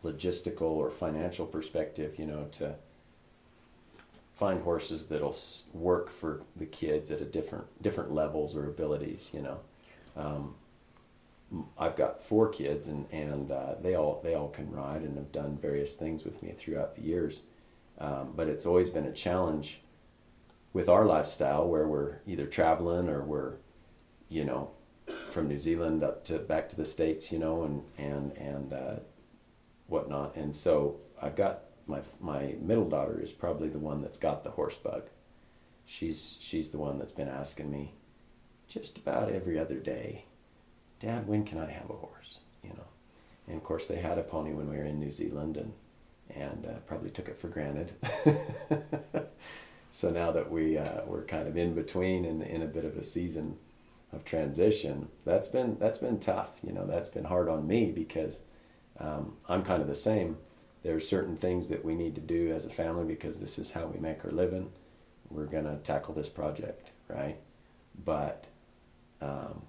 logistical 0.05 0.62
or 0.62 0.91
financial 0.91 1.47
perspective, 1.47 2.19
you 2.19 2.27
know, 2.27 2.47
to 2.53 2.75
find 4.35 4.62
horses 4.62 5.07
that'll 5.07 5.37
work 5.73 6.11
for 6.11 6.43
the 6.57 6.67
kids 6.67 7.11
at 7.11 7.21
a 7.21 7.25
different 7.25 7.67
different 7.83 8.12
levels 8.12 8.57
or 8.57 8.67
abilities. 8.67 9.31
You 9.33 9.43
know, 9.43 9.61
um, 10.17 10.55
I've 11.79 11.97
got 11.97 12.21
four 12.21 12.49
kids, 12.49 12.87
and 12.87 13.07
and 13.12 13.51
uh, 13.51 13.75
they 13.81 13.95
all 13.95 14.21
they 14.23 14.35
all 14.35 14.49
can 14.49 14.71
ride 14.71 15.03
and 15.03 15.17
have 15.17 15.33
done 15.33 15.59
various 15.61 15.97
things 15.97 16.25
with 16.25 16.43
me 16.43 16.53
throughout 16.57 16.95
the 16.95 17.03
years. 17.03 17.43
Um, 17.99 18.33
but 18.35 18.48
it's 18.48 18.67
always 18.67 18.90
been 18.90 19.05
a 19.05 19.13
challenge 19.13 19.81
with 20.73 20.88
our 20.88 21.05
lifestyle 21.05 21.69
where 21.69 21.87
we're 21.87 22.17
either 22.27 22.46
traveling 22.46 23.09
or 23.09 23.23
we're, 23.23 23.55
you 24.29 24.44
know, 24.44 24.71
from 25.31 25.48
New 25.48 25.59
Zealand 25.59 26.05
up 26.05 26.25
to 26.27 26.38
back 26.38 26.69
to 26.71 26.77
the 26.77 26.85
states, 26.85 27.33
you 27.33 27.38
know, 27.38 27.65
and 27.65 27.83
and 27.98 28.33
and 28.37 28.73
uh, 28.73 28.96
whatnot. 29.87 30.37
And 30.37 30.55
so 30.55 31.00
I've 31.21 31.37
got 31.37 31.65
my 31.87 32.00
my 32.21 32.55
middle 32.61 32.88
daughter 32.88 33.21
is 33.21 33.33
probably 33.33 33.69
the 33.69 33.79
one 33.79 34.00
that's 34.00 34.19
got 34.19 34.44
the 34.44 34.50
horse 34.50 34.77
bug. 34.77 35.05
She's 35.85 36.37
she's 36.40 36.71
the 36.71 36.79
one 36.79 36.98
that's 36.98 37.13
been 37.13 37.29
asking 37.29 37.71
me 37.71 37.94
just 38.69 38.96
about 38.96 39.31
every 39.31 39.59
other 39.59 39.77
day, 39.77 40.25
Dad, 41.00 41.27
when 41.27 41.44
can 41.44 41.59
I 41.59 41.71
have 41.71 41.90
a 41.90 41.94
horse? 41.94 42.38
You 42.63 42.71
know, 42.71 42.87
and 43.48 43.57
of 43.57 43.65
course 43.65 43.88
they 43.88 43.96
had 43.96 44.19
a 44.19 44.23
pony 44.23 44.53
when 44.53 44.71
we 44.71 44.77
were 44.77 44.85
in 44.85 45.00
New 45.00 45.13
Zealand 45.13 45.57
and 45.57 45.73
and 46.35 46.67
uh, 46.67 46.79
probably 46.87 47.11
took 47.11 47.29
it 47.29 47.38
for 47.38 47.48
granted. 47.48 47.92
so 49.90 50.11
now 50.11 50.31
that 50.33 50.50
we 50.50 50.79
uh, 50.79 51.03
we're 51.07 51.25
kind 51.25 51.48
of 51.48 51.57
in 51.57 51.75
between 51.75 52.25
and 52.25 52.42
in 52.42 52.63
a 52.63 52.67
bit 52.67 52.85
of 52.85 52.96
a 52.96 53.03
season 53.03 53.59
of 54.13 54.25
transition, 54.25 55.08
that's 55.25 55.48
been 55.48 55.77
that's 55.79 55.98
been 55.98 56.19
tough. 56.19 56.50
You 56.63 56.73
know, 56.73 56.87
that's 56.87 57.08
been 57.08 57.25
hard 57.25 57.48
on 57.48 57.67
me 57.67 57.90
because 57.90 58.40
um, 58.98 59.37
I'm 59.48 59.63
kind 59.63 59.83
of 59.83 59.88
the 59.88 59.94
same. 59.94 60.38
there 60.83 60.96
are 60.96 61.00
certain 61.00 61.37
things 61.37 61.69
that 61.69 61.85
we 61.85 61.94
need 61.94 62.15
to 62.17 62.21
do 62.21 62.52
as 62.52 62.65
a 62.65 62.71
family 62.71 63.04
because 63.04 63.40
this 63.40 63.58
is 63.58 63.73
how 63.73 63.87
we 63.87 64.00
make 64.00 64.25
our 64.25 64.33
living. 64.33 64.71
We're 65.31 65.46
gonna 65.46 65.79
tackle 65.85 66.15
this 66.15 66.29
project, 66.29 66.90
right? 67.08 67.38
But, 68.04 68.46
um, 69.21 69.63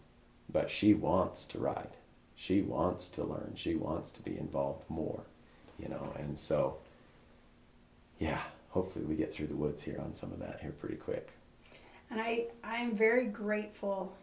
but 0.52 0.70
she 0.70 0.94
wants 0.94 1.46
to 1.48 1.60
ride. 1.60 1.96
She 2.36 2.62
wants 2.62 3.10
to 3.10 3.24
learn. 3.24 3.54
She 3.56 3.76
wants 3.76 4.10
to 4.12 4.24
be 4.24 4.38
involved 4.38 4.90
more, 4.90 5.24
you 5.78 5.88
know. 5.88 6.14
And 6.18 6.38
so, 6.38 6.78
yeah, 8.20 8.42
hopefully 8.70 9.06
we 9.06 9.16
get 9.16 9.34
through 9.34 9.48
the 9.48 9.56
woods 9.56 9.84
here 9.84 10.02
on 10.04 10.14
some 10.16 10.32
of 10.32 10.40
that 10.40 10.60
here 10.62 10.72
pretty 10.72 10.96
quick. 10.96 11.30
And 12.10 12.20
I, 12.20 12.48
I'm 12.64 12.96
very 12.96 13.26
grateful. 13.26 14.16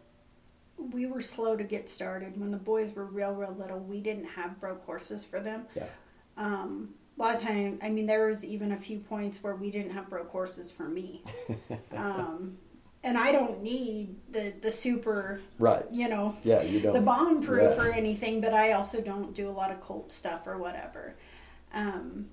We 0.89 1.05
were 1.05 1.21
slow 1.21 1.55
to 1.55 1.63
get 1.63 1.87
started. 1.87 2.39
When 2.39 2.51
the 2.51 2.57
boys 2.57 2.93
were 2.93 3.05
real, 3.05 3.33
real 3.33 3.55
little, 3.57 3.79
we 3.79 4.01
didn't 4.01 4.25
have 4.25 4.59
broke 4.59 4.83
horses 4.85 5.23
for 5.23 5.39
them. 5.39 5.65
Yeah. 5.75 5.85
Um, 6.37 6.95
a 7.17 7.21
lot 7.21 7.35
of 7.35 7.41
time, 7.41 7.77
I 7.83 7.89
mean, 7.89 8.07
there 8.07 8.27
was 8.27 8.43
even 8.43 8.71
a 8.71 8.77
few 8.77 8.99
points 8.99 9.43
where 9.43 9.55
we 9.55 9.69
didn't 9.69 9.91
have 9.91 10.09
broke 10.09 10.29
horses 10.29 10.71
for 10.71 10.83
me. 10.83 11.23
um, 11.95 12.57
and 13.03 13.17
I 13.17 13.31
don't 13.31 13.61
need 13.61 14.15
the, 14.31 14.53
the 14.61 14.71
super, 14.71 15.41
Right. 15.59 15.85
you 15.91 16.07
know, 16.07 16.35
Yeah, 16.43 16.61
you 16.63 16.79
don't. 16.79 16.93
the 16.93 17.01
bomb 17.01 17.43
proof 17.43 17.75
Yeah. 17.77 17.83
or 17.83 17.91
anything, 17.91 18.41
but 18.41 18.53
I 18.53 18.71
also 18.73 19.01
don't 19.01 19.33
do 19.35 19.49
a 19.49 19.51
lot 19.51 19.71
of 19.71 19.79
colt 19.81 20.11
stuff 20.11 20.47
or 20.47 20.57
whatever. 20.57 21.15
Um, 21.73 22.29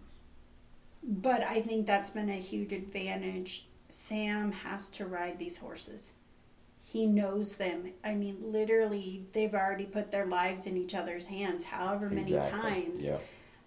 but 1.02 1.42
I 1.42 1.60
think 1.60 1.86
that's 1.86 2.10
been 2.10 2.28
a 2.30 2.34
huge 2.40 2.72
advantage. 2.72 3.66
Sam 3.88 4.52
has 4.52 4.88
to 4.90 5.06
ride 5.06 5.38
these 5.38 5.58
horses. 5.58 6.12
He 6.90 7.06
knows 7.06 7.56
them. 7.56 7.92
I 8.02 8.14
mean, 8.14 8.38
literally, 8.40 9.26
they've 9.32 9.52
already 9.54 9.84
put 9.84 10.10
their 10.10 10.24
lives 10.24 10.66
in 10.66 10.74
each 10.78 10.94
other's 10.94 11.26
hands 11.26 11.66
however 11.66 12.08
many 12.08 12.32
Exactly. 12.34 12.60
times. 12.60 13.06
Yeah. 13.06 13.18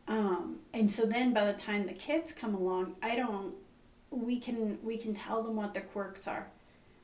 Um, 0.08 0.58
and 0.74 0.90
so 0.90 1.06
then 1.06 1.32
by 1.32 1.46
the 1.46 1.54
time 1.54 1.86
the 1.86 1.94
kids 1.94 2.32
come 2.32 2.56
along, 2.56 2.96
I 3.04 3.16
don't 3.16 3.54
we 4.10 4.40
can 4.40 4.80
we 4.84 4.98
can 4.98 5.14
tell 5.14 5.44
them 5.44 5.56
what 5.56 5.76
the 5.76 5.82
quirks 5.82 6.28
are. 6.28 6.48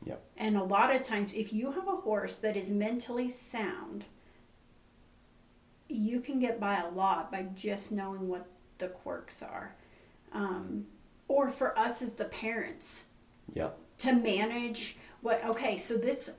Yep. 0.05 0.21
And 0.37 0.57
a 0.57 0.63
lot 0.63 0.93
of 0.93 1.03
times 1.03 1.33
if 1.35 1.53
you 1.53 1.71
have 1.73 1.87
a 1.87 1.97
horse 1.97 2.37
that 2.39 2.57
is 2.57 2.71
mentally 2.71 3.29
sound, 3.29 4.05
you 5.87 6.19
can 6.19 6.39
get 6.39 6.59
by 6.59 6.79
a 6.81 6.89
lot 6.89 7.31
by 7.31 7.43
just 7.55 7.91
knowing 7.91 8.27
what 8.27 8.47
the 8.79 8.87
quirks 8.87 9.43
are. 9.43 9.75
Um, 10.33 10.87
or 11.27 11.51
for 11.51 11.77
us 11.77 12.01
as 12.01 12.13
the 12.15 12.25
parents, 12.25 13.05
Yeah. 13.53 13.69
to 13.99 14.13
manage 14.13 14.97
what 15.21 15.43
okay 15.45 15.77
so 15.77 15.95
this 15.97 16.31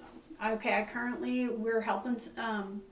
okay 0.45 0.75
i 0.75 0.83
currently 0.83 1.49
we're 1.49 1.81
helping 1.81 2.19
um, 2.39 2.83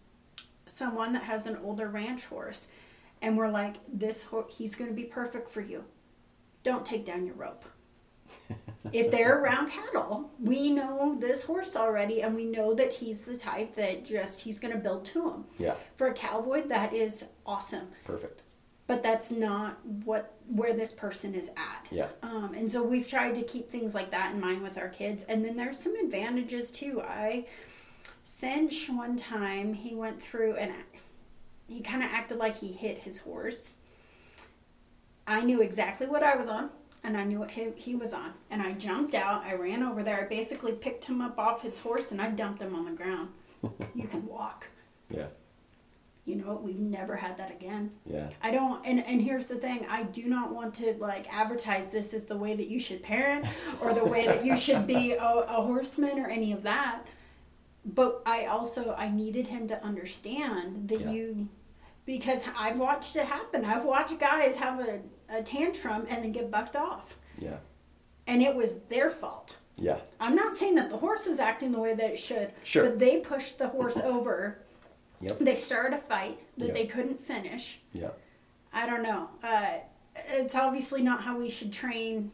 someone 0.66 1.12
that 1.12 1.22
has 1.22 1.47
an 1.47 1.57
older 1.62 1.89
ranch 1.89 2.26
horse 2.26 2.68
and 3.22 3.37
we're 3.37 3.49
like 3.51 3.76
this 3.93 4.22
ho- 4.24 4.47
he's 4.51 4.74
going 4.74 4.91
to 4.91 4.95
be 4.97 5.05
perfect 5.05 5.51
for 5.51 5.61
you 5.61 5.84
don't 6.62 6.84
take 6.84 7.05
down 7.05 7.24
your 7.24 7.34
rope 7.37 7.64
if 8.93 9.11
they're 9.11 9.41
around 9.41 9.70
cattle 9.70 10.30
we 10.41 10.70
know 10.70 11.16
this 11.20 11.45
horse 11.45 11.76
already 11.76 12.22
and 12.22 12.34
we 12.34 12.45
know 12.45 12.74
that 12.74 12.93
he's 12.93 13.24
the 13.24 13.37
type 13.37 13.74
that 13.76 14.05
just 14.05 14.41
he's 14.41 14.59
going 14.59 14.72
to 14.72 14.78
build 14.78 15.05
to 15.05 15.28
him 15.30 15.45
Yeah. 15.59 15.74
for 15.95 16.09
a 16.09 16.12
cowboy 16.12 16.62
that 16.66 16.93
is 16.93 17.24
awesome 17.45 17.89
Perfect. 18.05 18.43
But 18.87 19.03
that's 19.03 19.30
not 19.30 19.84
what 20.05 20.32
where 20.49 20.72
this 20.72 20.93
person 20.93 21.34
is 21.34 21.51
at. 21.57 21.87
Yeah. 21.91 22.09
um, 22.22 22.55
and 22.57 22.70
so 22.70 22.82
we've 22.82 23.09
tried 23.09 23.34
to 23.34 23.43
keep 23.43 23.68
things 23.68 23.95
like 23.95 24.11
that 24.12 24.32
in 24.32 24.41
mind 24.41 24.62
with 24.62 24.78
our 24.78 24.89
kids. 24.89 25.24
And 25.24 25.45
then 25.45 25.57
there's 25.57 25.78
some 25.78 25.97
advantages 25.97 26.70
too. 26.70 27.01
I 27.03 27.47
cinch 28.22 28.89
one 28.89 29.16
time 29.16 29.74
he 29.74 29.95
went 29.95 30.20
through 30.22 30.55
and 30.55 30.72
he 31.68 31.80
kind 31.80 32.03
of 32.03 32.11
acted 32.12 32.39
like 32.39 32.59
he 32.59 32.68
hit 32.68 32.99
his 32.99 33.18
horse. 33.18 33.72
I 35.26 35.43
knew 35.43 35.61
exactly 35.61 36.07
what 36.07 36.22
i 36.22 36.37
was 36.37 36.49
on 36.49 36.70
and 37.03 37.16
i 37.16 37.24
knew 37.24 37.41
what 37.41 37.51
he, 37.51 37.70
he 37.74 37.97
was 37.97 38.12
on. 38.12 38.34
And 38.51 38.62
i 38.62 38.72
jumped 38.72 39.14
out 39.14 39.45
i 39.45 39.55
ran 39.55 39.82
over 39.82 40.03
there 40.05 40.20
i 40.20 40.24
basically 40.28 40.72
picked 40.72 41.05
him 41.07 41.20
up 41.20 41.39
off 41.39 41.62
his 41.62 41.80
horse 41.80 42.12
and 42.12 42.20
i 42.20 42.28
dumped 42.30 42.62
him 42.62 42.74
on 42.74 42.84
the 42.84 42.93
ground. 42.93 43.30
You 43.97 44.07
can 44.07 44.24
walk. 44.26 44.68
Yeah. 45.11 45.26
You 46.27 46.35
know 46.37 46.49
what, 46.49 46.62
we've 46.62 46.79
never 46.81 47.14
had 47.16 47.39
that 47.39 47.51
again 47.53 47.91
Yeah. 48.05 48.29
I 48.43 48.51
don't, 48.51 48.85
and, 48.85 49.03
and 49.07 49.22
here's 49.22 49.47
the 49.49 49.55
thing 49.57 49.87
I 49.89 50.03
do 50.03 50.24
not 50.27 50.53
want 50.53 50.74
to 50.74 50.93
like 50.99 51.33
advertise 51.33 51.91
this 51.93 52.12
as 52.12 52.24
the 52.27 52.37
way 52.37 52.55
that 52.57 52.66
you 52.68 52.79
should 52.81 53.03
parent 53.03 53.47
or 53.81 53.95
the 53.95 54.05
way 54.05 54.27
that 54.27 54.45
you 54.45 54.59
should 54.59 54.87
be 54.87 55.12
a, 55.20 55.24
a 55.24 55.62
horseman 55.62 56.18
or 56.18 56.27
any 56.29 56.53
of 56.53 56.62
that. 56.64 57.03
But 57.85 58.22
I 58.27 58.47
also, 58.47 58.95
I 58.99 59.09
needed 59.09 59.47
him 59.47 59.68
to 59.68 59.83
understand 59.85 60.89
that 60.89 61.01
Yeah. 61.03 61.11
you, 61.12 61.49
because 62.05 62.45
I've 62.59 62.79
watched 62.81 63.14
it 63.16 63.24
happen. 63.27 63.64
I've 63.64 63.85
watched 63.85 64.18
guys 64.18 64.57
have 64.57 64.81
a, 64.81 65.01
a 65.29 65.43
tantrum 65.45 66.07
and 66.11 66.24
then 66.24 66.33
get 66.33 66.51
bucked 66.51 66.74
off. 66.77 67.16
Yeah. 67.39 67.59
And 68.27 68.43
it 68.43 68.55
was 68.57 68.79
their 68.89 69.11
fault. 69.11 69.57
Yeah. 69.77 69.99
I'm 70.18 70.35
not 70.35 70.57
saying 70.57 70.74
that 70.77 70.91
the 70.91 70.97
horse 70.97 71.27
was 71.27 71.39
acting 71.39 71.70
the 71.70 71.79
way 71.79 71.95
that 71.95 72.11
it 72.11 72.18
should, 72.18 72.51
Sure. 72.64 72.85
but 72.85 72.99
they 72.99 73.20
pushed 73.20 73.59
the 73.59 73.68
horse 73.68 73.97
over. 73.99 74.62
Yep. 75.21 75.39
They 75.41 75.55
started 75.55 75.95
a 75.97 76.01
fight 76.01 76.39
that 76.59 76.67
Yep. 76.67 76.75
they 76.75 76.87
couldn't 76.87 77.21
finish. 77.21 77.81
Yeah. 77.93 78.11
I 78.73 78.87
don't 78.87 79.03
know. 79.03 79.31
Uh, 79.43 79.79
it's 80.29 80.55
obviously 80.55 81.03
not 81.03 81.23
how 81.23 81.39
we 81.39 81.49
should 81.49 81.73
train, 81.73 82.31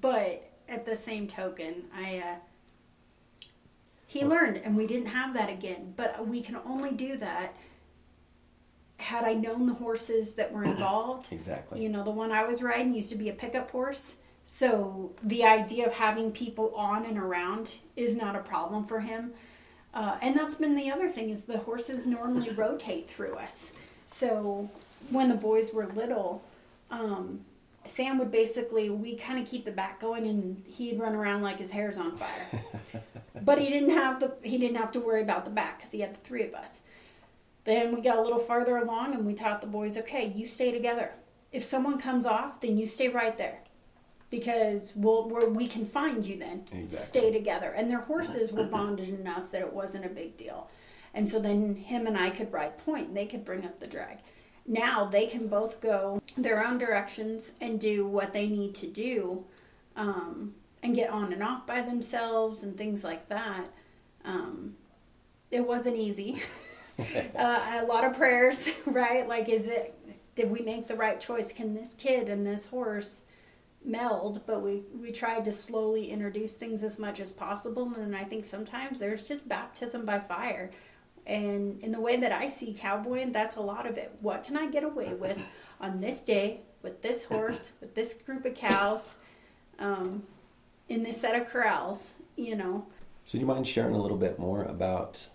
but 0.00 0.50
at 0.68 0.84
the 0.86 0.94
same 0.96 1.26
token, 1.26 1.84
I 1.94 2.18
uh, 2.18 2.34
he 4.06 4.24
learned, 4.24 4.58
and 4.58 4.76
we 4.76 4.86
didn't 4.86 5.06
have 5.08 5.34
that 5.34 5.48
again. 5.48 5.94
But 5.96 6.26
we 6.26 6.42
can 6.42 6.56
only 6.66 6.90
do 6.92 7.16
that 7.18 7.54
had 8.98 9.24
I 9.24 9.34
known 9.34 9.66
the 9.66 9.74
horses 9.74 10.34
that 10.34 10.52
were 10.52 10.64
involved. 10.74 11.32
Exactly. 11.32 11.82
You 11.82 11.88
know, 11.88 12.02
the 12.04 12.10
one 12.10 12.32
I 12.32 12.44
was 12.44 12.62
riding 12.62 12.92
used 12.94 13.10
to 13.12 13.18
be 13.18 13.28
a 13.28 13.32
pickup 13.32 13.70
horse. 13.70 14.16
So 14.42 15.12
the 15.22 15.44
idea 15.44 15.86
of 15.86 15.94
having 15.94 16.32
people 16.32 16.74
on 16.74 17.04
and 17.04 17.16
around 17.18 17.76
is 17.96 18.16
not 18.16 18.34
a 18.36 18.40
problem 18.40 18.84
for 18.86 19.00
him. 19.00 19.32
Uh, 19.92 20.18
and 20.22 20.36
that's 20.36 20.54
been 20.54 20.76
the 20.76 20.90
other 20.90 21.08
thing 21.08 21.30
is 21.30 21.44
the 21.44 21.58
horses 21.58 22.06
normally 22.06 22.50
rotate 22.50 23.10
through 23.10 23.34
us. 23.34 23.72
So 24.06 24.70
when 25.10 25.28
the 25.28 25.34
boys 25.34 25.72
were 25.72 25.86
little, 25.86 26.42
um, 26.90 27.40
Sam 27.84 28.18
would 28.18 28.30
basically 28.30 28.90
we 28.90 29.16
kind 29.16 29.38
of 29.38 29.48
keep 29.48 29.64
the 29.64 29.72
back 29.72 30.00
going, 30.00 30.26
and 30.26 30.62
he'd 30.66 30.98
run 30.98 31.14
around 31.14 31.42
like 31.42 31.58
his 31.58 31.70
hair's 31.70 31.96
on 31.96 32.16
fire. 32.16 32.62
but 33.42 33.58
he 33.58 33.68
didn't 33.68 33.90
have 33.90 34.20
the 34.20 34.34
he 34.42 34.58
didn't 34.58 34.76
have 34.76 34.92
to 34.92 35.00
worry 35.00 35.22
about 35.22 35.44
the 35.44 35.50
back 35.50 35.78
because 35.78 35.92
he 35.92 36.00
had 36.00 36.14
the 36.14 36.20
three 36.20 36.42
of 36.42 36.54
us. 36.54 36.82
Then 37.64 37.94
we 37.94 38.00
got 38.00 38.18
a 38.18 38.22
little 38.22 38.38
farther 38.38 38.76
along, 38.76 39.14
and 39.14 39.26
we 39.26 39.34
taught 39.34 39.60
the 39.60 39.66
boys, 39.66 39.96
okay, 39.98 40.26
you 40.26 40.46
stay 40.46 40.72
together. 40.72 41.12
If 41.52 41.62
someone 41.62 41.98
comes 41.98 42.26
off, 42.26 42.60
then 42.60 42.78
you 42.78 42.86
stay 42.86 43.08
right 43.08 43.36
there, 43.36 43.60
because 44.30 44.92
we'll 44.94 45.28
we 45.50 45.66
can 45.66 45.84
find 45.84 46.24
you 46.24 46.38
then. 46.38 46.60
Exactly. 46.72 46.88
Stay 46.88 47.32
together, 47.32 47.70
and 47.70 47.90
their 47.90 48.00
horses 48.00 48.52
were 48.52 48.64
bonded 48.64 49.08
enough 49.08 49.50
that 49.50 49.60
it 49.60 49.72
wasn't 49.72 50.06
a 50.06 50.08
big 50.08 50.36
deal. 50.36 50.70
And 51.12 51.28
so 51.28 51.40
then 51.40 51.74
him 51.74 52.06
and 52.06 52.16
I 52.16 52.30
could 52.30 52.52
ride 52.52 52.78
point, 52.78 53.08
and 53.08 53.16
they 53.16 53.26
could 53.26 53.44
bring 53.44 53.64
up 53.64 53.80
the 53.80 53.88
drag. 53.88 54.18
Now 54.66 55.04
they 55.04 55.26
can 55.26 55.48
both 55.48 55.80
go 55.80 56.22
their 56.36 56.64
own 56.64 56.78
directions 56.78 57.54
and 57.60 57.80
do 57.80 58.06
what 58.06 58.32
they 58.32 58.46
need 58.46 58.74
to 58.76 58.86
do, 58.86 59.44
um, 59.96 60.54
and 60.82 60.94
get 60.94 61.10
on 61.10 61.32
and 61.32 61.42
off 61.42 61.66
by 61.66 61.82
themselves 61.82 62.62
and 62.62 62.76
things 62.76 63.02
like 63.02 63.28
that. 63.28 63.66
Um, 64.24 64.76
it 65.50 65.66
wasn't 65.66 65.96
easy. 65.96 66.40
uh, 67.36 67.80
a 67.80 67.84
lot 67.86 68.04
of 68.04 68.16
prayers, 68.16 68.70
right? 68.86 69.26
Like, 69.26 69.48
is 69.48 69.66
it? 69.66 69.96
Did 70.36 70.50
we 70.50 70.60
make 70.60 70.86
the 70.86 70.94
right 70.94 71.18
choice? 71.18 71.52
Can 71.52 71.74
this 71.74 71.94
kid 71.94 72.28
and 72.28 72.46
this 72.46 72.68
horse 72.68 73.24
meld? 73.84 74.42
But 74.46 74.62
we 74.62 74.82
we 74.98 75.12
tried 75.12 75.44
to 75.46 75.52
slowly 75.52 76.10
introduce 76.10 76.56
things 76.56 76.82
as 76.84 76.98
much 76.98 77.20
as 77.20 77.32
possible, 77.32 77.92
and 77.96 78.14
I 78.16 78.24
think 78.24 78.44
sometimes 78.44 78.98
there's 78.98 79.24
just 79.24 79.48
baptism 79.48 80.04
by 80.04 80.20
fire. 80.20 80.70
And 81.26 81.80
in 81.82 81.92
the 81.92 82.00
way 82.00 82.16
that 82.16 82.32
I 82.32 82.48
see 82.48 82.74
cowboying, 82.78 83.32
that's 83.32 83.56
a 83.56 83.60
lot 83.60 83.86
of 83.86 83.96
it. 83.98 84.16
What 84.20 84.42
can 84.44 84.56
I 84.56 84.68
get 84.70 84.84
away 84.84 85.14
with 85.14 85.38
on 85.80 86.00
this 86.00 86.22
day 86.22 86.60
with 86.82 87.02
this 87.02 87.24
horse, 87.24 87.72
with 87.80 87.94
this 87.94 88.14
group 88.14 88.44
of 88.46 88.54
cows, 88.54 89.14
um, 89.78 90.22
in 90.88 91.02
this 91.02 91.20
set 91.20 91.40
of 91.40 91.48
corrals? 91.48 92.14
You 92.36 92.56
know, 92.56 92.86
So, 93.26 93.32
do 93.32 93.40
you 93.40 93.46
mind 93.46 93.66
sharing 93.68 93.94
a 93.94 94.00
little 94.00 94.16
bit 94.16 94.38
more 94.38 94.62
about 94.64 95.26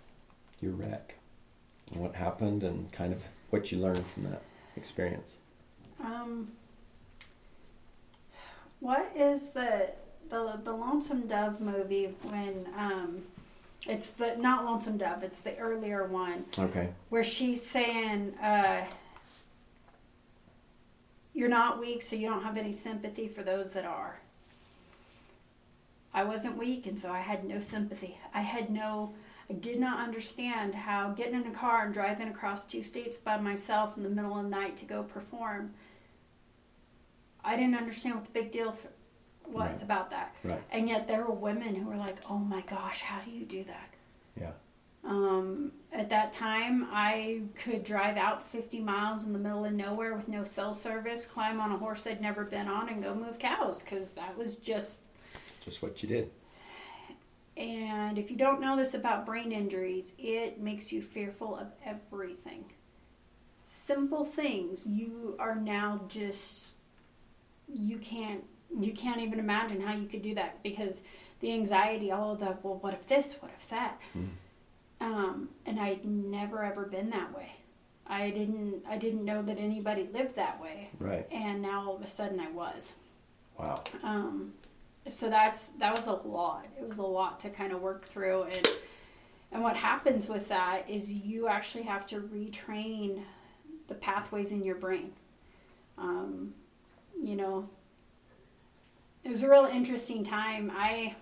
your 0.60 0.72
wreck 0.72 1.16
and 1.92 2.02
what 2.02 2.16
happened 2.16 2.64
and 2.64 2.92
kind 2.92 3.14
of 3.14 3.22
what 3.52 3.72
you 3.72 3.78
learned 3.78 4.06
from 4.08 4.24
that 4.24 4.42
experience? 4.76 5.38
Um, 6.04 6.48
what 8.86 9.12
is 9.16 9.50
the 9.50 9.90
the 10.30 10.60
the 10.64 10.72
Lonesome 10.72 11.26
Dove 11.28 11.60
movie 11.60 12.14
when 12.22 12.68
um, 12.78 13.24
it's 13.88 14.12
the 14.12 14.36
not 14.38 14.64
Lonesome 14.64 14.98
Dove, 14.98 15.24
it's 15.24 15.40
the 15.40 15.58
earlier 15.58 16.04
one 16.06 16.46
Okay. 16.58 16.90
where 17.10 17.24
she's 17.24 17.66
saying, 17.66 18.36
uh, 18.42 18.84
"You're 21.34 21.50
not 21.50 21.80
weak, 21.80 22.04
so 22.04 22.16
you 22.16 22.30
don't 22.30 22.44
have 22.44 22.58
any 22.58 22.72
sympathy 22.72 23.28
for 23.28 23.42
those 23.42 23.74
that 23.74 23.86
are." 23.86 24.20
I 26.14 26.24
wasn't 26.24 26.56
weak, 26.56 26.86
and 26.86 26.98
so 26.98 27.12
I 27.12 27.20
had 27.22 27.44
no 27.44 27.60
sympathy. 27.60 28.20
I 28.36 28.42
had 28.42 28.70
no. 28.70 29.14
I 29.50 29.54
did 29.54 29.80
not 29.80 30.00
understand 30.00 30.74
how 30.76 31.10
getting 31.10 31.36
in 31.36 31.48
a 31.48 31.52
car 31.52 31.86
and 31.86 31.94
driving 31.94 32.28
across 32.28 32.66
two 32.66 32.84
states 32.84 33.18
by 33.18 33.38
myself 33.38 33.98
in 33.98 34.04
the 34.04 34.10
middle 34.10 34.38
of 34.38 34.44
the 34.44 34.50
night 34.50 34.78
to 34.78 34.86
go 34.86 35.02
perform 35.04 35.74
I 37.46 37.56
didn't 37.56 37.76
understand 37.76 38.16
what 38.16 38.26
the 38.26 38.32
big 38.32 38.52
deal 38.52 38.70
f- 38.70 38.88
was 39.48 39.68
Right. 39.80 39.84
about 39.84 40.10
that. 40.12 40.36
Right. 40.44 40.62
And 40.72 40.90
yet 40.90 41.08
there 41.08 41.24
were 41.26 41.34
women 41.36 41.76
who 41.76 41.88
were 41.88 41.98
like, 41.98 42.18
"Oh 42.30 42.38
my 42.40 42.62
gosh, 42.62 43.02
how 43.02 43.22
do 43.22 43.30
you 43.32 43.46
do 43.46 43.64
that?" 43.66 43.94
Yeah. 44.40 44.52
Um, 45.04 45.72
at 45.92 46.10
that 46.10 46.34
time, 46.34 46.88
I 46.92 47.44
could 47.60 47.84
drive 47.84 48.18
out 48.18 48.42
50 48.42 48.80
miles 48.82 49.24
in 49.24 49.34
the 49.34 49.40
middle 49.40 49.64
of 49.64 49.72
nowhere 49.74 50.16
with 50.16 50.28
no 50.28 50.44
cell 50.44 50.74
service, 50.74 51.26
climb 51.28 51.62
on 51.62 51.72
a 51.72 51.78
horse 51.78 52.08
I'd 52.08 52.22
never 52.22 52.44
been 52.44 52.68
on, 52.68 52.90
and 52.90 53.04
go 53.04 53.14
move 53.14 53.38
cows 53.38 53.84
because 53.84 54.14
that 54.14 54.36
was 54.36 54.58
just. 54.58 55.04
Just 55.62 55.84
what 55.84 56.02
you 56.02 56.10
did. 56.10 56.32
And 57.58 58.18
if 58.18 58.30
you 58.30 58.36
don't 58.38 58.60
know 58.60 58.76
this 58.76 58.94
about 58.94 59.26
brain 59.26 59.52
injuries, 59.52 60.14
it 60.18 60.60
makes 60.60 60.92
you 60.92 61.02
fearful 61.02 61.56
of 61.56 61.68
everything. 61.86 62.66
Simple 63.62 64.26
things 64.26 64.86
you 64.86 65.36
are 65.40 65.56
now 65.56 66.02
just 66.08 66.75
you 67.74 67.98
can't 67.98 68.44
you 68.78 68.92
can't 68.94 69.22
even 69.22 69.40
imagine 69.40 69.80
how 69.80 69.94
you 69.94 70.08
could 70.08 70.22
do 70.22 70.36
that 70.36 70.62
because 70.64 71.04
the 71.40 71.52
anxiety, 71.54 72.12
all 72.12 72.34
of 72.34 72.40
the 72.40 72.58
well, 72.64 72.76
what 72.82 72.94
if 72.94 73.06
this, 73.08 73.38
what 73.42 73.52
if 73.58 73.70
that, 73.70 74.00
Mm. 74.16 74.30
um, 75.02 75.50
and 75.66 75.80
I'd 75.80 76.06
never 76.06 76.64
ever 76.64 76.86
been 76.86 77.10
that 77.12 77.36
way. 77.36 77.52
I 78.08 78.30
didn't 78.30 78.84
I 78.88 78.98
didn't 78.98 79.26
know 79.26 79.42
that 79.44 79.58
anybody 79.58 80.08
lived 80.14 80.36
that 80.36 80.62
way, 80.62 80.90
Right. 81.00 81.28
and 81.32 81.62
now 81.62 81.88
all 81.88 81.96
of 81.96 82.02
a 82.02 82.08
sudden 82.08 82.40
I 82.40 82.50
was. 82.52 82.94
Wow. 83.58 83.84
Um, 84.04 84.54
so 85.08 85.30
that's 85.30 85.68
that 85.80 85.96
was 85.96 86.08
a 86.08 86.14
lot. 86.14 86.68
It 86.80 86.88
was 86.88 86.98
a 86.98 87.04
lot 87.04 87.40
to 87.42 87.50
kind 87.50 87.72
of 87.74 87.82
work 87.82 88.06
through, 88.06 88.44
and 88.44 88.68
and 89.52 89.64
what 89.64 89.76
happens 89.78 90.28
with 90.28 90.50
that 90.50 90.90
is 90.90 91.12
you 91.14 91.48
actually 91.48 91.84
have 91.84 92.06
to 92.08 92.20
retrain 92.20 93.24
the 93.88 93.96
pathways 93.96 94.52
in 94.52 94.64
your 94.64 94.76
brain. 94.76 95.14
Um, 95.98 96.54
you 97.22 97.36
know, 97.36 97.70
it 99.24 99.30
was 99.30 99.44
a 99.44 99.50
real 99.50 99.66
interesting 99.66 100.24
time. 100.24 100.72
I 100.76 101.16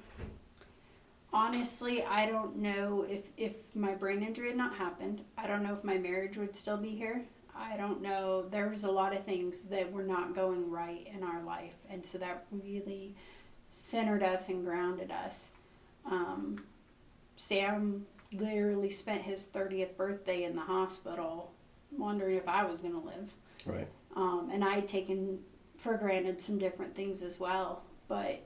honestly 1.31 2.03
I 2.03 2.27
don't 2.27 2.57
know 2.57 3.05
if 3.09 3.25
if 3.37 3.53
my 3.75 3.95
brain 3.95 4.21
injury 4.21 4.49
had 4.49 4.57
not 4.57 4.75
happened. 4.75 5.21
I 5.37 5.47
don't 5.47 5.63
know 5.63 5.73
if 5.73 5.83
my 5.83 5.97
marriage 5.97 6.37
would 6.37 6.55
still 6.55 6.77
be 6.77 6.95
here. 6.95 7.23
I 7.55 7.77
don't 7.77 8.01
know. 8.01 8.47
There 8.49 8.69
was 8.69 8.83
a 8.83 8.91
lot 8.91 9.15
of 9.15 9.23
things 9.25 9.65
that 9.65 9.91
were 9.91 10.03
not 10.03 10.35
going 10.35 10.69
right 10.69 11.07
in 11.13 11.23
our 11.23 11.41
life, 11.43 11.75
and 11.89 12.05
so 12.05 12.17
that 12.17 12.45
really 12.51 13.15
centered 13.71 14.23
us 14.23 14.49
and 14.49 14.65
grounded 14.65 15.11
us. 15.11 15.51
Um, 16.05 16.63
Sam 17.35 18.05
literally 18.33 18.89
spent 18.89 19.21
his 19.21 19.45
30th 19.45 19.95
birthday 19.95 20.43
in 20.43 20.55
the 20.55 20.61
hospital, 20.61 21.51
wondering 21.91 22.37
if 22.37 22.47
I 22.47 22.65
was 22.65 22.81
going 22.81 22.93
to 22.93 22.99
live. 22.99 23.33
Right. 23.65 23.87
Um, 24.15 24.49
and 24.51 24.63
I 24.63 24.73
had 24.73 24.87
taken 24.87 25.39
for 25.83 25.97
granted 25.97 26.39
some 26.39 26.57
different 26.57 26.95
things 26.95 27.21
as 27.21 27.39
well. 27.39 27.83
But 28.07 28.41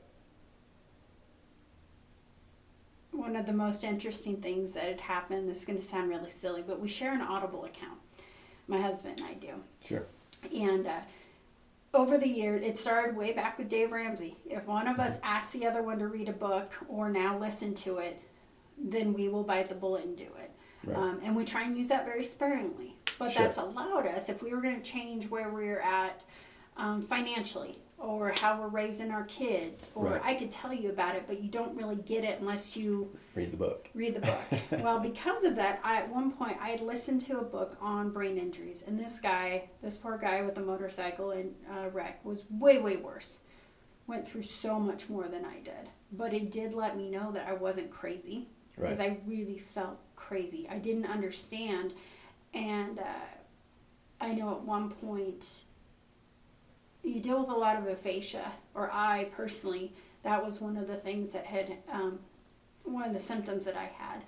one 3.11 3.35
of 3.35 3.45
the 3.45 3.53
most 3.53 3.83
interesting 3.83 4.37
things 4.37 4.73
that 4.73 4.85
had 4.85 5.01
happened, 5.01 5.47
this 5.47 5.59
is 5.59 5.65
going 5.65 5.77
to 5.77 5.85
sound 5.85 6.09
really 6.09 6.29
silly, 6.29 6.63
but 6.65 6.79
we 6.79 6.87
share 6.87 7.13
an 7.13 7.21
Audible 7.21 7.63
account. 7.65 7.99
My 8.67 8.81
husband 8.81 9.19
and 9.19 9.29
I 9.29 9.33
do. 9.35 9.53
Sure. 9.85 10.03
And 10.53 10.87
uh, 10.87 10.99
over 11.93 12.17
the 12.17 12.27
years, 12.27 12.63
it 12.63 12.77
started 12.77 13.15
way 13.15 13.33
back 13.33 13.59
with 13.59 13.69
Dave 13.69 13.91
Ramsey. 13.91 14.37
If 14.49 14.65
one 14.65 14.87
of 14.87 14.99
us 14.99 15.19
asks 15.21 15.53
the 15.53 15.67
other 15.67 15.83
one 15.83 15.99
to 15.99 16.07
read 16.07 16.29
a 16.29 16.33
book 16.33 16.73
or 16.89 17.09
now 17.09 17.37
listen 17.37 17.75
to 17.75 17.97
it, 17.97 18.19
then 18.79 19.13
we 19.13 19.29
will 19.29 19.43
bite 19.43 19.69
the 19.69 19.75
bullet 19.75 20.05
and 20.05 20.17
do 20.17 20.27
it. 20.39 20.51
Right. 20.83 20.97
Um, 20.97 21.19
and 21.23 21.35
we 21.35 21.45
try 21.45 21.63
and 21.63 21.77
use 21.77 21.87
that 21.89 22.05
very 22.05 22.23
sparingly. 22.23 22.95
But 23.19 23.31
Sure. 23.31 23.43
that's 23.43 23.57
allowed 23.57 24.07
us, 24.07 24.27
if 24.27 24.41
we 24.41 24.51
were 24.53 24.61
going 24.61 24.81
to 24.81 24.91
change 24.91 25.29
where 25.29 25.49
we're 25.49 25.79
at 25.79 26.23
um, 26.77 27.01
financially 27.01 27.75
or 27.99 28.31
how 28.41 28.59
we're 28.61 28.67
raising 28.67 29.09
our 29.09 29.23
kids, 29.23 29.91
or 29.95 30.11
Right. 30.11 30.21
I 30.23 30.33
could 30.35 30.51
tell 30.51 30.71
you 30.71 30.91
about 30.91 31.15
it, 31.15 31.23
but 31.25 31.41
you 31.41 31.49
don't 31.49 31.75
really 31.75 31.95
get 31.95 32.23
it 32.23 32.39
unless 32.39 32.77
you 32.77 33.17
Read 33.33 33.51
the 33.51 33.57
book. 33.57 33.89
read 33.95 34.13
the 34.13 34.19
book. 34.21 34.39
well, 34.83 34.99
because 34.99 35.43
of 35.43 35.55
that, 35.55 35.81
I, 35.83 35.97
at 35.97 36.09
one 36.13 36.31
point 36.31 36.57
I 36.61 36.69
had 36.69 36.81
listened 36.81 37.21
to 37.21 37.39
a 37.39 37.43
book 37.43 37.75
on 37.81 38.11
brain 38.11 38.37
injuries, 38.37 38.83
and 38.85 38.99
this 38.99 39.17
guy, 39.19 39.69
this 39.81 39.95
poor 39.97 40.19
guy 40.19 40.43
with 40.43 40.53
the 40.53 40.61
motorcycle 40.61 41.31
and 41.31 41.55
uh, 41.71 41.89
wreck, 41.89 42.23
was 42.23 42.43
way 42.51 42.77
way 42.77 42.97
worse. 42.97 43.39
Went 44.05 44.27
through 44.27 44.43
so 44.43 44.79
much 44.79 45.09
more 45.09 45.27
than 45.27 45.43
I 45.43 45.55
did, 45.59 45.89
but 46.11 46.33
it 46.33 46.51
did 46.51 46.73
let 46.73 46.95
me 46.95 47.09
know 47.09 47.31
that 47.31 47.47
I 47.47 47.53
wasn't 47.53 47.89
crazy 47.89 48.47
because 48.75 48.99
Right. 48.99 49.11
I 49.13 49.17
really 49.25 49.57
felt 49.57 49.97
crazy. 50.15 50.67
I 50.69 50.77
didn't 50.77 51.07
understand, 51.07 51.93
and 52.53 52.99
uh, 52.99 53.03
I 54.21 54.33
know 54.33 54.51
at 54.51 54.61
one 54.61 54.91
point 54.91 55.63
you 57.03 57.19
deal 57.19 57.39
with 57.39 57.49
a 57.49 57.53
lot 57.55 57.75
of 57.77 57.87
aphasia, 57.87 58.51
or 58.73 58.91
I 58.91 59.25
personally, 59.35 59.93
that 60.23 60.43
was 60.43 60.59
one 60.61 60.77
of 60.77 60.87
the 60.87 60.95
things 60.95 61.31
that 61.33 61.45
had 61.45 61.77
um, 61.91 62.19
one 62.83 63.05
of 63.05 63.13
the 63.13 63.19
symptoms 63.19 63.65
that 63.65 63.75
I 63.77 63.85
had. 63.85 64.23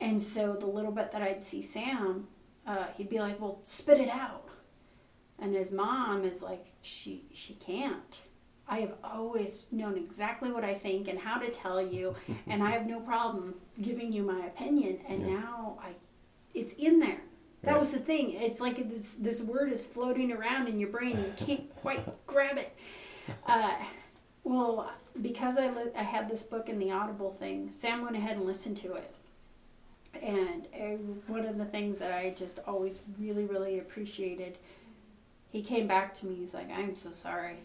And 0.00 0.20
so 0.20 0.54
the 0.54 0.66
little 0.66 0.92
bit 0.92 1.12
that 1.12 1.22
I'd 1.22 1.42
see 1.42 1.62
Sam, 1.62 2.28
uh, 2.66 2.86
he'd 2.96 3.08
be 3.08 3.18
like, 3.20 3.40
"Well, 3.40 3.58
spit 3.62 3.98
it 4.00 4.08
out," 4.08 4.48
and 5.38 5.54
his 5.54 5.72
mom 5.72 6.24
is 6.24 6.42
like, 6.42 6.66
"She 6.82 7.26
she 7.32 7.54
can't." 7.54 8.20
I 8.66 8.80
have 8.80 8.94
always 9.04 9.66
known 9.70 9.96
exactly 9.98 10.50
what 10.50 10.64
I 10.64 10.72
think 10.74 11.06
and 11.06 11.18
how 11.18 11.38
to 11.38 11.50
tell 11.50 11.80
you, 11.82 12.14
and 12.46 12.62
I 12.62 12.70
have 12.70 12.86
no 12.86 13.00
problem 13.00 13.54
giving 13.80 14.12
you 14.12 14.22
my 14.22 14.46
opinion. 14.46 15.00
And 15.08 15.20
Yeah. 15.28 15.38
now 15.40 15.78
I, 15.82 15.90
it's 16.54 16.72
in 16.74 16.98
there. 17.00 17.20
That 17.64 17.72
Right. 17.72 17.80
was 17.80 17.92
the 17.92 17.98
thing. 17.98 18.32
It's 18.32 18.60
like 18.60 18.88
this 18.88 19.14
this 19.14 19.40
word 19.40 19.72
is 19.72 19.84
floating 19.84 20.32
around 20.32 20.68
in 20.68 20.78
your 20.78 20.90
brain. 20.90 21.16
and 21.16 21.26
You 21.26 21.46
can't 21.46 21.76
quite 21.76 22.26
grab 22.26 22.58
it. 22.58 22.74
Uh, 23.46 23.72
well, 24.42 24.90
because 25.22 25.56
I 25.56 25.70
li- 25.70 25.90
I 25.96 26.02
had 26.02 26.28
this 26.28 26.42
book 26.42 26.68
in 26.68 26.78
the 26.78 26.90
Audible 26.90 27.30
thing, 27.30 27.70
Sam 27.70 28.02
went 28.02 28.16
ahead 28.16 28.36
and 28.36 28.44
listened 28.44 28.76
to 28.78 28.94
it. 28.94 29.14
And 30.22 30.66
uh, 30.74 30.96
one 31.26 31.44
of 31.44 31.58
the 31.58 31.64
things 31.64 31.98
that 31.98 32.12
I 32.12 32.30
just 32.30 32.60
always 32.66 33.00
really 33.18 33.44
really 33.46 33.78
appreciated, 33.78 34.58
he 35.50 35.62
came 35.62 35.86
back 35.86 36.12
to 36.14 36.26
me. 36.26 36.36
He's 36.36 36.54
like, 36.54 36.70
"I'm 36.70 36.94
so 36.94 37.10
sorry," 37.12 37.60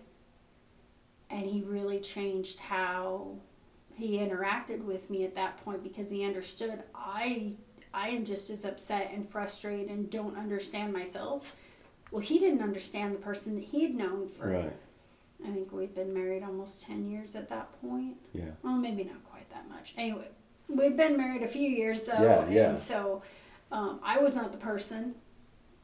and 1.29 1.45
he 1.45 1.61
really 1.61 1.99
changed 1.99 2.59
how 2.59 3.35
he 3.95 4.17
interacted 4.17 4.83
with 4.85 5.09
me 5.09 5.25
at 5.25 5.35
that 5.35 5.63
point 5.65 5.83
because 5.83 6.09
he 6.09 6.23
understood 6.23 6.81
I 6.95 7.57
I 7.93 8.09
am 8.09 8.25
just 8.25 8.49
as 8.49 8.65
upset 8.65 9.11
and 9.13 9.27
frustrated 9.29 9.89
and 9.89 10.09
don't 10.09 10.37
understand 10.37 10.93
myself. 10.93 11.55
Well, 12.11 12.21
he 12.21 12.39
didn't 12.39 12.61
understand 12.61 13.13
the 13.13 13.19
person 13.19 13.55
that 13.55 13.63
he 13.65 13.83
had 13.83 13.95
known 13.95 14.29
for 14.29 14.49
Right. 14.49 14.73
I 15.45 15.51
think 15.51 15.71
we'd 15.71 15.95
been 15.95 16.13
married 16.13 16.43
almost 16.43 16.83
10 16.85 17.09
years 17.09 17.35
at 17.35 17.47
that 17.49 17.69
point. 17.81 18.17
Yeah. 18.33 18.49
Well, 18.61 18.73
maybe 18.73 19.05
not 19.05 19.23
quite 19.29 19.49
that 19.51 19.69
much. 19.69 19.93
Anyway, 19.97 20.27
we'd 20.67 20.97
been 20.97 21.15
married 21.15 21.43
a 21.43 21.47
few 21.47 21.67
years 21.69 22.01
though. 22.03 22.21
Yeah, 22.21 22.49
yeah. 22.49 22.69
And 22.71 22.79
so 22.79 23.21
um, 23.71 23.99
I 24.03 24.17
was 24.17 24.35
not 24.35 24.51
the 24.51 24.57
person 24.57 25.15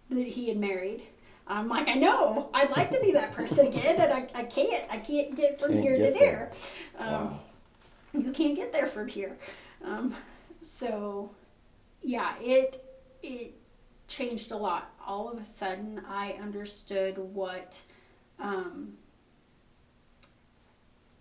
that 0.10 0.28
he 0.28 0.50
had 0.50 0.58
married. 0.58 1.04
I'm 1.48 1.70
like, 1.70 1.88
I 1.88 1.94
know, 1.94 2.50
I'd 2.54 2.72
like 2.72 2.90
to 2.92 3.00
be 3.00 3.12
that 3.14 3.34
person 3.34 3.68
again, 3.68 4.02
and 4.02 4.12
I, 4.12 4.28
I 4.34 4.44
can't. 4.44 4.84
I 4.92 4.98
can't 4.98 5.36
get 5.36 5.60
from 5.60 5.74
Can't 5.74 5.84
here 5.84 5.96
to 5.98 6.02
there. 6.04 6.12
there. 6.20 6.52
Um, 6.98 7.14
Wow. 7.14 7.40
You 8.14 8.32
can't 8.32 8.56
get 8.56 8.72
there 8.72 8.88
from 8.88 9.08
here. 9.08 9.38
Um, 9.84 10.16
so, 10.60 11.32
yeah, 12.06 12.36
it 12.40 12.84
it 13.24 13.54
changed 14.08 14.52
a 14.52 14.58
lot. 14.58 14.92
All 15.06 15.30
of 15.30 15.40
a 15.40 15.46
sudden, 15.46 16.02
I 16.08 16.34
understood 16.42 17.18
what 17.18 17.82
um, 18.40 18.94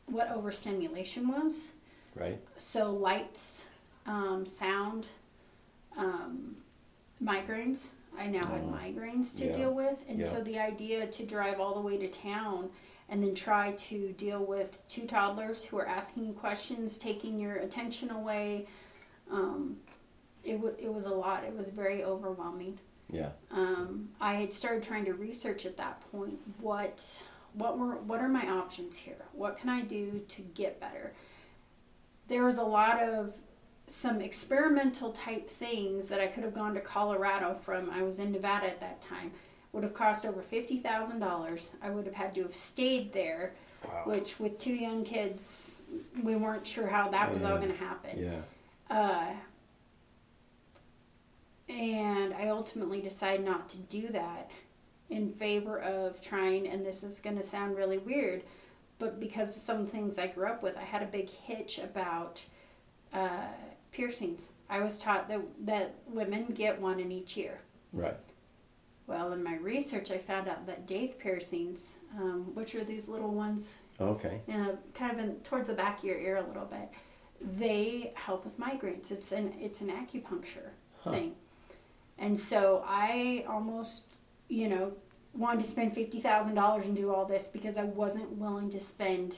what 0.07 0.31
overstimulation 0.31 1.29
was. 1.29 1.73
Right. 2.15 2.39
So 2.57 2.93
lights, 2.93 3.67
um, 4.07 4.45
sound, 4.47 5.07
um, 5.97 6.57
migraines. 7.23 7.89
I 8.17 8.29
now 8.29 8.47
had 8.47 8.61
Oh, 8.63 8.79
migraines 8.81 9.37
to 9.39 9.47
yeah, 9.47 9.53
deal 9.57 9.75
with, 9.75 10.05
and 10.09 10.21
yeah. 10.21 10.27
so 10.27 10.41
the 10.41 10.59
idea 10.59 11.07
to 11.07 11.27
drive 11.27 11.59
all 11.59 11.75
the 11.75 11.81
way 11.81 11.97
to 11.97 12.07
town 12.09 12.71
and 13.09 13.23
then 13.23 13.35
try 13.35 13.73
to 13.73 14.13
deal 14.13 14.45
with 14.45 14.83
two 14.89 15.05
toddlers 15.07 15.65
who 15.65 15.79
are 15.79 15.87
asking 15.87 16.27
you 16.27 16.33
questions, 16.33 16.97
taking 16.97 17.41
your 17.41 17.57
attention 17.57 18.11
away. 18.11 18.67
Um, 19.31 19.79
it, 20.45 20.55
w- 20.57 20.77
it 20.79 20.93
was 20.93 21.07
a 21.07 21.15
lot. 21.15 21.45
It 21.45 21.57
was 21.57 21.69
very 21.69 22.05
overwhelming 22.05 22.79
Yeah. 23.11 23.31
um, 23.51 24.09
I 24.21 24.35
had 24.35 24.53
started 24.53 24.83
trying 24.83 25.05
to 25.07 25.15
research 25.15 25.67
at 25.67 25.77
that 25.79 26.01
point 26.13 26.39
what 26.61 27.23
what 27.55 27.79
were 27.79 27.97
what 27.97 28.21
are 28.21 28.29
my 28.29 28.49
options 28.49 28.97
here? 28.99 29.25
What 29.33 29.57
can 29.57 29.69
I 29.69 29.83
do 29.83 30.23
to 30.29 30.43
get 30.43 30.81
better? 30.81 31.13
There 32.29 32.45
was 32.45 32.59
a 32.59 32.65
lot 32.65 33.03
of 33.03 33.35
some 33.87 34.21
experimental 34.21 35.13
type 35.13 35.49
things 35.49 36.09
that 36.09 36.21
I 36.21 36.27
could 36.27 36.43
have 36.43 36.55
gone 36.55 36.75
to 36.75 36.81
Colorado 36.81 37.55
from. 37.55 37.91
I 37.91 38.03
was 38.03 38.19
in 38.19 38.33
Nevada 38.33 38.67
at 38.67 38.81
that 38.81 39.01
time. 39.03 39.33
Would 39.73 39.83
have 39.85 39.93
cost 39.95 40.25
over 40.25 40.41
fifty 40.41 40.79
thousand 40.79 41.19
dollars. 41.21 41.71
I 41.83 41.91
would 41.91 42.07
have 42.07 42.15
had 42.15 42.35
to 42.37 42.43
have 42.43 42.55
stayed 42.57 43.13
there, 43.13 43.55
Wow. 43.87 44.03
which 44.07 44.39
with 44.41 44.59
two 44.59 44.75
young 44.75 45.05
kids, 45.05 45.83
we 46.23 46.35
weren't 46.37 46.67
sure 46.67 46.87
how 46.87 47.09
that 47.11 47.33
was 47.33 47.45
all 47.45 47.57
going 47.57 47.73
to 47.73 47.77
happen. 47.77 48.19
Yeah. 48.19 48.41
Uh, 48.97 49.33
and 51.69 52.35
I 52.35 52.49
ultimately 52.49 53.01
decided 53.01 53.45
not 53.45 53.69
to 53.71 53.79
do 53.79 54.09
that. 54.09 54.51
in 55.11 55.31
favor 55.33 55.79
of 55.81 56.21
trying, 56.23 56.67
and 56.67 56.85
this 56.85 57.03
is 57.05 57.21
going 57.21 57.37
to 57.37 57.43
sound 57.43 57.77
really 57.77 57.99
weird, 57.99 58.43
but 58.99 59.21
because 59.21 59.55
of 59.55 59.63
some 59.63 59.87
things 59.87 60.19
I 60.19 60.27
grew 60.29 60.47
up 60.47 60.63
with, 60.63 60.77
I 60.79 60.83
had 60.83 61.03
a 61.03 61.07
big 61.07 61.29
hitch 61.29 61.79
about 61.79 62.43
uh, 63.13 63.49
piercings. 63.93 64.51
I 64.69 64.81
was 64.81 64.99
taught 64.99 65.29
that, 65.29 65.41
that 65.67 65.95
women 66.09 66.47
get 66.47 66.81
one 66.81 67.01
in 67.01 67.13
each 67.13 67.37
ear. 67.37 67.61
Right. 67.93 68.17
Well, 69.07 69.33
in 69.35 69.45
my 69.45 69.57
research, 69.57 70.11
I 70.11 70.17
found 70.19 70.49
out 70.49 70.67
that 70.67 70.87
Daith 70.87 71.19
piercings, 71.19 71.97
um, 72.19 72.55
which 72.55 72.75
are 72.75 72.83
these 72.83 73.07
little 73.07 73.31
ones, 73.33 73.79
Okay. 74.01 74.41
uh, 74.51 74.73
kind 74.95 75.13
of 75.13 75.19
in, 75.19 75.35
towards 75.41 75.69
the 75.69 75.75
back 75.75 75.99
of 75.99 76.05
your 76.05 76.19
ear 76.19 76.37
a 76.39 76.47
little 76.49 76.65
bit, 76.65 76.89
they 77.59 78.13
help 78.17 78.45
with 78.47 78.59
migraines. 78.59 79.11
It's 79.13 79.33
an 79.33 79.53
it's 79.61 79.83
an 79.83 79.89
acupuncture 79.91 80.71
Huh. 81.03 81.11
thing, 81.13 81.35
and 82.19 82.39
so 82.39 82.85
I 82.87 83.45
almost, 83.49 84.05
you 84.49 84.69
know, 84.69 84.93
wanted 85.35 85.61
to 85.61 85.67
spend 85.67 85.95
fifty 85.95 86.21
thousand 86.21 86.55
dollars 86.55 86.87
and 86.87 86.95
do 86.97 87.13
all 87.13 87.25
this 87.25 87.49
because 87.49 87.77
I 87.79 87.85
wasn't 87.85 88.31
willing 88.33 88.71
to 88.71 88.81
spend, 88.81 89.35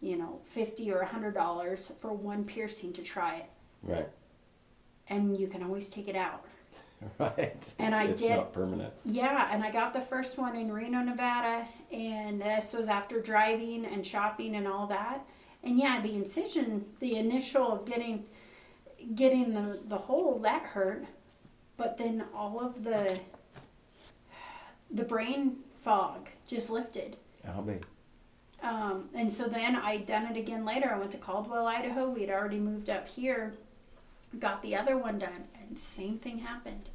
you 0.00 0.16
know, 0.16 0.40
fifty 0.44 0.90
or 0.90 1.00
a 1.00 1.06
hundred 1.06 1.34
dollars 1.34 1.90
for 2.00 2.12
one 2.12 2.44
piercing 2.44 2.92
to 2.94 3.02
try 3.02 3.36
it, 3.36 3.50
Right. 3.82 4.08
and 5.08 5.36
you 5.36 5.46
can 5.48 5.62
always 5.62 5.88
take 5.90 6.08
it 6.08 6.16
out. 6.16 6.44
Right. 7.20 7.38
And 7.78 7.88
it's, 7.88 7.96
I 7.96 8.04
it's 8.06 8.22
did- 8.22 8.36
not 8.36 8.52
permanent. 8.52 8.92
Yeah, 9.04 9.48
and 9.52 9.62
I 9.62 9.70
got 9.70 9.92
the 9.92 10.00
first 10.00 10.36
one 10.36 10.56
in 10.56 10.72
Reno, 10.72 10.98
Nevada, 11.00 11.64
and 11.92 12.42
this 12.42 12.72
was 12.72 12.88
after 12.88 13.20
driving 13.20 13.84
and 13.86 14.04
shopping 14.04 14.56
and 14.56 14.66
all 14.66 14.88
that. 14.88 15.24
And 15.62 15.78
yeah, 15.78 16.00
the 16.00 16.14
incision, 16.14 16.86
the 16.98 17.14
initial 17.16 17.70
of 17.72 17.84
getting 17.84 18.24
getting 19.14 19.54
the 19.54 19.78
the 19.86 19.96
hole 19.98 20.40
that 20.42 20.62
hurt, 20.62 21.04
but 21.78 21.96
then 21.96 22.24
all 22.34 22.60
of 22.60 22.84
the 22.84 23.18
the 24.90 25.04
brain 25.04 25.56
fog 25.80 26.28
just 26.46 26.68
lifted. 26.68 27.16
How 27.46 27.62
big? 27.62 27.86
Um, 28.62 29.08
and 29.14 29.30
so 29.30 29.44
then 29.44 29.76
I 29.76 29.98
done 29.98 30.26
it 30.26 30.36
again 30.36 30.64
later. 30.64 30.92
I 30.92 30.98
went 30.98 31.12
to 31.12 31.18
Caldwell, 31.18 31.66
Idaho. 31.66 32.10
We 32.10 32.22
had 32.22 32.30
already 32.30 32.58
moved 32.58 32.90
up 32.90 33.08
here, 33.08 33.54
got 34.38 34.62
the 34.62 34.74
other 34.74 34.98
one 34.98 35.18
done, 35.18 35.44
and 35.60 35.78
same 35.78 36.18
thing 36.18 36.38
happened. 36.38 36.88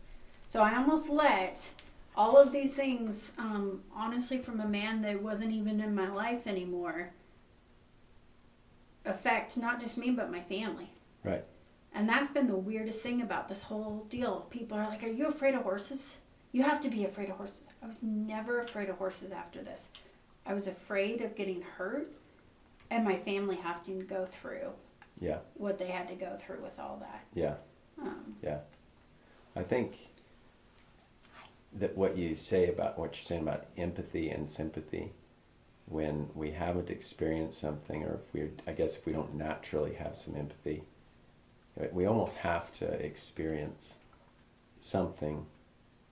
So 0.50 0.62
I 0.62 0.76
almost 0.76 1.10
let 1.10 1.70
all 2.16 2.38
of 2.38 2.52
these 2.52 2.76
things, 2.76 3.32
um, 3.38 3.82
honestly, 3.96 4.40
from 4.40 4.60
a 4.60 4.68
man 4.68 5.02
that 5.04 5.24
wasn't 5.24 5.52
even 5.52 5.80
in 5.80 5.96
my 5.96 6.10
life 6.10 6.46
anymore, 6.46 7.12
affect 9.06 9.58
not 9.58 9.80
just 9.80 9.98
me 9.98 10.12
but 10.12 10.32
my 10.32 10.42
family. 10.42 10.90
Right. 11.24 11.46
And 11.94 12.10
that's 12.10 12.32
been 12.32 12.48
the 12.48 12.56
weirdest 12.58 13.04
thing 13.04 13.22
about 13.22 13.48
this 13.48 13.64
whole 13.64 14.06
deal. 14.10 14.48
People 14.50 14.78
are 14.78 14.88
like, 14.90 15.04
"Are 15.04 15.08
you 15.08 15.28
afraid 15.28 15.54
of 15.54 15.62
horses? 15.64 16.18
You 16.52 16.64
have 16.64 16.80
to 16.82 16.90
be 16.90 17.06
afraid 17.06 17.30
of 17.30 17.38
horses." 17.38 17.68
I 17.82 17.88
was 17.88 18.02
never 18.04 18.60
afraid 18.60 18.90
of 18.90 18.98
horses 18.98 19.32
after 19.32 19.62
this. 19.64 19.90
I 20.46 20.54
was 20.54 20.68
afraid 20.68 21.22
of 21.22 21.36
getting 21.36 21.62
hurt 21.62 22.12
and 22.90 23.04
my 23.06 23.18
family 23.18 23.56
having 23.58 24.00
to 24.00 24.06
go 24.06 24.26
through 24.26 24.72
Yeah. 25.20 25.40
what 25.56 25.78
they 25.78 25.88
had 25.88 26.08
to 26.10 26.16
go 26.16 26.36
through 26.38 26.62
with 26.62 26.80
all 26.80 26.98
that. 26.98 27.26
Yeah. 27.34 27.56
Um, 28.02 28.38
Yeah. 28.42 28.62
I 29.56 29.64
think 29.64 30.10
that 31.74 31.96
what 31.98 32.18
you 32.18 32.36
say 32.36 32.68
about 32.70 32.98
what 33.00 33.16
you're 33.16 33.24
saying 33.24 33.44
about 33.44 33.66
empathy 33.78 34.30
and 34.30 34.48
sympathy 34.50 35.14
when 35.86 36.30
we 36.36 36.52
haven't 36.52 36.90
experienced 36.90 37.60
something 37.60 38.04
or 38.04 38.16
if 38.16 38.34
we 38.34 38.52
I 38.68 38.74
guess 38.74 38.98
if 38.98 39.06
we 39.06 39.14
don't 39.14 39.36
naturally 39.36 39.94
have 39.96 40.18
some 40.18 40.36
empathy 40.36 40.84
we 41.92 42.06
almost 42.06 42.38
have 42.38 42.72
to 42.72 42.86
experience 42.86 43.98
something 44.80 45.46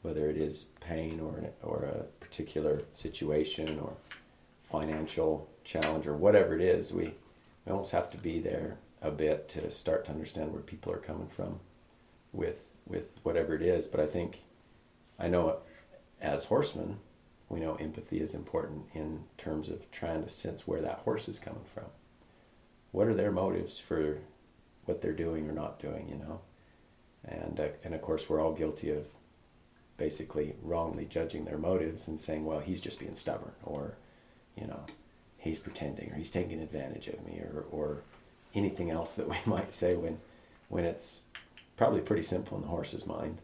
whether 0.01 0.29
it 0.29 0.37
is 0.37 0.65
pain 0.79 1.19
or 1.19 1.37
an, 1.37 1.47
or 1.61 1.83
a 1.83 2.03
particular 2.23 2.81
situation 2.93 3.79
or 3.79 3.93
financial 4.63 5.47
challenge 5.63 6.07
or 6.07 6.15
whatever 6.15 6.55
it 6.55 6.61
is 6.61 6.91
we, 6.91 7.13
we 7.65 7.71
almost 7.71 7.91
have 7.91 8.09
to 8.09 8.17
be 8.17 8.39
there 8.39 8.77
a 9.01 9.11
bit 9.11 9.49
to 9.49 9.69
start 9.69 10.05
to 10.05 10.11
understand 10.11 10.51
where 10.51 10.61
people 10.61 10.91
are 10.91 10.97
coming 10.97 11.27
from 11.27 11.59
with 12.31 12.67
with 12.87 13.11
whatever 13.23 13.55
it 13.55 13.61
is. 13.61 13.87
But 13.87 13.99
I 13.99 14.05
think 14.05 14.43
I 15.19 15.27
know 15.27 15.57
as 16.21 16.45
horsemen, 16.45 16.99
we 17.49 17.59
know 17.59 17.75
empathy 17.75 18.19
is 18.19 18.33
important 18.33 18.85
in 18.93 19.23
terms 19.37 19.69
of 19.69 19.89
trying 19.91 20.23
to 20.23 20.29
sense 20.29 20.67
where 20.67 20.81
that 20.81 20.99
horse 20.99 21.27
is 21.27 21.39
coming 21.39 21.65
from. 21.73 21.85
What 22.91 23.07
are 23.07 23.13
their 23.13 23.31
motives 23.31 23.79
for 23.79 24.19
what 24.85 25.01
they're 25.01 25.13
doing 25.13 25.49
or 25.49 25.53
not 25.53 25.79
doing? 25.79 26.07
You 26.09 26.15
know, 26.15 26.41
and 27.25 27.59
uh, 27.59 27.67
and 27.83 27.93
of 27.93 28.01
course 28.01 28.29
we're 28.29 28.41
all 28.41 28.53
guilty 28.53 28.91
of 28.91 29.05
basically 29.97 30.55
wrongly 30.63 31.05
judging 31.05 31.45
their 31.45 31.57
motives 31.57 32.07
and 32.07 32.19
saying, 32.19 32.43
well, 32.45 32.59
he's 32.59 32.81
just 32.81 32.99
being 32.99 33.15
stubborn, 33.15 33.53
or 33.63 33.97
you 34.55 34.67
know, 34.67 34.81
he's 35.37 35.59
pretending, 35.59 36.11
or 36.11 36.15
he's 36.15 36.31
taking 36.31 36.59
advantage 36.61 37.07
of 37.07 37.25
me, 37.25 37.39
or 37.39 37.65
or 37.71 38.01
anything 38.53 38.89
else 38.89 39.15
that 39.15 39.29
we 39.29 39.37
might 39.45 39.73
say 39.73 39.95
when 39.95 40.19
when 40.69 40.85
it's 40.85 41.25
probably 41.77 42.01
pretty 42.01 42.23
simple 42.23 42.57
in 42.57 42.63
the 42.63 42.69
horse's 42.69 43.05
mind. 43.05 43.39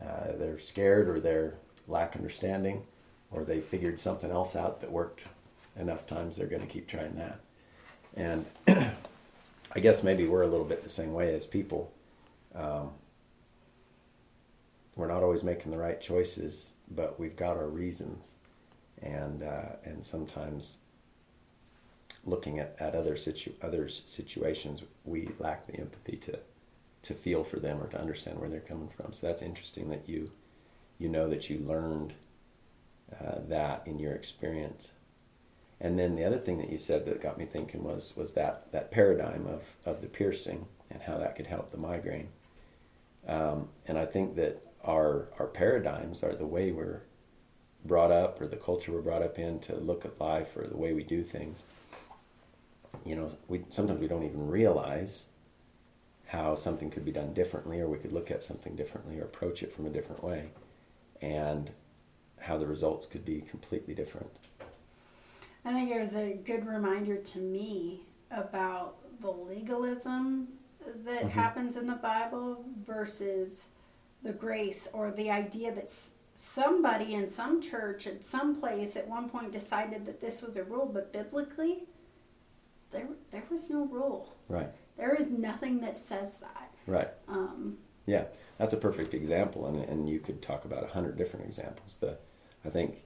Uh, 0.00 0.36
they're 0.36 0.58
scared 0.60 1.08
or 1.08 1.18
they're 1.18 1.54
lack 1.88 2.14
understanding 2.14 2.84
or 3.30 3.44
they 3.44 3.60
figured 3.60 3.98
something 3.98 4.30
else 4.30 4.54
out 4.54 4.80
that 4.80 4.92
worked 4.92 5.22
enough 5.76 6.06
times 6.06 6.36
they're 6.36 6.46
going 6.46 6.62
to 6.62 6.68
keep 6.68 6.86
trying 6.86 7.16
that. 7.16 7.40
And 8.16 8.46
I 9.74 9.80
guess 9.80 10.02
maybe 10.02 10.26
we're 10.26 10.42
a 10.42 10.46
little 10.46 10.64
bit 10.64 10.82
the 10.82 10.90
same 10.90 11.12
way 11.12 11.34
as 11.34 11.46
people. 11.46 11.92
Um, 12.54 12.90
we're 14.96 15.08
not 15.08 15.22
always 15.22 15.44
making 15.44 15.70
the 15.70 15.78
right 15.78 16.00
choices, 16.00 16.72
but 16.90 17.20
we've 17.20 17.36
got 17.36 17.56
our 17.56 17.68
reasons. 17.68 18.36
And, 19.00 19.42
uh, 19.42 19.76
and 19.84 20.04
sometimes 20.04 20.78
looking 22.24 22.58
at, 22.58 22.76
at 22.80 22.94
other 22.94 23.16
situ- 23.16 23.54
others 23.62 24.02
situations, 24.06 24.82
we 25.04 25.28
lack 25.38 25.66
the 25.66 25.78
empathy 25.78 26.16
to 26.16 26.38
to 27.00 27.14
feel 27.14 27.44
for 27.44 27.60
them 27.60 27.80
or 27.80 27.86
to 27.86 27.98
understand 27.98 28.38
where 28.38 28.48
they're 28.48 28.60
coming 28.60 28.88
from. 28.88 29.12
So 29.12 29.26
that's 29.26 29.40
interesting 29.40 29.88
that 29.90 30.08
you 30.08 30.30
you 30.98 31.08
know 31.08 31.28
that 31.28 31.48
you 31.48 31.58
learned 31.60 32.12
uh, 33.12 33.36
that 33.48 33.82
in 33.86 33.98
your 33.98 34.12
experience. 34.12 34.92
And 35.80 35.98
then 35.98 36.16
the 36.16 36.24
other 36.24 36.38
thing 36.38 36.58
that 36.58 36.70
you 36.70 36.78
said 36.78 37.04
that 37.04 37.22
got 37.22 37.38
me 37.38 37.44
thinking 37.44 37.84
was 37.84 38.16
was 38.16 38.34
that 38.34 38.72
that 38.72 38.90
paradigm 38.90 39.46
of 39.46 39.76
of 39.84 40.00
the 40.00 40.08
piercing 40.08 40.66
and 40.90 41.02
how 41.02 41.18
that 41.18 41.36
could 41.36 41.46
help 41.46 41.70
the 41.70 41.78
migraine. 41.78 42.28
Um, 43.26 43.68
and 43.86 43.98
I 43.98 44.06
think 44.06 44.36
that 44.36 44.62
our 44.84 45.28
our 45.38 45.46
paradigms 45.46 46.22
are 46.24 46.34
the 46.34 46.46
way 46.46 46.72
we're 46.72 47.02
brought 47.84 48.10
up 48.10 48.40
or 48.40 48.46
the 48.46 48.56
culture 48.56 48.92
we're 48.92 49.02
brought 49.02 49.22
up 49.22 49.38
in 49.38 49.60
to 49.60 49.76
look 49.76 50.04
at 50.04 50.20
life 50.20 50.56
or 50.56 50.66
the 50.66 50.76
way 50.76 50.92
we 50.92 51.04
do 51.04 51.22
things. 51.22 51.62
You 53.04 53.14
know, 53.16 53.30
we 53.46 53.64
sometimes 53.70 54.00
we 54.00 54.08
don't 54.08 54.24
even 54.24 54.48
realize 54.48 55.26
how 56.26 56.54
something 56.54 56.90
could 56.90 57.04
be 57.04 57.12
done 57.12 57.32
differently, 57.32 57.80
or 57.80 57.88
we 57.88 57.98
could 57.98 58.12
look 58.12 58.30
at 58.30 58.42
something 58.42 58.76
differently, 58.76 59.18
or 59.18 59.24
approach 59.24 59.62
it 59.62 59.72
from 59.72 59.86
a 59.86 59.90
different 59.90 60.22
way, 60.22 60.50
and 61.22 61.70
how 62.38 62.58
the 62.58 62.66
results 62.66 63.06
could 63.06 63.24
be 63.24 63.40
completely 63.40 63.94
different. 63.94 64.30
I 65.68 65.72
think 65.74 65.90
it 65.90 66.00
was 66.00 66.16
a 66.16 66.32
good 66.32 66.66
reminder 66.66 67.16
to 67.18 67.38
me 67.38 68.06
about 68.30 68.96
the 69.20 69.30
legalism 69.30 70.48
that 71.04 71.24
Mhm. 71.24 71.28
happens 71.30 71.76
in 71.76 71.86
the 71.86 71.94
Bible 71.96 72.64
versus 72.86 73.68
the 74.22 74.32
grace 74.32 74.88
or 74.94 75.10
the 75.10 75.30
idea 75.30 75.70
that 75.74 75.90
somebody 76.34 77.12
in 77.14 77.28
some 77.28 77.60
church 77.60 78.06
at 78.06 78.24
some 78.24 78.58
place 78.58 78.96
at 78.96 79.08
one 79.08 79.28
point 79.28 79.52
decided 79.52 80.06
that 80.06 80.20
this 80.20 80.40
was 80.40 80.56
a 80.56 80.64
rule, 80.64 80.86
but 80.86 81.12
biblically, 81.12 81.86
there 82.90 83.06
there 83.30 83.44
was 83.50 83.68
no 83.68 83.84
rule. 83.84 84.32
Right. 84.48 84.70
There 84.96 85.14
is 85.14 85.28
nothing 85.30 85.80
that 85.80 85.98
says 85.98 86.38
that. 86.38 86.72
Right. 86.86 87.10
Um, 87.28 87.76
Yeah, 88.06 88.24
that's 88.56 88.72
a 88.72 88.78
perfect 88.78 89.12
example, 89.12 89.66
and 89.66 89.76
and 89.84 90.08
you 90.08 90.18
could 90.18 90.40
talk 90.40 90.64
about 90.64 90.82
a 90.82 90.86
hundred 90.86 91.18
different 91.18 91.44
examples. 91.44 91.98
The, 91.98 92.16
I 92.64 92.70
think, 92.70 93.02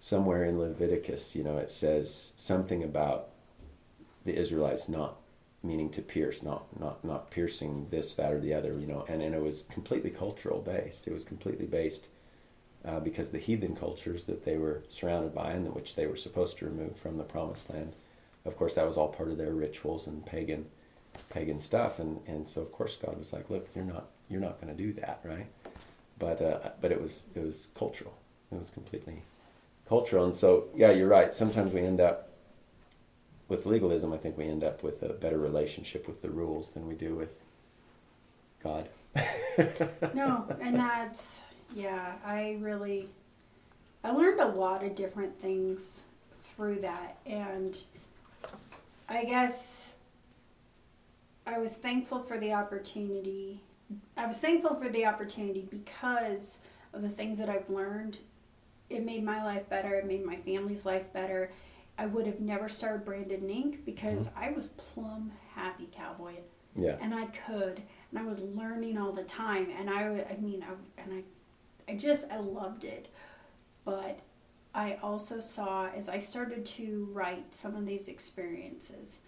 somewhere 0.00 0.44
in 0.44 0.58
Leviticus, 0.58 1.36
you 1.36 1.44
know, 1.44 1.58
it 1.58 1.70
says 1.70 2.32
something 2.36 2.82
about 2.82 3.28
the 4.24 4.36
Israelites 4.36 4.88
not 4.88 5.16
meaning 5.62 5.90
to 5.90 6.02
pierce, 6.02 6.42
not 6.42 6.64
not 6.80 7.04
not 7.04 7.30
piercing 7.30 7.86
this, 7.90 8.14
that, 8.14 8.32
or 8.32 8.40
the 8.40 8.54
other, 8.54 8.78
you 8.78 8.86
know, 8.86 9.04
and 9.08 9.22
and 9.22 9.34
it 9.34 9.42
was 9.42 9.64
completely 9.64 10.10
cultural 10.10 10.60
based. 10.60 11.06
It 11.06 11.12
was 11.12 11.24
completely 11.24 11.66
based 11.66 12.08
uh, 12.84 13.00
because 13.00 13.30
the 13.30 13.38
heathen 13.38 13.76
cultures 13.76 14.24
that 14.24 14.44
they 14.44 14.56
were 14.56 14.82
surrounded 14.88 15.34
by 15.34 15.52
and 15.52 15.74
which 15.74 15.94
they 15.94 16.06
were 16.06 16.16
supposed 16.16 16.58
to 16.58 16.64
remove 16.64 16.96
from 16.96 17.18
the 17.18 17.24
promised 17.24 17.68
land, 17.70 17.94
of 18.46 18.56
course, 18.56 18.74
that 18.76 18.86
was 18.86 18.96
all 18.96 19.08
part 19.08 19.30
of 19.30 19.36
their 19.36 19.52
rituals 19.52 20.06
and 20.06 20.24
pagan 20.24 20.66
pagan 21.28 21.58
stuff. 21.58 21.98
And 21.98 22.20
and 22.26 22.48
so 22.48 22.62
of 22.62 22.72
course 22.72 22.96
God 22.96 23.18
was 23.18 23.32
like 23.32 23.50
look 23.50 23.68
you're 23.74 23.84
not 23.84 24.08
you're 24.30 24.40
not 24.40 24.60
going 24.60 24.74
to 24.74 24.82
do 24.82 24.92
that 24.94 25.20
right? 25.24 25.46
But 26.18 26.40
uh, 26.40 26.70
but 26.80 26.90
it 26.90 27.00
was 27.00 27.22
it 27.34 27.44
was 27.44 27.68
cultural. 27.74 28.14
It 28.50 28.58
was 28.58 28.70
completely 28.70 29.22
cultural 29.90 30.24
and 30.24 30.34
so 30.34 30.68
yeah 30.74 30.90
you're 30.90 31.08
right 31.08 31.34
sometimes 31.34 31.74
we 31.74 31.82
end 31.82 32.00
up 32.00 32.30
with 33.48 33.66
legalism 33.66 34.12
I 34.12 34.16
think 34.16 34.38
we 34.38 34.46
end 34.46 34.64
up 34.64 34.82
with 34.82 35.02
a 35.02 35.10
better 35.10 35.38
relationship 35.38 36.08
with 36.08 36.22
the 36.22 36.30
rules 36.30 36.70
than 36.70 36.88
we 36.88 36.94
do 36.94 37.14
with 37.14 37.30
God 38.62 38.88
no, 40.14 40.46
and 40.60 40.76
that's 40.76 41.40
yeah. 41.74 42.14
I 42.24 42.58
really 42.60 43.08
I 44.02 44.10
learned 44.10 44.40
a 44.40 44.46
lot 44.46 44.84
of 44.84 44.94
different 44.94 45.38
things 45.40 46.04
through 46.56 46.80
that. 46.80 47.18
And 47.26 47.76
I 49.08 49.24
guess 49.24 49.94
I 51.46 51.58
was 51.58 51.76
thankful 51.76 52.22
for 52.22 52.38
the 52.38 52.52
opportunity. 52.52 53.60
I 54.16 54.26
was 54.26 54.38
thankful 54.38 54.76
for 54.76 54.88
the 54.88 55.06
opportunity 55.06 55.66
because 55.68 56.60
of 56.92 57.02
the 57.02 57.08
things 57.08 57.38
that 57.38 57.48
I've 57.48 57.68
learned. 57.68 58.18
It 58.90 59.04
made 59.04 59.24
my 59.24 59.42
life 59.44 59.68
better, 59.68 59.94
it 59.94 60.06
made 60.06 60.24
my 60.26 60.36
family's 60.36 60.84
life 60.84 61.12
better. 61.12 61.52
I 61.96 62.06
would 62.06 62.26
have 62.26 62.40
never 62.40 62.68
started 62.68 63.04
Branded 63.04 63.42
In 63.42 63.50
Ink. 63.50 63.84
because 63.84 64.28
mm-hmm. 64.28 64.38
I 64.38 64.50
was 64.50 64.68
plumb 64.68 65.32
happy 65.54 65.88
cowboy. 65.92 66.34
Yeah. 66.76 66.96
And 67.00 67.14
I 67.14 67.26
could, 67.26 67.82
and 68.10 68.18
I 68.18 68.22
was 68.22 68.40
learning 68.40 68.96
all 68.96 69.12
the 69.12 69.24
time, 69.24 69.68
and 69.76 69.90
I, 69.90 70.24
I 70.30 70.36
mean, 70.40 70.64
I, 70.64 71.02
and 71.02 71.12
I, 71.12 71.92
I 71.92 71.96
just, 71.96 72.30
I 72.30 72.38
loved 72.38 72.84
it. 72.84 73.08
But 73.84 74.20
I 74.74 74.98
also 75.02 75.40
saw 75.40 75.88
as 75.88 76.08
I 76.08 76.18
started 76.18 76.64
to 76.64 77.08
write 77.12 77.54
some 77.54 77.74
of 77.74 77.86
these 77.86 78.08
experiences, 78.08 79.20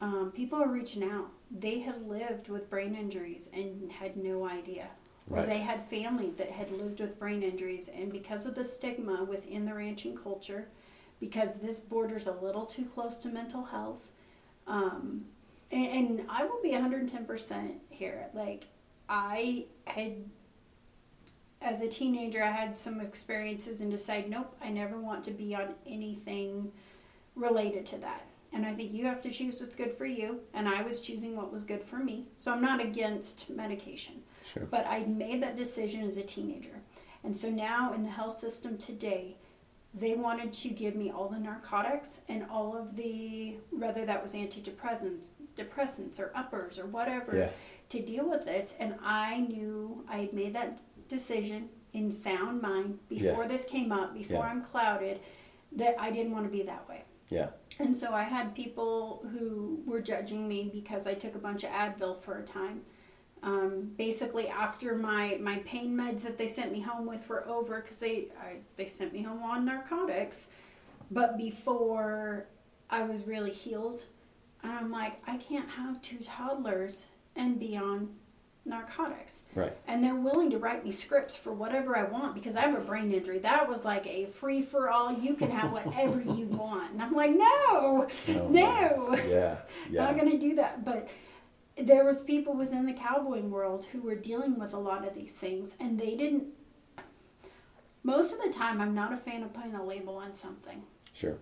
um, 0.00 0.32
people 0.34 0.60
are 0.60 0.68
reaching 0.68 1.04
out. 1.04 1.30
They 1.50 1.80
had 1.80 2.06
lived 2.06 2.48
with 2.48 2.70
brain 2.70 2.94
injuries 2.94 3.48
and 3.52 3.92
had 3.92 4.16
no 4.16 4.46
idea. 4.48 4.90
Right. 5.28 5.46
They 5.46 5.58
had 5.58 5.88
family 5.88 6.30
that 6.38 6.50
had 6.50 6.70
lived 6.70 7.00
with 7.00 7.18
brain 7.18 7.42
injuries, 7.42 7.88
and 7.88 8.10
because 8.10 8.46
of 8.46 8.54
the 8.54 8.64
stigma 8.64 9.24
within 9.24 9.66
the 9.66 9.74
ranching 9.74 10.16
culture, 10.16 10.68
because 11.20 11.58
this 11.58 11.80
borders 11.80 12.26
a 12.26 12.32
little 12.32 12.64
too 12.64 12.84
close 12.84 13.18
to 13.18 13.28
mental 13.28 13.64
health, 13.64 14.02
um, 14.66 15.26
and, 15.70 15.86
and 16.18 16.26
I 16.30 16.44
will 16.44 16.62
be 16.62 16.70
110% 16.70 17.74
here. 17.90 18.26
Like, 18.32 18.66
I 19.08 19.66
had 19.86 20.24
as 21.60 21.80
a 21.80 21.88
teenager, 21.88 22.42
I 22.42 22.50
had 22.50 22.78
some 22.78 23.00
experiences 23.00 23.80
and 23.80 23.90
decided, 23.90 24.30
nope, 24.30 24.56
I 24.62 24.70
never 24.70 24.98
want 24.98 25.24
to 25.24 25.30
be 25.32 25.54
on 25.54 25.74
anything 25.86 26.72
related 27.34 27.84
to 27.86 27.98
that. 27.98 28.26
And 28.52 28.64
I 28.64 28.74
think 28.74 28.92
you 28.92 29.04
have 29.06 29.20
to 29.22 29.30
choose 29.30 29.60
what's 29.60 29.74
good 29.74 29.92
for 29.92 30.06
you. 30.06 30.40
And 30.54 30.68
I 30.68 30.82
was 30.82 31.00
choosing 31.00 31.36
what 31.36 31.52
was 31.52 31.64
good 31.64 31.82
for 31.82 31.96
me. 31.96 32.26
So 32.36 32.52
I'm 32.52 32.62
not 32.62 32.80
against 32.80 33.50
medication. 33.50 34.22
Sure. 34.52 34.64
But 34.70 34.86
I 34.86 35.04
made 35.04 35.42
that 35.42 35.56
decision 35.56 36.02
as 36.02 36.16
a 36.16 36.22
teenager. 36.22 36.80
And 37.24 37.36
so 37.36 37.50
now 37.50 37.92
in 37.92 38.02
the 38.02 38.10
health 38.10 38.36
system 38.36 38.78
today, 38.78 39.36
they 39.94 40.14
wanted 40.14 40.52
to 40.52 40.68
give 40.68 40.94
me 40.94 41.10
all 41.10 41.28
the 41.28 41.38
narcotics 41.38 42.20
and 42.28 42.44
all 42.50 42.76
of 42.76 42.96
the, 42.96 43.56
whether 43.70 44.04
that 44.04 44.22
was 44.22 44.34
antidepressants, 44.34 45.30
depressants 45.56 46.20
or 46.20 46.30
uppers 46.34 46.78
or 46.78 46.86
whatever, 46.86 47.36
yeah. 47.36 47.48
to 47.88 48.00
deal 48.00 48.28
with 48.28 48.44
this. 48.44 48.74
And 48.78 48.94
I 49.02 49.40
knew 49.40 50.04
I 50.08 50.18
had 50.18 50.32
made 50.32 50.54
that 50.54 50.80
decision 51.08 51.70
in 51.92 52.10
sound 52.12 52.60
mind 52.62 52.98
before 53.08 53.42
yeah. 53.42 53.48
this 53.48 53.64
came 53.64 53.90
up, 53.92 54.14
before 54.14 54.44
yeah. 54.44 54.50
I'm 54.50 54.62
clouded, 54.62 55.20
that 55.72 55.96
I 55.98 56.10
didn't 56.10 56.32
want 56.32 56.44
to 56.44 56.50
be 56.50 56.62
that 56.62 56.88
way. 56.88 57.02
Yeah. 57.28 57.48
And 57.78 57.96
so 57.96 58.12
I 58.12 58.24
had 58.24 58.54
people 58.54 59.24
who 59.32 59.82
were 59.86 60.00
judging 60.00 60.48
me 60.48 60.70
because 60.72 61.06
I 61.06 61.14
took 61.14 61.34
a 61.34 61.38
bunch 61.38 61.64
of 61.64 61.70
Advil 61.70 62.20
for 62.20 62.38
a 62.38 62.42
time. 62.42 62.82
Um, 63.42 63.92
basically, 63.96 64.48
after 64.48 64.96
my, 64.96 65.38
my 65.40 65.58
pain 65.58 65.96
meds 65.96 66.22
that 66.24 66.38
they 66.38 66.48
sent 66.48 66.72
me 66.72 66.80
home 66.80 67.06
with 67.06 67.28
were 67.28 67.46
over, 67.48 67.80
because 67.80 68.00
they 68.00 68.28
I, 68.40 68.56
they 68.76 68.86
sent 68.86 69.12
me 69.12 69.22
home 69.22 69.42
on 69.42 69.64
narcotics, 69.64 70.48
but 71.10 71.36
before 71.38 72.46
I 72.90 73.02
was 73.04 73.26
really 73.26 73.52
healed, 73.52 74.04
and 74.62 74.72
I'm 74.72 74.90
like, 74.90 75.20
I 75.26 75.36
can't 75.36 75.68
have 75.70 76.02
two 76.02 76.18
toddlers 76.18 77.06
and 77.36 77.58
be 77.58 77.76
on 77.76 78.10
narcotics. 78.68 79.44
Right. 79.54 79.76
And 79.86 80.04
they're 80.04 80.14
willing 80.14 80.50
to 80.50 80.58
write 80.58 80.84
me 80.84 80.92
scripts 80.92 81.34
for 81.34 81.52
whatever 81.52 81.96
I 81.96 82.04
want 82.04 82.34
because 82.34 82.56
I 82.56 82.60
have 82.60 82.74
a 82.74 82.80
brain 82.80 83.12
injury. 83.12 83.38
That 83.38 83.68
was 83.68 83.84
like 83.84 84.06
a 84.06 84.26
free 84.26 84.62
for 84.62 84.90
all. 84.90 85.12
You 85.12 85.34
can 85.34 85.50
have 85.50 85.72
whatever 85.72 86.20
you 86.20 86.46
want. 86.50 86.92
And 86.92 87.02
I'm 87.02 87.14
like, 87.14 87.30
no, 87.30 87.46
oh, 87.48 88.08
no. 88.50 89.16
Yeah. 89.26 89.58
Yeah. 89.90 90.04
Not 90.04 90.16
going 90.16 90.30
to 90.30 90.38
do 90.38 90.56
that. 90.56 90.84
But 90.84 91.08
there 91.80 92.04
was 92.04 92.22
people 92.22 92.54
within 92.54 92.86
the 92.86 92.92
cowboying 92.92 93.50
world 93.50 93.86
who 93.92 94.00
were 94.00 94.14
dealing 94.14 94.58
with 94.58 94.72
a 94.72 94.78
lot 94.78 95.06
of 95.06 95.14
these 95.14 95.38
things 95.38 95.76
and 95.80 95.98
they 95.98 96.16
didn't 96.16 96.44
most 98.02 98.32
of 98.32 98.42
the 98.42 98.50
time 98.50 98.80
I'm 98.80 98.94
not 98.94 99.12
a 99.12 99.16
fan 99.16 99.42
of 99.42 99.52
putting 99.52 99.74
a 99.74 99.84
label 99.84 100.16
on 100.16 100.32
something. 100.34 100.82
Sure. 101.12 101.36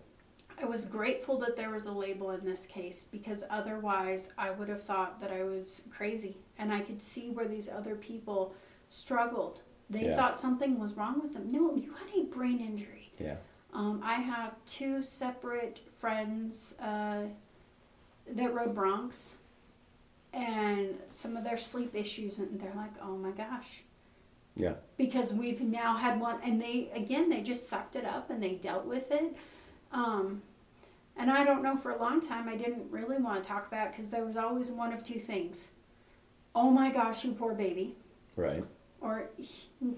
I 0.61 0.65
was 0.65 0.85
grateful 0.85 1.39
that 1.41 1.57
there 1.57 1.71
was 1.71 1.87
a 1.87 1.93
label 1.93 2.31
in 2.31 2.45
this 2.45 2.67
case 2.67 3.05
because 3.05 3.45
otherwise 3.51 4.33
I 4.39 4.51
would 4.51 4.69
have 4.69 4.83
thought 4.83 5.21
that 5.21 5.31
I 5.31 5.45
was 5.45 5.83
crazy. 5.91 6.39
And 6.59 6.73
I 6.73 6.81
could 6.81 7.03
see 7.03 7.31
where 7.31 7.47
these 7.47 7.69
other 7.69 7.95
people 7.95 8.55
struggled. 8.89 9.63
They 9.91 10.07
yeah. 10.07 10.17
thought 10.17 10.37
something 10.37 10.81
was 10.81 10.95
wrong 10.95 11.21
with 11.23 11.35
them. 11.35 11.47
No, 11.49 11.77
you 11.77 11.93
had 11.93 12.09
a 12.19 12.25
brain 12.25 12.59
injury. 12.61 13.13
Yeah. 13.19 13.37
Um, 13.75 14.01
I 14.03 14.15
have 14.15 14.55
two 14.65 15.03
separate 15.03 15.81
friends 15.99 16.75
uh, 16.81 17.25
that 18.27 18.55
rode 18.55 18.75
broncs 18.75 19.35
and 20.37 20.99
some 21.11 21.37
of 21.37 21.45
their 21.45 21.57
sleep 21.57 21.95
issues, 21.95 22.39
and 22.39 22.61
they're 22.61 22.75
like, 22.77 22.93
oh 23.03 23.17
my 23.17 23.31
gosh. 23.31 23.83
Yeah. 24.55 24.75
Because 24.97 25.33
we've 25.33 25.61
now 25.61 25.97
had 25.97 26.21
one, 26.21 26.39
and 26.45 26.61
they, 26.61 26.91
again, 26.95 27.29
they 27.31 27.43
just 27.43 27.69
sucked 27.69 27.97
it 27.97 28.05
up 28.05 28.31
and 28.31 28.43
they 28.43 28.55
dealt 28.55 28.87
with 28.87 29.11
it 29.11 29.37
um, 29.93 30.43
and 31.17 31.31
I 31.31 31.45
don't 31.45 31.63
know, 31.63 31.77
for 31.77 31.91
a 31.91 31.99
long 31.99 32.21
time, 32.21 32.49
I 32.49 32.57
didn't 32.57 32.91
really 32.91 33.17
want 33.17 33.43
to 33.43 33.49
talk 33.49 33.67
about 33.67 33.91
because 33.91 34.11
there 34.11 34.25
was 34.25 34.37
always 34.37 34.71
one 34.71 34.93
of 34.93 35.03
two 35.03 35.19
things. 35.19 35.69
Oh 36.55 36.71
my 36.71 36.91
gosh, 36.91 37.25
you 37.25 37.33
poor 37.33 37.55
baby. 37.55 37.97
Right. 38.37 38.65
Or 39.01 39.31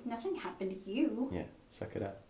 nothing 0.05 0.37
happened 0.37 0.71
to 0.71 0.91
you. 0.91 1.29
Yeah, 1.33 1.45
suck 1.71 1.97
it 1.97 2.03
up. 2.03 2.23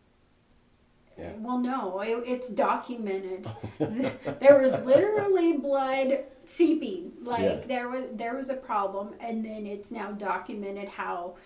Yeah. 1.18 1.32
Well, 1.38 1.58
no, 1.58 2.00
it, 2.00 2.22
it's 2.26 2.48
documented. 2.48 3.46
there 3.78 4.60
was 4.60 4.72
literally 4.84 5.58
blood 5.58 6.24
seeping. 6.44 7.12
Like 7.22 7.40
yeah. 7.40 7.60
there 7.66 7.88
was 7.88 8.04
there 8.12 8.36
was 8.36 8.50
a 8.50 8.54
problem, 8.54 9.14
and 9.20 9.44
then 9.44 9.66
it's 9.66 9.90
now 9.90 10.12
documented 10.12 10.88
how 10.88 11.36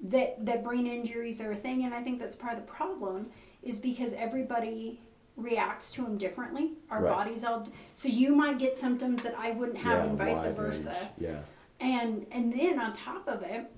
that 0.00 0.44
that 0.44 0.64
brain 0.64 0.86
injuries 0.86 1.40
are 1.40 1.52
a 1.52 1.56
thing, 1.56 1.84
and 1.84 1.94
I 1.94 2.02
think 2.02 2.18
that's 2.18 2.34
part 2.34 2.54
of 2.54 2.60
the 2.60 2.72
problem 2.72 3.30
is 3.62 3.78
because 3.78 4.12
everybody 4.12 5.00
reacts 5.36 5.90
to 5.92 6.02
them 6.02 6.18
differently. 6.18 6.72
Our 6.90 7.02
right. 7.02 7.10
bodies 7.10 7.44
all 7.44 7.66
so 7.94 8.08
you 8.08 8.34
might 8.34 8.58
get 8.58 8.76
symptoms 8.76 9.22
that 9.22 9.36
I 9.38 9.52
wouldn't 9.52 9.78
have, 9.78 10.04
yeah, 10.04 10.10
and 10.10 10.18
vice 10.18 10.44
versa. 10.54 10.90
Range. 10.90 11.10
Yeah. 11.18 11.38
And 11.80 12.26
and 12.30 12.52
then 12.52 12.78
on 12.80 12.92
top 12.92 13.28
of 13.28 13.42
it, 13.42 13.70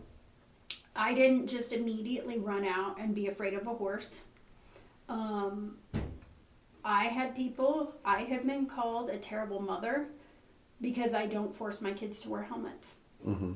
I 0.94 1.14
didn't 1.14 1.46
just 1.48 1.72
immediately 1.72 2.38
run 2.38 2.64
out 2.64 2.98
and 2.98 3.14
be 3.14 3.26
afraid 3.26 3.54
of 3.54 3.66
a 3.66 3.74
horse. 3.74 4.22
Um, 5.08 5.76
I 6.84 7.04
had 7.04 7.34
people. 7.34 7.94
I 8.04 8.20
have 8.20 8.46
been 8.46 8.66
called 8.66 9.08
a 9.08 9.18
terrible 9.18 9.60
mother 9.60 10.08
because 10.80 11.14
I 11.14 11.26
don't 11.26 11.54
force 11.54 11.80
my 11.80 11.92
kids 11.92 12.22
to 12.22 12.30
wear 12.30 12.42
helmets. 12.42 12.96
Mm-hmm. 13.26 13.52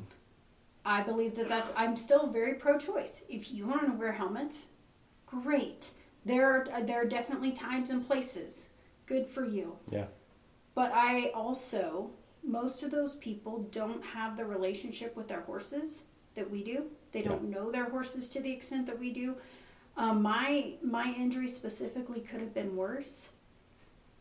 I 0.84 1.03
believe 1.03 1.34
that 1.36 1.48
that's. 1.48 1.72
I'm 1.76 1.96
still 1.96 2.26
very 2.26 2.55
pro-choice. 2.55 3.22
If 3.28 3.53
you 3.53 3.66
want 3.66 3.86
to 3.86 3.92
wear 3.92 4.12
helmets, 4.12 4.66
great 5.26 5.92
there 6.24 6.51
are 6.51 6.82
there 6.82 7.03
are 7.03 7.07
definitely 7.07 7.53
times 7.53 7.90
and 7.90 8.07
places 8.07 8.68
good 9.07 9.26
for 9.26 9.44
you 9.44 9.76
yeah 9.88 10.07
but 10.74 10.90
i 10.94 11.30
also 11.34 12.11
most 12.42 12.82
of 12.82 12.90
those 12.90 13.14
people 13.16 13.68
don't 13.70 14.05
have 14.05 14.36
the 14.36 14.44
relationship 14.44 15.16
with 15.16 15.28
their 15.28 15.42
horses 15.42 16.03
that 16.34 16.51
we 16.51 16.62
do 16.62 16.86
they 17.12 17.22
don't 17.22 17.44
know 17.44 17.70
their 17.70 17.88
horses 17.88 18.28
to 18.28 18.40
the 18.40 18.51
extent 18.51 18.86
that 18.86 18.98
we 18.98 19.12
do 19.12 19.34
um, 19.97 20.22
my 20.22 20.72
my 20.82 21.14
injury 21.18 21.49
specifically 21.49 22.20
could 22.20 22.41
have 22.41 22.55
been 22.55 22.76
worse 22.76 23.30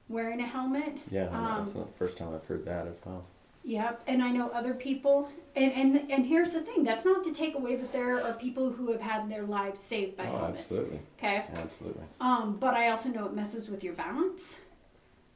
wearing 0.08 0.40
a 0.42 0.46
helmet 0.46 0.98
yeah 1.10 1.28
um, 1.28 1.58
that's 1.58 1.76
not 1.76 1.88
the 1.88 1.98
first 1.98 2.18
time 2.18 2.34
i've 2.34 2.46
heard 2.46 2.66
that 2.66 2.88
as 2.88 3.00
well 3.06 3.26
Yep, 3.64 4.04
and 4.08 4.24
I 4.24 4.32
know 4.32 4.50
other 4.50 4.74
people, 4.74 5.30
and 5.56 5.74
and 5.74 6.12
and 6.12 6.26
here's 6.26 6.54
the 6.54 6.62
thing: 6.62 6.84
that's 6.84 7.06
not 7.06 7.24
to 7.26 7.34
take 7.34 7.56
away 7.56 7.76
that 7.76 7.92
there 7.92 8.24
are 8.24 8.34
people 8.34 8.72
who 8.72 8.92
have 8.92 9.02
had 9.02 9.30
their 9.30 9.44
lives 9.44 9.82
saved 9.82 10.16
by 10.16 10.28
oh, 10.28 10.38
helmets. 10.38 10.64
Absolutely. 10.64 11.00
Okay. 11.18 11.44
Absolutely. 11.54 12.04
Um, 12.22 12.58
but 12.60 12.74
I 12.74 12.90
also 12.90 13.10
know 13.10 13.26
it 13.26 13.34
messes 13.34 13.68
with 13.68 13.84
your 13.84 13.94
balance. 13.94 14.58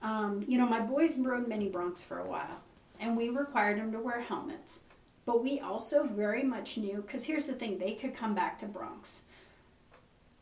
Um, 0.02 0.44
you 0.48 0.58
know, 0.58 0.66
my 0.66 0.80
boys 0.80 1.16
rode 1.18 1.48
mini 1.48 1.70
broncs 1.70 2.04
for 2.04 2.20
a 2.20 2.26
while, 2.26 2.62
and 3.00 3.18
we 3.18 3.30
required 3.30 3.78
them 3.78 3.92
to 3.92 4.00
wear 4.00 4.22
helmets. 4.22 4.80
But 5.26 5.44
we 5.44 5.60
also 5.60 6.04
very 6.06 6.44
much 6.44 6.78
knew 6.78 7.04
because 7.06 7.26
here's 7.26 7.48
the 7.48 7.54
thing: 7.54 7.78
they 7.78 7.94
could 7.94 8.16
come 8.16 8.34
back 8.34 8.58
to 8.60 8.66
broncs. 8.66 9.20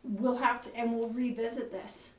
We'll 0.04 0.38
have 0.38 0.62
to, 0.64 0.76
and 0.76 0.94
we'll 0.94 1.10
revisit 1.10 1.72
this 1.72 2.12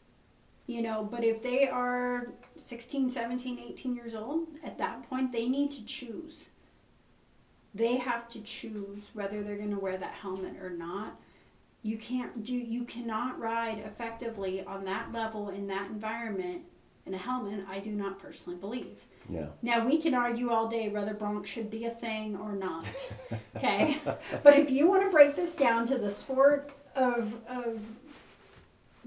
you 0.66 0.82
know 0.82 1.04
but 1.04 1.24
if 1.24 1.42
they 1.42 1.68
are 1.68 2.28
16 2.56 3.10
17 3.10 3.58
18 3.58 3.94
years 3.96 4.14
old 4.14 4.48
at 4.64 4.78
that 4.78 5.08
point 5.08 5.32
they 5.32 5.48
need 5.48 5.70
to 5.70 5.84
choose 5.84 6.48
they 7.74 7.96
have 7.96 8.28
to 8.28 8.40
choose 8.40 9.10
whether 9.14 9.42
they're 9.42 9.56
going 9.56 9.70
to 9.70 9.80
wear 9.80 9.96
that 9.96 10.14
helmet 10.14 10.56
or 10.60 10.70
not 10.70 11.16
you 11.82 11.96
can't 11.96 12.44
do 12.44 12.54
you 12.54 12.84
cannot 12.84 13.38
ride 13.38 13.78
effectively 13.78 14.64
on 14.64 14.84
that 14.84 15.12
level 15.12 15.48
in 15.48 15.66
that 15.66 15.90
environment 15.90 16.62
in 17.06 17.14
a 17.14 17.18
helmet 17.18 17.64
i 17.68 17.78
do 17.78 17.90
not 17.90 18.18
personally 18.18 18.58
believe 18.58 19.04
yeah. 19.30 19.46
Now 19.62 19.86
we 19.86 19.98
can 19.98 20.14
argue 20.14 20.50
all 20.50 20.66
day 20.66 20.88
whether 20.88 21.14
bronc 21.14 21.46
should 21.46 21.70
be 21.70 21.84
a 21.84 21.90
thing 21.90 22.36
or 22.36 22.56
not. 22.56 22.84
Okay. 23.56 24.00
but 24.42 24.58
if 24.58 24.68
you 24.68 24.88
want 24.88 25.04
to 25.04 25.10
break 25.10 25.36
this 25.36 25.54
down 25.54 25.86
to 25.86 25.96
the 25.96 26.10
sport 26.10 26.72
of 26.96 27.34
of 27.48 27.80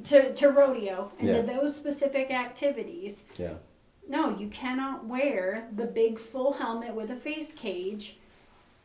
to, 0.03 0.33
to 0.33 0.49
rodeo 0.49 1.11
and 1.19 1.27
Yeah. 1.29 1.35
to 1.37 1.43
those 1.43 1.75
specific 1.75 2.29
activities. 2.31 3.23
Yeah. 3.37 3.55
No, 4.07 4.37
you 4.37 4.49
cannot 4.49 5.05
wear 5.05 5.67
the 5.73 5.85
big 5.85 6.19
full 6.19 6.53
helmet 6.53 6.93
with 6.93 7.09
a 7.09 7.15
face 7.15 7.51
cage 7.53 8.17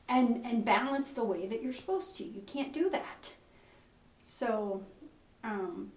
and 0.09 0.45
and 0.47 0.65
balance 0.65 1.13
the 1.13 1.25
way 1.25 1.47
that 1.47 1.63
you're 1.63 1.73
supposed 1.73 2.17
to. 2.17 2.25
You 2.25 2.43
can't 2.43 2.73
do 2.73 2.89
that. 2.91 3.33
So, 4.21 4.83
um, 5.45 5.93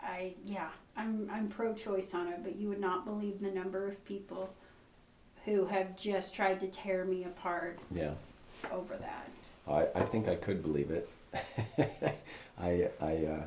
I 0.00 0.34
yeah, 0.44 0.68
I'm 0.96 1.28
I'm 1.32 1.48
pro-choice 1.48 2.12
on 2.14 2.28
it, 2.28 2.40
but 2.42 2.56
you 2.56 2.68
would 2.68 2.80
not 2.80 3.04
believe 3.04 3.40
the 3.40 3.50
number 3.50 3.86
of 3.86 4.04
people 4.04 4.52
who 5.44 5.66
have 5.66 5.96
just 5.96 6.34
tried 6.34 6.60
to 6.60 6.66
tear 6.66 7.04
me 7.04 7.24
apart 7.24 7.78
Yeah. 7.92 8.12
over 8.70 8.96
that. 8.96 9.28
I, 9.66 9.86
I 9.94 10.02
think 10.04 10.28
I 10.28 10.34
could 10.34 10.62
believe 10.62 10.90
it. 10.90 11.08
I 12.58 12.88
I 13.00 13.26
uh, 13.26 13.46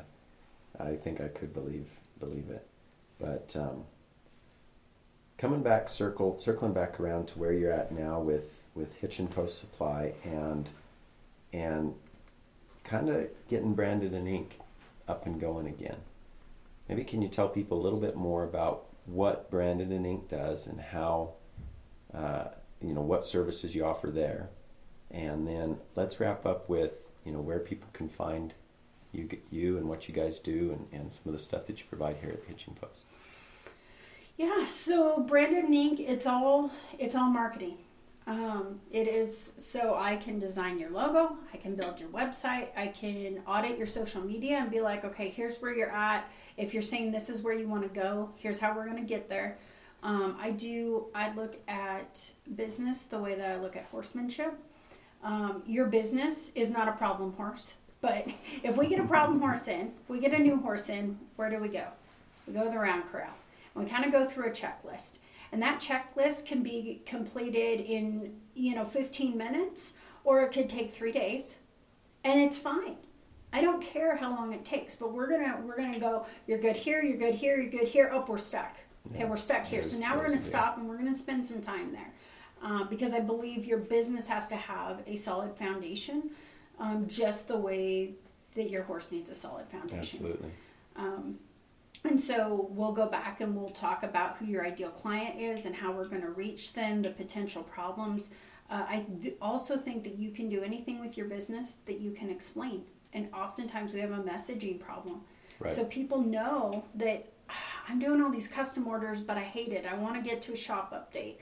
I 0.79 0.95
think 0.95 1.21
I 1.21 1.27
could 1.27 1.53
believe 1.53 1.87
believe 2.19 2.49
it, 2.49 2.65
but 3.19 3.55
um, 3.57 3.83
coming 5.37 5.61
back 5.61 5.89
circle 5.89 6.37
circling 6.37 6.73
back 6.73 6.99
around 6.99 7.27
to 7.27 7.39
where 7.39 7.51
you're 7.51 7.71
at 7.71 7.91
now 7.91 8.19
with 8.19 8.61
with 8.75 8.95
Hitching 8.95 9.27
Post 9.27 9.59
Supply 9.59 10.13
and 10.23 10.69
and 11.53 11.95
kind 12.83 13.09
of 13.09 13.27
getting 13.49 13.73
Branded 13.73 14.13
In 14.13 14.27
Ink 14.27 14.59
up 15.07 15.25
and 15.25 15.39
going 15.39 15.67
again. 15.67 15.97
Maybe 16.87 17.03
can 17.03 17.21
you 17.21 17.27
tell 17.27 17.49
people 17.49 17.79
a 17.79 17.81
little 17.81 17.99
bit 17.99 18.15
more 18.15 18.43
about 18.43 18.85
what 19.05 19.49
Branded 19.49 19.91
In 19.91 20.05
Ink 20.05 20.29
does 20.29 20.67
and 20.67 20.79
how 20.79 21.33
uh, 22.13 22.45
you 22.81 22.93
know 22.93 23.01
what 23.01 23.25
services 23.25 23.75
you 23.75 23.85
offer 23.85 24.07
there, 24.07 24.49
and 25.09 25.47
then 25.47 25.77
let's 25.95 26.19
wrap 26.19 26.45
up 26.45 26.69
with 26.69 27.03
you 27.25 27.31
know 27.31 27.41
where 27.41 27.59
people 27.59 27.89
can 27.93 28.09
find 28.09 28.53
you 29.11 29.29
you 29.49 29.77
and 29.77 29.87
what 29.87 30.07
you 30.07 30.13
guys 30.13 30.39
do 30.39 30.71
and, 30.71 31.01
and 31.01 31.11
some 31.11 31.23
of 31.27 31.33
the 31.33 31.43
stuff 31.43 31.65
that 31.67 31.79
you 31.79 31.85
provide 31.87 32.17
here 32.17 32.31
at 32.31 32.43
Hitching 32.47 32.75
Post. 32.75 33.05
Yeah, 34.37 34.65
so 34.65 35.21
Branded 35.21 35.65
In 35.65 35.73
Ink, 35.73 35.99
it's 35.99 36.25
all 36.25 36.71
it's 36.97 37.15
all 37.15 37.29
marketing. 37.29 37.77
Um, 38.27 38.79
it 38.91 39.07
is 39.07 39.53
so 39.57 39.95
I 39.95 40.15
can 40.15 40.37
design 40.37 40.77
your 40.77 40.91
logo, 40.91 41.37
I 41.53 41.57
can 41.57 41.75
build 41.75 41.99
your 41.99 42.09
website, 42.09 42.67
I 42.77 42.87
can 42.87 43.41
audit 43.47 43.77
your 43.77 43.87
social 43.87 44.21
media 44.21 44.57
and 44.57 44.69
be 44.69 44.79
like, 44.79 45.03
okay, 45.03 45.29
here's 45.29 45.57
where 45.57 45.75
you're 45.75 45.91
at. 45.91 46.29
If 46.55 46.73
you're 46.73 46.83
saying 46.83 47.11
this 47.11 47.29
is 47.29 47.41
where 47.41 47.53
you 47.53 47.67
want 47.67 47.81
to 47.81 47.99
go, 47.99 48.29
here's 48.35 48.59
how 48.59 48.75
we're 48.75 48.85
going 48.85 48.97
to 48.97 49.03
get 49.03 49.27
there. 49.27 49.57
Um, 50.03 50.37
I 50.39 50.51
do. 50.51 51.07
I 51.13 51.33
look 51.33 51.57
at 51.67 52.31
business 52.55 53.05
the 53.05 53.19
way 53.19 53.35
that 53.35 53.51
I 53.51 53.57
look 53.57 53.75
at 53.75 53.85
horsemanship. 53.85 54.53
Um, 55.23 55.63
your 55.65 55.85
business 55.85 56.51
is 56.55 56.71
not 56.71 56.87
a 56.87 56.93
problem 56.93 57.33
horse, 57.33 57.75
but 58.01 58.27
if 58.63 58.77
we 58.77 58.87
get 58.87 58.99
a 58.99 59.03
problem 59.03 59.39
horse 59.39 59.67
in, 59.67 59.93
if 60.03 60.09
we 60.09 60.19
get 60.19 60.33
a 60.33 60.39
new 60.39 60.57
horse 60.57 60.89
in, 60.89 61.19
where 61.35 61.49
do 61.49 61.57
we 61.57 61.67
go? 61.67 61.85
We 62.47 62.53
go 62.53 62.63
to 62.63 62.69
the 62.69 62.79
round 62.79 63.03
corral. 63.11 63.33
And 63.75 63.83
we 63.83 63.89
kind 63.89 64.05
of 64.05 64.11
go 64.11 64.25
through 64.25 64.47
a 64.47 64.51
checklist. 64.51 65.19
And 65.51 65.61
that 65.61 65.81
checklist 65.81 66.45
can 66.45 66.63
be 66.63 67.01
completed 67.05 67.81
in, 67.81 68.33
you 68.55 68.73
know, 68.73 68.85
15 68.85 69.37
minutes 69.37 69.93
or 70.23 70.41
it 70.41 70.51
could 70.51 70.69
take 70.69 70.93
3 70.93 71.11
days. 71.11 71.57
And 72.23 72.39
it's 72.39 72.57
fine. 72.57 72.97
I 73.53 73.61
don't 73.61 73.81
care 73.81 74.15
how 74.15 74.31
long 74.31 74.53
it 74.53 74.63
takes, 74.63 74.95
but 74.95 75.11
we're 75.11 75.27
going 75.27 75.43
to 75.43 75.57
we're 75.65 75.75
going 75.75 75.93
to 75.93 75.99
go 75.99 76.25
you're 76.47 76.59
good 76.59 76.77
here, 76.77 77.01
you're 77.01 77.17
good 77.17 77.35
here, 77.35 77.57
you're 77.57 77.69
good 77.69 77.87
here. 77.87 78.09
Oh, 78.13 78.23
we're 78.27 78.37
stuck. 78.37 78.77
Okay, 79.13 79.25
we're 79.25 79.35
stuck 79.35 79.65
here. 79.65 79.81
So 79.81 79.97
now 79.97 80.15
we're 80.15 80.27
going 80.27 80.37
to 80.37 80.43
stop 80.43 80.77
and 80.77 80.87
we're 80.87 80.97
going 80.97 81.11
to 81.11 81.17
spend 81.17 81.43
some 81.43 81.59
time 81.59 81.91
there. 81.91 82.13
Uh, 82.63 82.83
because 82.83 83.13
I 83.13 83.19
believe 83.19 83.65
your 83.65 83.79
business 83.79 84.27
has 84.27 84.47
to 84.49 84.55
have 84.55 85.01
a 85.07 85.15
solid 85.15 85.55
foundation, 85.57 86.29
um, 86.79 87.07
just 87.07 87.47
the 87.47 87.57
way 87.57 88.13
that 88.55 88.69
your 88.69 88.83
horse 88.83 89.11
needs 89.11 89.29
a 89.29 89.35
solid 89.35 89.67
foundation. 89.67 89.97
Absolutely. 89.99 90.51
Um, 90.95 91.39
and 92.03 92.19
so 92.19 92.67
we'll 92.71 92.91
go 92.91 93.07
back 93.07 93.41
and 93.41 93.55
we'll 93.55 93.69
talk 93.69 94.03
about 94.03 94.37
who 94.37 94.45
your 94.45 94.65
ideal 94.65 94.89
client 94.89 95.39
is 95.39 95.65
and 95.65 95.75
how 95.75 95.91
we're 95.91 96.07
going 96.07 96.21
to 96.21 96.29
reach 96.31 96.73
them, 96.73 97.01
the 97.01 97.11
potential 97.11 97.63
problems. 97.63 98.29
Uh, 98.69 98.85
I 98.87 99.05
th- 99.21 99.35
also 99.41 99.77
think 99.77 100.03
that 100.03 100.17
you 100.17 100.31
can 100.31 100.49
do 100.49 100.63
anything 100.63 100.99
with 100.99 101.17
your 101.17 101.27
business 101.27 101.79
that 101.85 101.99
you 101.99 102.11
can 102.11 102.29
explain. 102.29 102.83
And 103.13 103.27
oftentimes 103.33 103.93
we 103.93 103.99
have 103.99 104.11
a 104.11 104.23
messaging 104.23 104.79
problem. 104.79 105.21
Right. 105.59 105.73
So 105.73 105.83
people 105.85 106.21
know 106.21 106.85
that 106.95 107.31
"Ah, 107.49 107.83
I'm 107.89 107.99
doing 107.99 108.21
all 108.21 108.31
these 108.31 108.47
custom 108.47 108.87
orders, 108.87 109.19
but 109.19 109.37
I 109.37 109.41
hate 109.41 109.71
it. 109.73 109.85
I 109.85 109.95
want 109.95 110.15
to 110.15 110.21
get 110.27 110.41
to 110.43 110.53
a 110.53 110.55
shop 110.55 110.91
update. 110.93 111.35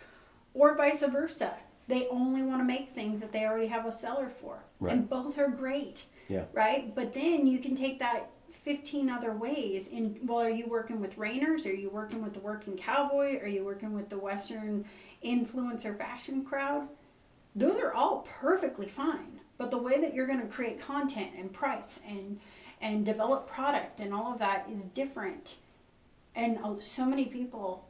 Or 0.60 0.76
vice 0.76 1.04
versa. 1.04 1.54
They 1.88 2.08
only 2.10 2.44
want 2.44 2.60
to 2.60 2.66
make 2.66 2.90
things 2.90 3.22
that 3.22 3.32
they 3.32 3.46
already 3.46 3.68
have 3.68 3.86
a 3.86 3.92
seller 3.92 4.30
for. 4.30 4.60
Right. 4.82 4.94
And 4.94 5.10
both 5.10 5.38
are 5.40 5.48
great 5.48 6.04
Yeah. 6.28 6.46
right? 6.54 6.94
But 6.94 7.14
then 7.14 7.48
you 7.48 7.60
can 7.60 7.76
take 7.76 7.98
that 8.00 8.30
15 8.52 9.10
other 9.10 9.32
ways. 9.32 9.88
In 9.88 10.20
well, 10.24 10.42
are 10.42 10.50
you 10.50 10.68
working 10.68 11.00
with 11.00 11.16
Reiners? 11.18 11.66
Are 11.66 11.74
you 11.74 11.90
working 11.90 12.22
with 12.22 12.34
the 12.34 12.42
working 12.42 12.76
cowboy? 12.78 13.40
Are 13.42 13.48
you 13.48 13.64
working 13.64 13.94
with 13.94 14.10
the 14.10 14.20
Western 14.20 14.86
influencer 15.24 15.98
fashion 15.98 16.44
crowd? 16.44 16.90
Those 17.56 17.80
are 17.82 17.94
all 17.94 18.28
perfectly 18.42 18.88
fine. 18.88 19.40
But 19.58 19.72
the 19.72 19.78
way 19.78 20.00
that 20.02 20.14
you're 20.14 20.28
going 20.28 20.42
to 20.42 20.48
create 20.48 20.80
content 20.82 21.32
and 21.38 21.52
price 21.54 22.02
and 22.08 22.40
and 22.82 23.06
develop 23.06 23.48
product 23.48 24.00
and 24.02 24.14
all 24.14 24.32
of 24.34 24.40
that 24.40 24.68
is 24.70 24.86
different. 24.86 25.56
And 26.36 26.60
uh, 26.64 26.76
so 26.80 27.06
many 27.06 27.26
people 27.26 27.88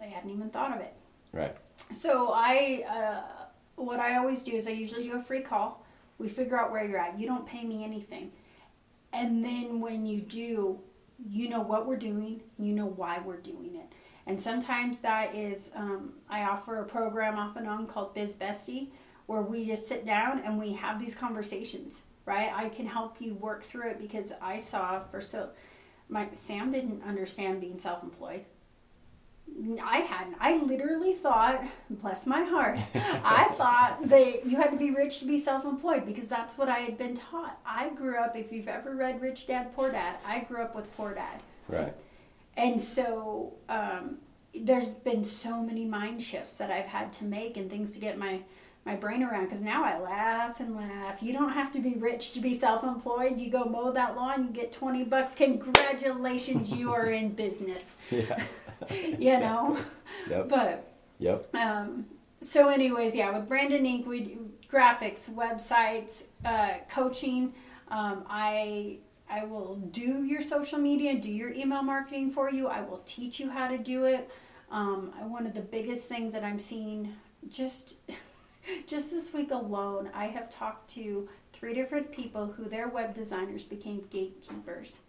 they 0.00 0.08
hadn't 0.10 0.30
even 0.30 0.50
thought 0.50 0.74
of 0.74 0.80
it. 0.80 0.94
Right. 1.32 1.56
So 1.90 2.32
I, 2.34 2.84
uh, 2.88 3.46
what 3.76 4.00
I 4.00 4.16
always 4.16 4.42
do 4.42 4.52
is 4.52 4.66
I 4.66 4.70
usually 4.70 5.04
do 5.04 5.16
a 5.16 5.22
free 5.22 5.40
call. 5.40 5.84
We 6.18 6.28
figure 6.28 6.58
out 6.58 6.70
where 6.70 6.86
you're 6.86 6.98
at. 6.98 7.18
You 7.18 7.26
don't 7.26 7.46
pay 7.46 7.64
me 7.64 7.84
anything, 7.84 8.32
and 9.12 9.44
then 9.44 9.80
when 9.80 10.06
you 10.06 10.20
do, 10.20 10.78
you 11.28 11.48
know 11.48 11.60
what 11.60 11.86
we're 11.86 11.96
doing. 11.96 12.42
You 12.58 12.72
know 12.72 12.86
why 12.86 13.18
we're 13.18 13.40
doing 13.40 13.76
it. 13.76 13.92
And 14.26 14.40
sometimes 14.40 15.00
that 15.00 15.34
is 15.34 15.70
um, 15.74 16.12
I 16.30 16.44
offer 16.44 16.80
a 16.80 16.84
program 16.84 17.38
off 17.38 17.56
and 17.56 17.66
on 17.66 17.86
called 17.86 18.14
Biz 18.14 18.36
Bestie, 18.36 18.90
where 19.26 19.42
we 19.42 19.64
just 19.64 19.88
sit 19.88 20.06
down 20.06 20.40
and 20.40 20.58
we 20.58 20.74
have 20.74 21.00
these 21.00 21.14
conversations. 21.14 22.02
Right? 22.24 22.52
I 22.54 22.68
can 22.68 22.86
help 22.86 23.20
you 23.20 23.34
work 23.34 23.64
through 23.64 23.90
it 23.90 23.98
because 23.98 24.32
I 24.40 24.58
saw 24.58 25.00
for 25.00 25.20
so. 25.20 25.50
My 26.08 26.28
Sam 26.32 26.70
didn't 26.70 27.02
understand 27.02 27.60
being 27.60 27.78
self-employed. 27.78 28.44
I 29.82 29.98
hadn't. 29.98 30.36
I 30.40 30.58
literally 30.58 31.14
thought, 31.14 31.62
bless 31.90 32.26
my 32.26 32.42
heart, 32.42 32.78
I 32.94 33.44
thought 33.54 33.98
that 34.08 34.46
you 34.46 34.56
had 34.56 34.70
to 34.70 34.76
be 34.76 34.90
rich 34.90 35.20
to 35.20 35.26
be 35.26 35.38
self 35.38 35.64
employed 35.64 36.06
because 36.06 36.28
that's 36.28 36.56
what 36.58 36.68
I 36.68 36.78
had 36.78 36.98
been 36.98 37.16
taught. 37.16 37.58
I 37.64 37.90
grew 37.90 38.16
up, 38.18 38.36
if 38.36 38.52
you've 38.52 38.68
ever 38.68 38.94
read 38.94 39.20
Rich 39.20 39.46
Dad 39.46 39.74
Poor 39.74 39.90
Dad, 39.90 40.16
I 40.26 40.40
grew 40.40 40.62
up 40.62 40.74
with 40.74 40.94
Poor 40.96 41.14
Dad. 41.14 41.40
Right. 41.68 41.94
And 42.56 42.80
so 42.80 43.54
um, 43.68 44.18
there's 44.54 44.86
been 44.88 45.24
so 45.24 45.62
many 45.62 45.84
mind 45.84 46.22
shifts 46.22 46.58
that 46.58 46.70
I've 46.70 46.86
had 46.86 47.12
to 47.14 47.24
make 47.24 47.56
and 47.56 47.70
things 47.70 47.92
to 47.92 48.00
get 48.00 48.18
my, 48.18 48.40
my 48.84 48.94
brain 48.94 49.22
around 49.22 49.44
because 49.44 49.62
now 49.62 49.84
I 49.84 49.98
laugh 49.98 50.60
and 50.60 50.76
laugh. 50.76 51.22
You 51.22 51.32
don't 51.32 51.52
have 51.52 51.72
to 51.72 51.78
be 51.78 51.94
rich 51.94 52.32
to 52.32 52.40
be 52.40 52.52
self 52.52 52.84
employed. 52.84 53.40
You 53.40 53.50
go 53.50 53.64
mow 53.64 53.92
that 53.92 54.16
lawn, 54.16 54.44
you 54.44 54.50
get 54.50 54.72
20 54.72 55.04
bucks. 55.04 55.34
Congratulations, 55.34 56.70
you 56.70 56.92
are 56.92 57.06
in 57.06 57.30
business. 57.34 57.96
Yeah. 58.10 58.42
You 59.18 59.40
know? 59.40 59.78
Yep. 60.28 60.48
But 60.48 60.92
Yep. 61.18 61.54
um, 61.54 62.06
so, 62.40 62.68
anyways, 62.68 63.14
yeah, 63.14 63.30
with 63.30 63.48
Branded 63.48 63.80
In 63.80 63.86
Ink., 63.86 64.06
we 64.06 64.20
do 64.20 64.50
graphics, 64.70 65.30
websites, 65.30 66.24
uh, 66.44 66.74
coaching. 66.90 67.54
Um, 67.88 68.24
I 68.28 68.98
I 69.30 69.44
will 69.44 69.76
do 69.76 70.24
your 70.24 70.42
social 70.42 70.78
media, 70.78 71.14
do 71.18 71.30
your 71.30 71.50
email 71.52 71.82
marketing 71.82 72.30
for 72.32 72.50
you. 72.50 72.66
I 72.68 72.82
will 72.82 73.02
teach 73.06 73.40
you 73.40 73.50
how 73.50 73.68
to 73.68 73.78
do 73.78 74.04
it. 74.04 74.30
Um, 74.70 75.12
one 75.30 75.46
of 75.46 75.54
the 75.54 75.60
biggest 75.60 76.08
things 76.08 76.32
that 76.32 76.42
I'm 76.44 76.58
seeing 76.58 77.14
just 77.48 77.96
just 78.86 79.10
this 79.10 79.32
week 79.32 79.50
alone, 79.50 80.10
I 80.14 80.26
have 80.26 80.48
talked 80.50 80.90
to 80.90 81.28
three 81.52 81.74
different 81.74 82.10
people 82.12 82.46
who 82.46 82.68
their 82.68 82.88
web 82.88 83.14
designers 83.14 83.64
became 83.64 84.04
gatekeepers. 84.10 85.00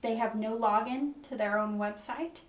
They 0.00 0.16
have 0.16 0.34
no 0.34 0.56
login 0.56 1.22
to 1.28 1.36
their 1.36 1.58
own 1.58 1.78
website. 1.78 2.40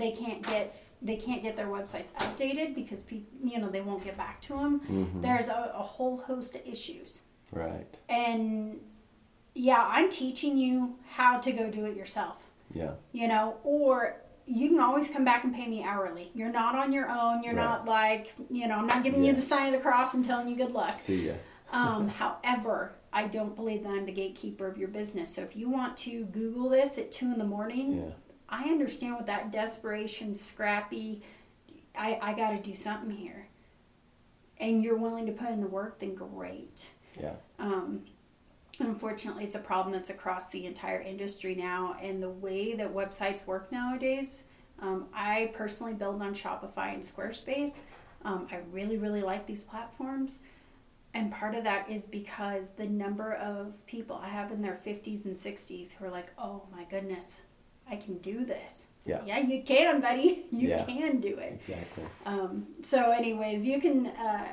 They 0.00 0.10
can't 0.12 0.42
get 0.46 0.74
they 1.02 1.16
can't 1.16 1.42
get 1.42 1.56
their 1.56 1.66
websites 1.68 2.12
updated 2.14 2.74
because 2.74 3.02
people 3.02 3.28
you 3.42 3.58
know 3.58 3.68
they 3.70 3.80
won't 3.80 4.04
get 4.04 4.16
back 4.16 4.40
to 4.42 4.54
them. 4.54 4.80
Mhm. 4.80 5.22
There's 5.22 5.48
a, 5.48 5.72
a 5.74 5.82
whole 5.82 6.18
host 6.18 6.54
of 6.56 6.62
issues, 6.66 7.22
Right. 7.52 7.98
and 8.08 8.80
yeah, 9.54 9.84
I'm 9.88 10.10
teaching 10.10 10.58
you 10.58 10.98
how 11.16 11.38
to 11.38 11.52
go 11.52 11.70
do 11.70 11.84
it 11.86 11.96
yourself 11.96 12.36
Yeah. 12.72 12.92
you 13.12 13.26
know, 13.28 13.56
or 13.64 14.16
you 14.46 14.68
can 14.68 14.80
always 14.80 15.08
come 15.08 15.24
back 15.24 15.44
and 15.44 15.54
pay 15.54 15.66
me 15.66 15.82
hourly. 15.82 16.30
You're 16.34 16.50
not 16.52 16.74
on 16.74 16.92
your 16.92 17.08
own. 17.10 17.42
You're 17.42 17.54
Right. 17.54 17.64
not 17.64 17.84
like, 17.86 18.32
you 18.50 18.66
know, 18.68 18.76
I'm 18.76 18.86
not 18.86 19.02
giving 19.04 19.24
you 19.24 19.32
the 19.32 19.40
sign 19.42 19.66
of 19.68 19.72
the 19.72 19.78
cross 19.80 20.14
and 20.14 20.24
telling 20.24 20.48
you 20.48 20.56
good 20.56 20.72
luck. 20.72 20.94
See 20.94 21.26
ya. 21.28 21.34
Um, 21.72 22.08
however, 22.08 22.92
I 23.12 23.28
don't 23.28 23.54
believe 23.54 23.84
that 23.84 23.90
I'm 23.90 24.04
the 24.04 24.10
gatekeeper 24.12 24.66
of 24.66 24.76
your 24.76 24.88
business. 24.88 25.32
So 25.32 25.42
if 25.42 25.54
you 25.54 25.70
want 25.70 25.96
to 25.98 26.24
Google 26.24 26.68
this 26.68 26.98
at 26.98 27.12
two 27.12 27.26
in 27.26 27.38
the 27.38 27.44
morning, 27.44 27.98
Yeah. 27.98 28.10
I 28.50 28.64
understand 28.64 29.16
with 29.16 29.26
that 29.26 29.52
desperation, 29.52 30.34
scrappy, 30.34 31.22
I, 31.96 32.18
I 32.20 32.34
got 32.34 32.50
to 32.50 32.58
do 32.58 32.74
something 32.74 33.10
here. 33.10 33.46
And 34.58 34.82
you're 34.82 34.96
willing 34.96 35.26
to 35.26 35.32
put 35.32 35.50
in 35.50 35.60
the 35.60 35.66
work, 35.66 36.00
then 36.00 36.14
great. 36.14 36.90
Yeah. 37.18 37.34
Um, 37.58 38.02
Unfortunately, 38.80 39.44
it's 39.44 39.54
a 39.56 39.60
problem 39.60 39.92
that's 39.92 40.08
across 40.08 40.48
the 40.48 40.64
entire 40.64 41.00
industry 41.00 41.54
now, 41.54 41.96
and 42.02 42.22
the 42.22 42.30
way 42.30 42.74
that 42.74 42.94
websites 42.94 43.46
work 43.46 43.70
nowadays. 43.70 44.44
Um, 44.80 45.08
I 45.14 45.52
personally 45.54 45.92
build 45.92 46.22
on 46.22 46.34
Shopify 46.34 46.94
and 46.94 47.02
Squarespace. 47.02 47.82
Um, 48.24 48.48
I 48.50 48.60
really, 48.72 48.96
really 48.96 49.22
like 49.22 49.46
these 49.46 49.62
platforms. 49.62 50.40
And 51.12 51.30
part 51.30 51.54
of 51.54 51.64
that 51.64 51.90
is 51.90 52.06
because 52.06 52.72
the 52.72 52.86
number 52.86 53.34
of 53.34 53.84
people 53.86 54.18
I 54.22 54.28
have 54.28 54.50
in 54.50 54.62
their 54.62 54.78
50s 54.86 55.26
and 55.26 55.34
60s 55.34 55.92
who 55.92 56.06
are 56.06 56.10
like, 56.10 56.32
oh 56.38 56.62
my 56.72 56.84
goodness, 56.84 57.40
I 57.90 57.96
can 57.96 58.18
do 58.18 58.44
this. 58.44 58.86
Yeah. 59.04 59.20
Yeah, 59.26 59.38
you 59.38 59.62
can, 59.62 60.00
buddy. 60.00 60.44
You 60.52 60.68
Yeah. 60.68 60.84
can 60.84 61.20
do 61.20 61.36
it. 61.38 61.52
Exactly. 61.54 62.04
Um, 62.26 62.66
so, 62.82 63.10
anyways, 63.12 63.66
you 63.66 63.80
can 63.80 64.06
uh, 64.06 64.46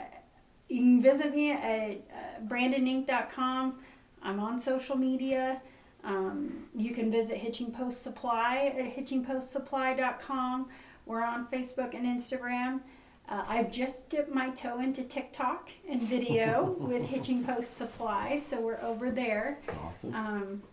you 0.70 0.78
can 0.80 1.02
visit 1.02 1.34
me 1.36 1.52
at 1.52 1.92
uh, 1.92 2.46
brandedinink.com. 2.48 3.80
I'm 4.24 4.40
on 4.40 4.58
social 4.60 4.96
media. 4.98 5.62
Um, 6.04 6.66
you 6.76 6.92
can 6.94 7.12
visit 7.12 7.38
Hitching 7.38 7.72
Post 7.72 8.02
Supply 8.02 8.74
at 8.78 8.96
hitchingpostsupply.com. 8.96 10.68
We're 11.06 11.24
on 11.24 11.48
Facebook 11.48 11.94
and 11.94 12.06
Instagram. 12.06 12.82
Uh, 13.30 13.44
I've 13.48 13.72
just 13.72 14.10
dipped 14.10 14.34
my 14.34 14.50
toe 14.52 14.80
into 14.80 15.04
TikTok 15.04 15.70
and 15.90 16.02
video 16.02 16.76
with 16.80 17.06
Hitching 17.06 17.44
Post 17.44 17.76
Supply, 17.76 18.38
so 18.38 18.62
we're 18.62 18.82
over 18.82 19.12
there. 19.12 19.60
Awesome. 19.84 20.14
Um, 20.16 20.64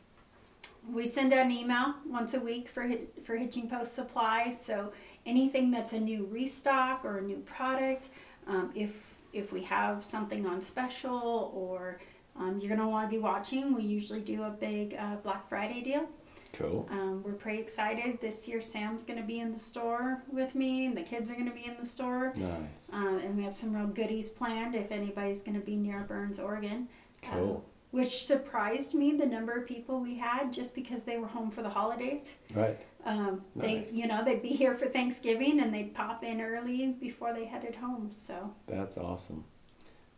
we 0.93 1.07
send 1.07 1.33
out 1.33 1.47
an 1.47 1.53
email 1.53 1.95
once 2.07 2.35
a 2.35 2.41
week 2.41 2.69
for 2.69 2.89
for 3.25 3.37
Hitching 3.37 3.69
Post 3.69 3.95
Supply. 3.95 4.51
So 4.51 4.93
anything 5.27 5.71
that's 5.71 5.93
a 5.93 6.01
new 6.01 6.25
restock 6.27 7.05
or 7.05 7.19
a 7.19 7.23
new 7.23 7.39
product, 7.39 8.09
um, 8.47 8.71
if 8.75 8.93
if 9.33 9.53
we 9.53 9.63
have 9.63 10.05
something 10.05 10.47
on 10.47 10.61
special 10.61 11.53
or 11.55 12.01
um, 12.37 12.61
you're 12.61 12.75
gonna 12.75 12.89
want 12.89 13.09
to 13.09 13.17
be 13.17 13.21
watching, 13.21 13.75
we 13.75 13.83
usually 13.83 14.21
do 14.21 14.43
a 14.43 14.51
big 14.51 14.95
uh, 14.99 15.17
Black 15.17 15.49
Friday 15.49 15.83
deal. 15.83 16.09
Cool. 16.53 16.89
Um, 16.89 17.21
we're 17.25 17.33
pretty 17.33 17.61
excited. 17.61 18.21
This 18.21 18.47
year, 18.47 18.61
Sam's 18.61 19.03
gonna 19.03 19.25
be 19.25 19.41
in 19.41 19.51
the 19.51 19.59
store 19.59 20.23
with 20.31 20.55
me, 20.55 20.87
and 20.87 20.97
the 20.97 21.03
kids 21.03 21.29
are 21.31 21.35
gonna 21.35 21.55
be 21.55 21.65
in 21.65 21.77
the 21.77 21.85
store. 21.85 22.33
Nice. 22.37 22.91
Um, 22.93 23.19
and 23.19 23.37
we 23.37 23.43
have 23.43 23.59
some 23.59 23.75
real 23.75 23.89
goodies 23.89 24.29
planned 24.29 24.77
if 24.77 24.93
anybody's 24.93 25.43
going 25.43 25.59
to 25.59 25.65
be 25.65 25.77
near 25.77 26.01
Burns, 26.01 26.39
Oregon. 26.39 26.89
Cool. 27.23 27.65
Which 27.95 28.27
surprised 28.27 28.93
me 28.95 29.13
the 29.17 29.27
number 29.27 29.53
of 29.53 29.69
people 29.69 30.01
we 30.01 30.17
had 30.19 30.53
just 30.53 30.75
because 30.75 31.05
they 31.05 31.17
were 31.17 31.29
home 31.29 31.51
for 31.51 31.63
the 31.63 31.69
holidays. 31.71 32.35
Right. 32.53 32.77
Um, 33.05 33.43
They, 33.55 33.87
you 33.93 34.09
know, 34.09 34.25
they'd 34.25 34.43
be 34.43 34.49
here 34.49 34.75
for 34.75 34.87
Thanksgiving 34.87 35.61
and 35.61 35.73
they'd 35.73 35.95
pop 35.95 36.25
in 36.25 36.41
early 36.41 36.89
before 37.01 37.33
they 37.33 37.45
headed 37.45 37.77
home. 37.77 38.11
So 38.11 38.53
That's 38.67 38.97
awesome. 38.99 39.45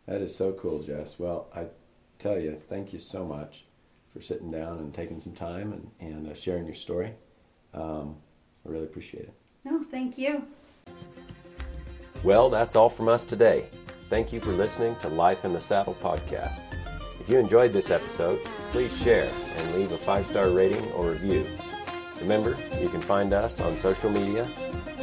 That 0.07 0.21
is 0.21 0.35
so 0.35 0.53
cool, 0.53 0.81
Jess. 0.81 1.19
Well, 1.19 1.47
I 1.55 1.67
tell 2.17 2.39
you, 2.39 2.59
thank 2.67 2.93
you 2.93 2.99
so 2.99 3.25
much 3.25 3.65
for 4.11 4.21
sitting 4.21 4.49
down 4.49 4.79
and 4.79 4.91
taking 4.91 5.19
some 5.19 5.33
time 5.33 5.71
and, 5.73 5.91
and 5.99 6.27
uh, 6.31 6.33
sharing 6.33 6.65
your 6.65 6.73
story. 6.75 7.13
Um, 7.75 8.15
I 8.65 8.69
really 8.69 8.85
appreciate 8.85 9.25
it. 9.25 9.33
no, 9.65 9.83
thank 9.83 10.17
you. 10.17 10.47
Well, 12.23 12.49
that's 12.49 12.75
all 12.75 12.89
from 12.89 13.07
us 13.07 13.23
today. 13.25 13.65
Thank 14.09 14.33
you 14.33 14.39
for 14.39 14.51
listening 14.51 14.95
to 14.95 15.09
Life 15.09 15.45
in 15.45 15.53
the 15.53 15.59
Saddle 15.59 15.95
podcast. 16.01 16.63
If 17.27 17.33
you 17.33 17.39
enjoyed 17.39 17.73
this 17.73 17.91
episode, 17.91 18.39
please 18.71 18.97
share 18.97 19.29
and 19.57 19.75
leave 19.75 19.91
a 19.91 19.97
five 19.97 20.25
star 20.25 20.49
rating 20.49 20.89
or 20.93 21.11
review. 21.11 21.45
Remember, 22.21 22.55
you 22.79 22.87
can 22.87 23.01
find 23.01 23.33
us 23.33 23.59
on 23.59 23.75
social 23.75 24.09
media 24.09 24.49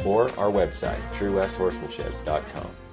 or 0.03 0.23
our 0.39 0.49
website, 0.49 0.97
truewesthorsemanship.com. 1.11 2.84